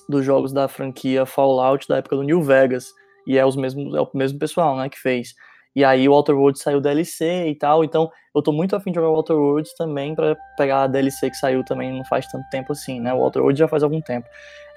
[0.09, 2.92] dos jogos da franquia Fallout da época do New Vegas
[3.26, 5.34] e é os mesmos é o mesmo pessoal, né, que fez.
[5.74, 8.97] E aí o Outer Worlds saiu DLC e tal, então eu tô muito afim de
[8.97, 12.44] jogar o Outer Worlds também pra pegar a DLC que saiu também não faz tanto
[12.51, 13.12] tempo assim, né?
[13.15, 14.28] O Outer Worlds já faz algum tempo.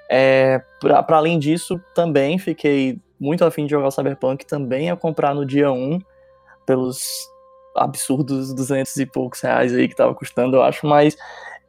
[0.08, 5.34] É, pra além disso, também fiquei muito afim de jogar o Cyberpunk, também a comprar
[5.34, 5.98] no dia 1,
[6.64, 7.28] pelos
[7.74, 11.16] absurdos 200 e poucos reais aí que tava custando, eu acho, mas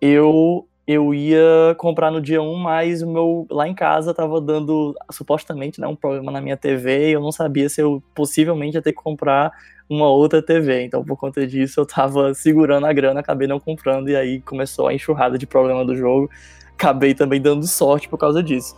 [0.01, 4.95] eu eu ia comprar no dia 1, mas o meu lá em casa tava dando
[5.11, 8.81] supostamente, né, um problema na minha TV e eu não sabia se eu possivelmente ia
[8.81, 9.51] ter que comprar
[9.89, 10.83] uma outra TV.
[10.83, 14.87] Então, por conta disso, eu tava segurando a grana, acabei não comprando e aí começou
[14.87, 16.29] a enxurrada de problema do jogo.
[16.73, 18.73] Acabei também dando sorte por causa disso.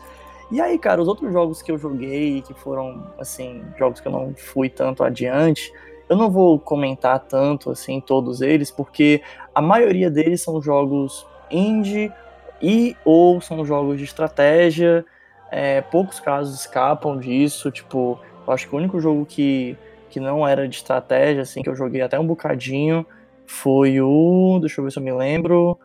[0.52, 4.12] E aí, cara, os outros jogos que eu joguei, que foram, assim, jogos que eu
[4.12, 5.72] não fui tanto adiante,
[6.08, 9.22] eu não vou comentar tanto, assim, todos eles, porque
[9.54, 12.12] a maioria deles são jogos indie
[12.62, 15.06] e ou são jogos de estratégia.
[15.52, 17.72] É, poucos casos escapam disso.
[17.72, 19.78] Tipo, eu acho que o único jogo que,
[20.10, 23.06] que não era de estratégia, assim, que eu joguei até um bocadinho,
[23.46, 24.60] foi o.
[24.60, 25.78] Deixa eu ver se eu me lembro.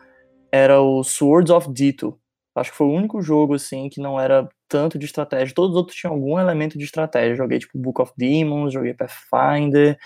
[0.53, 2.19] Era o Swords of Dito.
[2.55, 5.55] Acho que foi o único jogo, assim, que não era tanto de estratégia.
[5.55, 7.35] Todos os outros tinham algum elemento de estratégia.
[7.35, 9.99] Joguei, tipo, Book of Demons, joguei Pathfinder,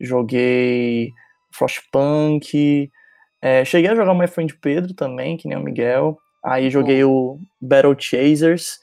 [0.00, 1.10] joguei
[1.50, 2.90] Frostpunk.
[3.40, 6.18] É, cheguei a jogar My Friend Pedro também, que nem o Miguel.
[6.44, 8.78] Aí joguei o Battle Chasers.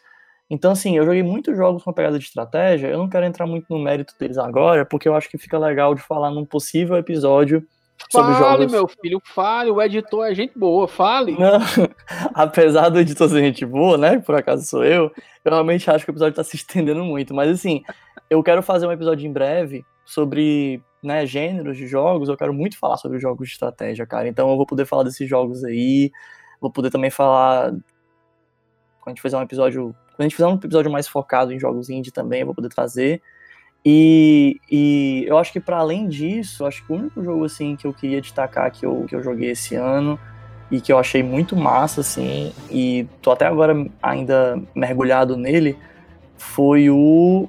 [0.49, 2.88] Então, assim, eu joguei muitos jogos com a pegada de estratégia.
[2.88, 5.95] Eu não quero entrar muito no mérito deles agora, porque eu acho que fica legal
[5.95, 7.65] de falar num possível episódio
[8.11, 8.72] sobre Fale, jogos.
[8.72, 9.72] meu filho, fale.
[9.72, 11.36] O editor é gente boa, fale.
[11.40, 11.60] Não,
[12.34, 14.20] apesar do editor ser gente boa, né?
[14.20, 15.11] Por acaso sou eu,
[15.44, 17.34] eu realmente acho que o episódio tá se estendendo muito.
[17.34, 17.84] Mas assim,
[18.30, 22.30] eu quero fazer um episódio em breve sobre né, gêneros de jogos.
[22.30, 24.28] Eu quero muito falar sobre jogos de estratégia, cara.
[24.28, 26.11] Então eu vou poder falar desses jogos aí.
[26.61, 27.72] Vou poder também falar.
[27.72, 29.95] Quando a gente fizer um episódio.
[30.15, 32.70] Quando a gente fizer um episódio mais focado em jogos indie também, eu vou poder
[32.70, 33.22] trazer.
[33.85, 37.85] E, e eu acho que para além disso, acho que o único jogo assim que
[37.85, 40.18] eu queria destacar que eu, que eu joguei esse ano
[40.72, 45.77] e que eu achei muito massa assim, e tô até agora ainda mergulhado nele,
[46.38, 47.47] foi o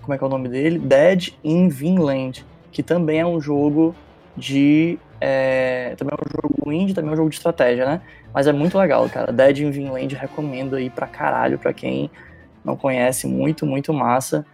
[0.00, 0.78] como é que é o nome dele?
[0.78, 3.94] Dead in Vinland, que também é um jogo
[4.36, 8.00] de é, também é um jogo indie, também é um jogo de estratégia, né?
[8.32, 9.32] Mas é muito legal, cara.
[9.32, 12.10] Dead in Vinland recomendo aí pra caralho, pra quem
[12.64, 14.46] não conhece, muito, muito massa.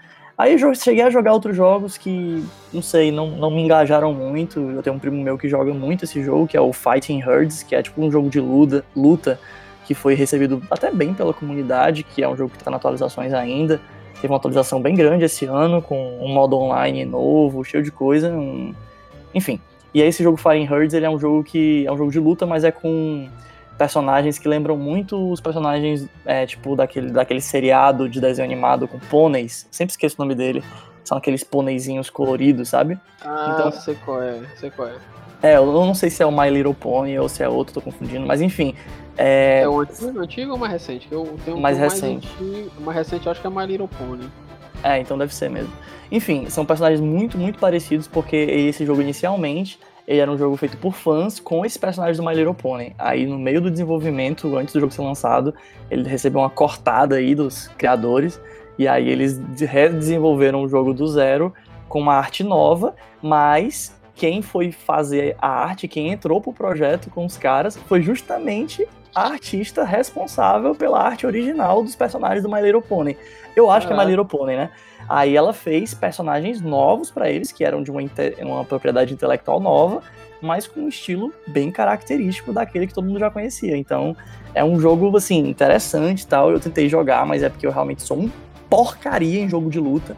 [0.43, 4.59] Aí eu cheguei a jogar outros jogos que, não sei, não, não me engajaram muito.
[4.59, 7.62] Eu tenho um primo meu que joga muito esse jogo, que é o Fighting Herds,
[7.62, 9.39] que é tipo um jogo de luta, luta
[9.86, 13.32] que foi recebido até bem pela comunidade, que é um jogo que está na atualizações
[13.32, 13.81] ainda.
[14.16, 18.28] Teve uma atualização bem grande esse ano, com um modo online novo, cheio de coisa.
[18.32, 18.74] Um...
[19.32, 19.60] Enfim.
[19.94, 22.19] E aí esse jogo Fighting Herds, ele é um jogo que é um jogo de
[22.19, 23.28] luta, mas é com
[23.78, 28.99] personagens que lembram muito os personagens, é, tipo, daquele, daquele seriado de desenho animado com
[28.99, 29.66] pôneis.
[29.70, 30.62] Sempre esqueço o nome dele.
[31.05, 32.99] São aqueles pôneizinhos coloridos, sabe?
[33.24, 34.94] Ah, Então- sei qual é, sei qual é.
[35.43, 37.81] É, eu não sei se é o My Little Pony ou se é outro, tô
[37.81, 38.77] confundindo, mas enfim.
[39.19, 41.09] É, é o antigo, antigo ou mais recente?
[41.11, 42.28] Eu tenho mais recente.
[42.40, 44.31] Mais, antigo, mais recente, eu acho que é My Little Pony.
[44.85, 45.73] É, então deve ser mesmo.
[46.12, 49.81] Enfim, são personagens muito, muito parecidos, porque esse jogo inicialmente
[50.13, 52.95] ele era um jogo feito por fãs com esses personagens do My Little Pony.
[52.99, 55.55] Aí no meio do desenvolvimento, antes do jogo ser lançado,
[55.91, 58.39] ele recebeu uma cortada aí dos criadores,
[58.79, 61.53] e aí eles redesenvolveram o jogo do zero
[61.89, 67.25] com uma arte nova, mas quem foi fazer a arte, quem entrou pro projeto com
[67.25, 72.83] os caras, foi justamente a artista responsável pela arte original dos personagens do My Little
[72.83, 73.17] Pony.
[73.55, 74.71] Eu acho que é My Little Pony, né?
[75.09, 78.01] Aí ela fez personagens novos para eles, que eram de uma,
[78.41, 80.03] uma propriedade intelectual nova,
[80.41, 83.77] mas com um estilo bem característico daquele que todo mundo já conhecia.
[83.77, 84.17] Então,
[84.55, 86.51] é um jogo, assim, interessante e tal.
[86.51, 88.31] Eu tentei jogar, mas é porque eu realmente sou um
[88.69, 90.17] porcaria em jogo de luta.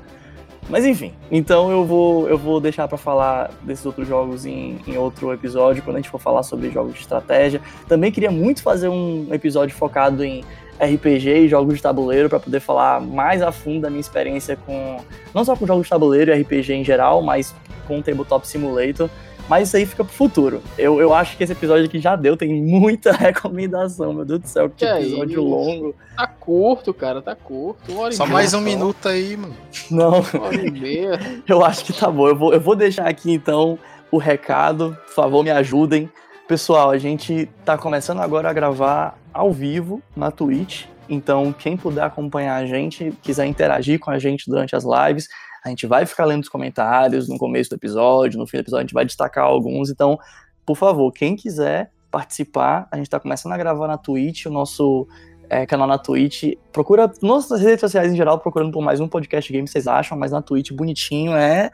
[0.68, 4.96] Mas enfim, então eu vou, eu vou deixar para falar desses outros jogos em, em
[4.96, 7.60] outro episódio, quando a gente for falar sobre jogos de estratégia.
[7.86, 10.42] Também queria muito fazer um episódio focado em
[10.80, 14.98] RPG e jogos de tabuleiro para poder falar mais a fundo da minha experiência com
[15.32, 17.54] não só com jogos de tabuleiro e RPG em geral, mas
[17.86, 19.08] com o Tabletop Simulator.
[19.48, 20.62] Mas isso aí fica pro futuro.
[20.78, 24.48] Eu, eu acho que esse episódio aqui já deu, tem muita recomendação, meu Deus do
[24.48, 25.94] céu, que, que episódio é longo.
[26.16, 27.92] Tá curto, cara, tá curto.
[28.12, 28.64] Só mais um só.
[28.64, 29.56] minuto aí, mano.
[29.90, 30.20] Não.
[30.20, 31.20] Uma hora e meia.
[31.46, 32.28] eu acho que tá bom.
[32.28, 33.78] Eu vou, eu vou deixar aqui então
[34.10, 34.96] o recado.
[35.06, 36.10] Por favor, me ajudem.
[36.48, 40.84] Pessoal, a gente tá começando agora a gravar ao vivo na Twitch.
[41.08, 45.28] Então, quem puder acompanhar a gente, quiser interagir com a gente durante as lives,
[45.64, 48.80] a gente vai ficar lendo os comentários no começo do episódio, no fim do episódio
[48.80, 49.90] a gente vai destacar alguns.
[49.90, 50.18] Então,
[50.64, 55.08] por favor, quem quiser participar, a gente está começando a gravar na Twitch, o nosso
[55.48, 56.54] é, canal na Twitch.
[56.72, 60.32] Procura nossas redes sociais em geral, procurando por mais um podcast game, vocês acham, mas
[60.32, 61.70] na Twitch bonitinho é,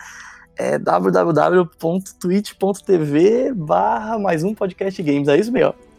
[0.57, 5.29] é www.twitch.tv barra mais um podcast games.
[5.29, 5.90] É isso mesmo.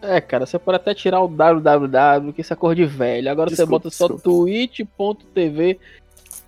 [0.00, 3.30] É, cara, você pode até tirar o www, que isso é cor de velho.
[3.30, 5.78] Agora desculpa, você bota só twitch.tv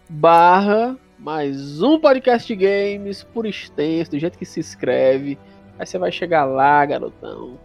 [0.09, 5.39] barra mais um podcast games por extenso, do jeito que se escreve.
[5.79, 7.59] Aí você vai chegar lá, garotão.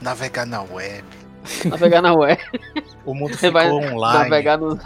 [0.00, 1.04] Navegar na web.
[1.64, 2.40] Navegar na web.
[3.04, 4.24] o mundo ficou vai online.
[4.24, 4.78] Navegar no...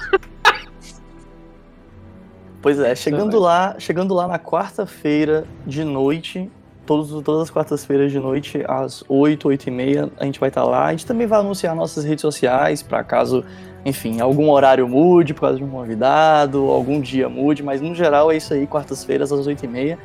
[2.60, 6.51] Pois é, chegando lá, chegando lá na quarta-feira de noite,
[6.90, 10.62] todos, todas as quartas-feiras de noite, às 8, 8 e meia, a gente vai estar
[10.62, 10.86] tá lá.
[10.86, 13.44] A gente também vai anunciar nossas redes sociais, para caso,
[13.84, 18.32] enfim, algum horário mude por causa de um convidado, algum dia mude, mas no geral
[18.32, 19.98] é isso aí, quartas-feiras às 8 e meia.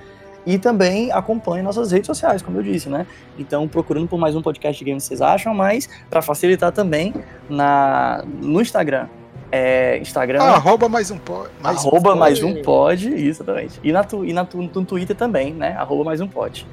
[0.46, 3.08] E também acompanhe nossas redes sociais, como eu disse, né?
[3.40, 7.16] Então, procurando por mais um podcast de games, vocês acham, mas para facilitar também,
[7.50, 9.08] na, no Instagram,
[9.56, 10.42] é, Instagram.
[10.42, 11.50] Ah, arroba mais um pod.
[11.62, 13.80] Mais arroba um mais um pod, isso, exatamente.
[13.82, 15.76] E, na, tu, e na, no Twitter também, né?
[15.78, 16.68] Arroba mais um pod.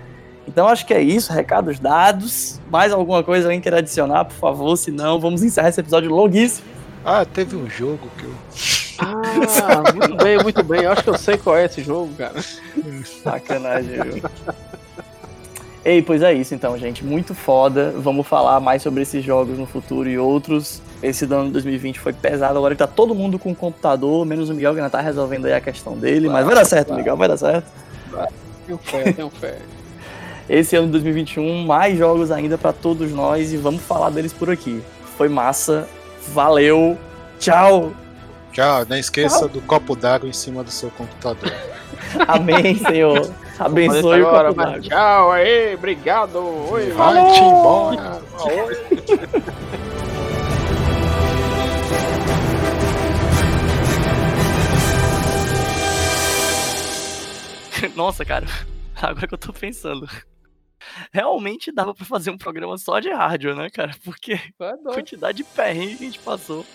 [0.48, 2.60] Então acho que é isso, recados dados.
[2.68, 4.76] Mais alguma coisa alguém quer adicionar, por favor?
[4.76, 6.66] Senão, vamos encerrar esse episódio longuíssimo.
[7.04, 8.34] Ah, teve um jogo que eu.
[8.98, 10.82] Ah, muito bem, muito bem.
[10.82, 12.34] Eu acho que eu sei qual é esse jogo, cara.
[13.22, 14.22] Sacanagem, viu?
[15.84, 17.04] Ei, pois é isso então, gente.
[17.04, 17.92] Muito foda.
[17.96, 20.82] Vamos falar mais sobre esses jogos no futuro e outros.
[21.02, 22.56] Esse ano de 2020 foi pesado.
[22.56, 25.54] Agora que tá todo mundo com computador, menos o Miguel que ainda tá resolvendo aí
[25.54, 26.28] a questão dele.
[26.28, 26.98] Vai, mas vai dar certo, vai.
[26.98, 27.66] Miguel, vai dar certo.
[28.10, 28.28] Vai.
[28.66, 29.58] Tenho fé, tenho fé.
[30.48, 34.50] Esse ano de 2021, mais jogos ainda para todos nós e vamos falar deles por
[34.50, 34.82] aqui.
[35.16, 35.88] Foi massa.
[36.28, 36.96] Valeu.
[37.38, 37.92] Tchau.
[38.52, 38.84] Tchau.
[38.88, 39.48] Não esqueça Tchau.
[39.48, 41.52] do copo d'água em cima do seu computador.
[42.28, 43.30] Amém, Senhor.
[43.58, 44.80] Abençoe o copo d'água.
[44.80, 46.38] Tchau aí, obrigado.
[46.70, 48.20] Oi, vai-te embora.
[57.96, 58.46] Nossa, cara,
[58.96, 60.08] agora que eu tô pensando.
[61.12, 63.92] Realmente dava para fazer um programa só de rádio, né, cara?
[64.04, 66.66] Porque a quantidade de perrengue que a gente passou.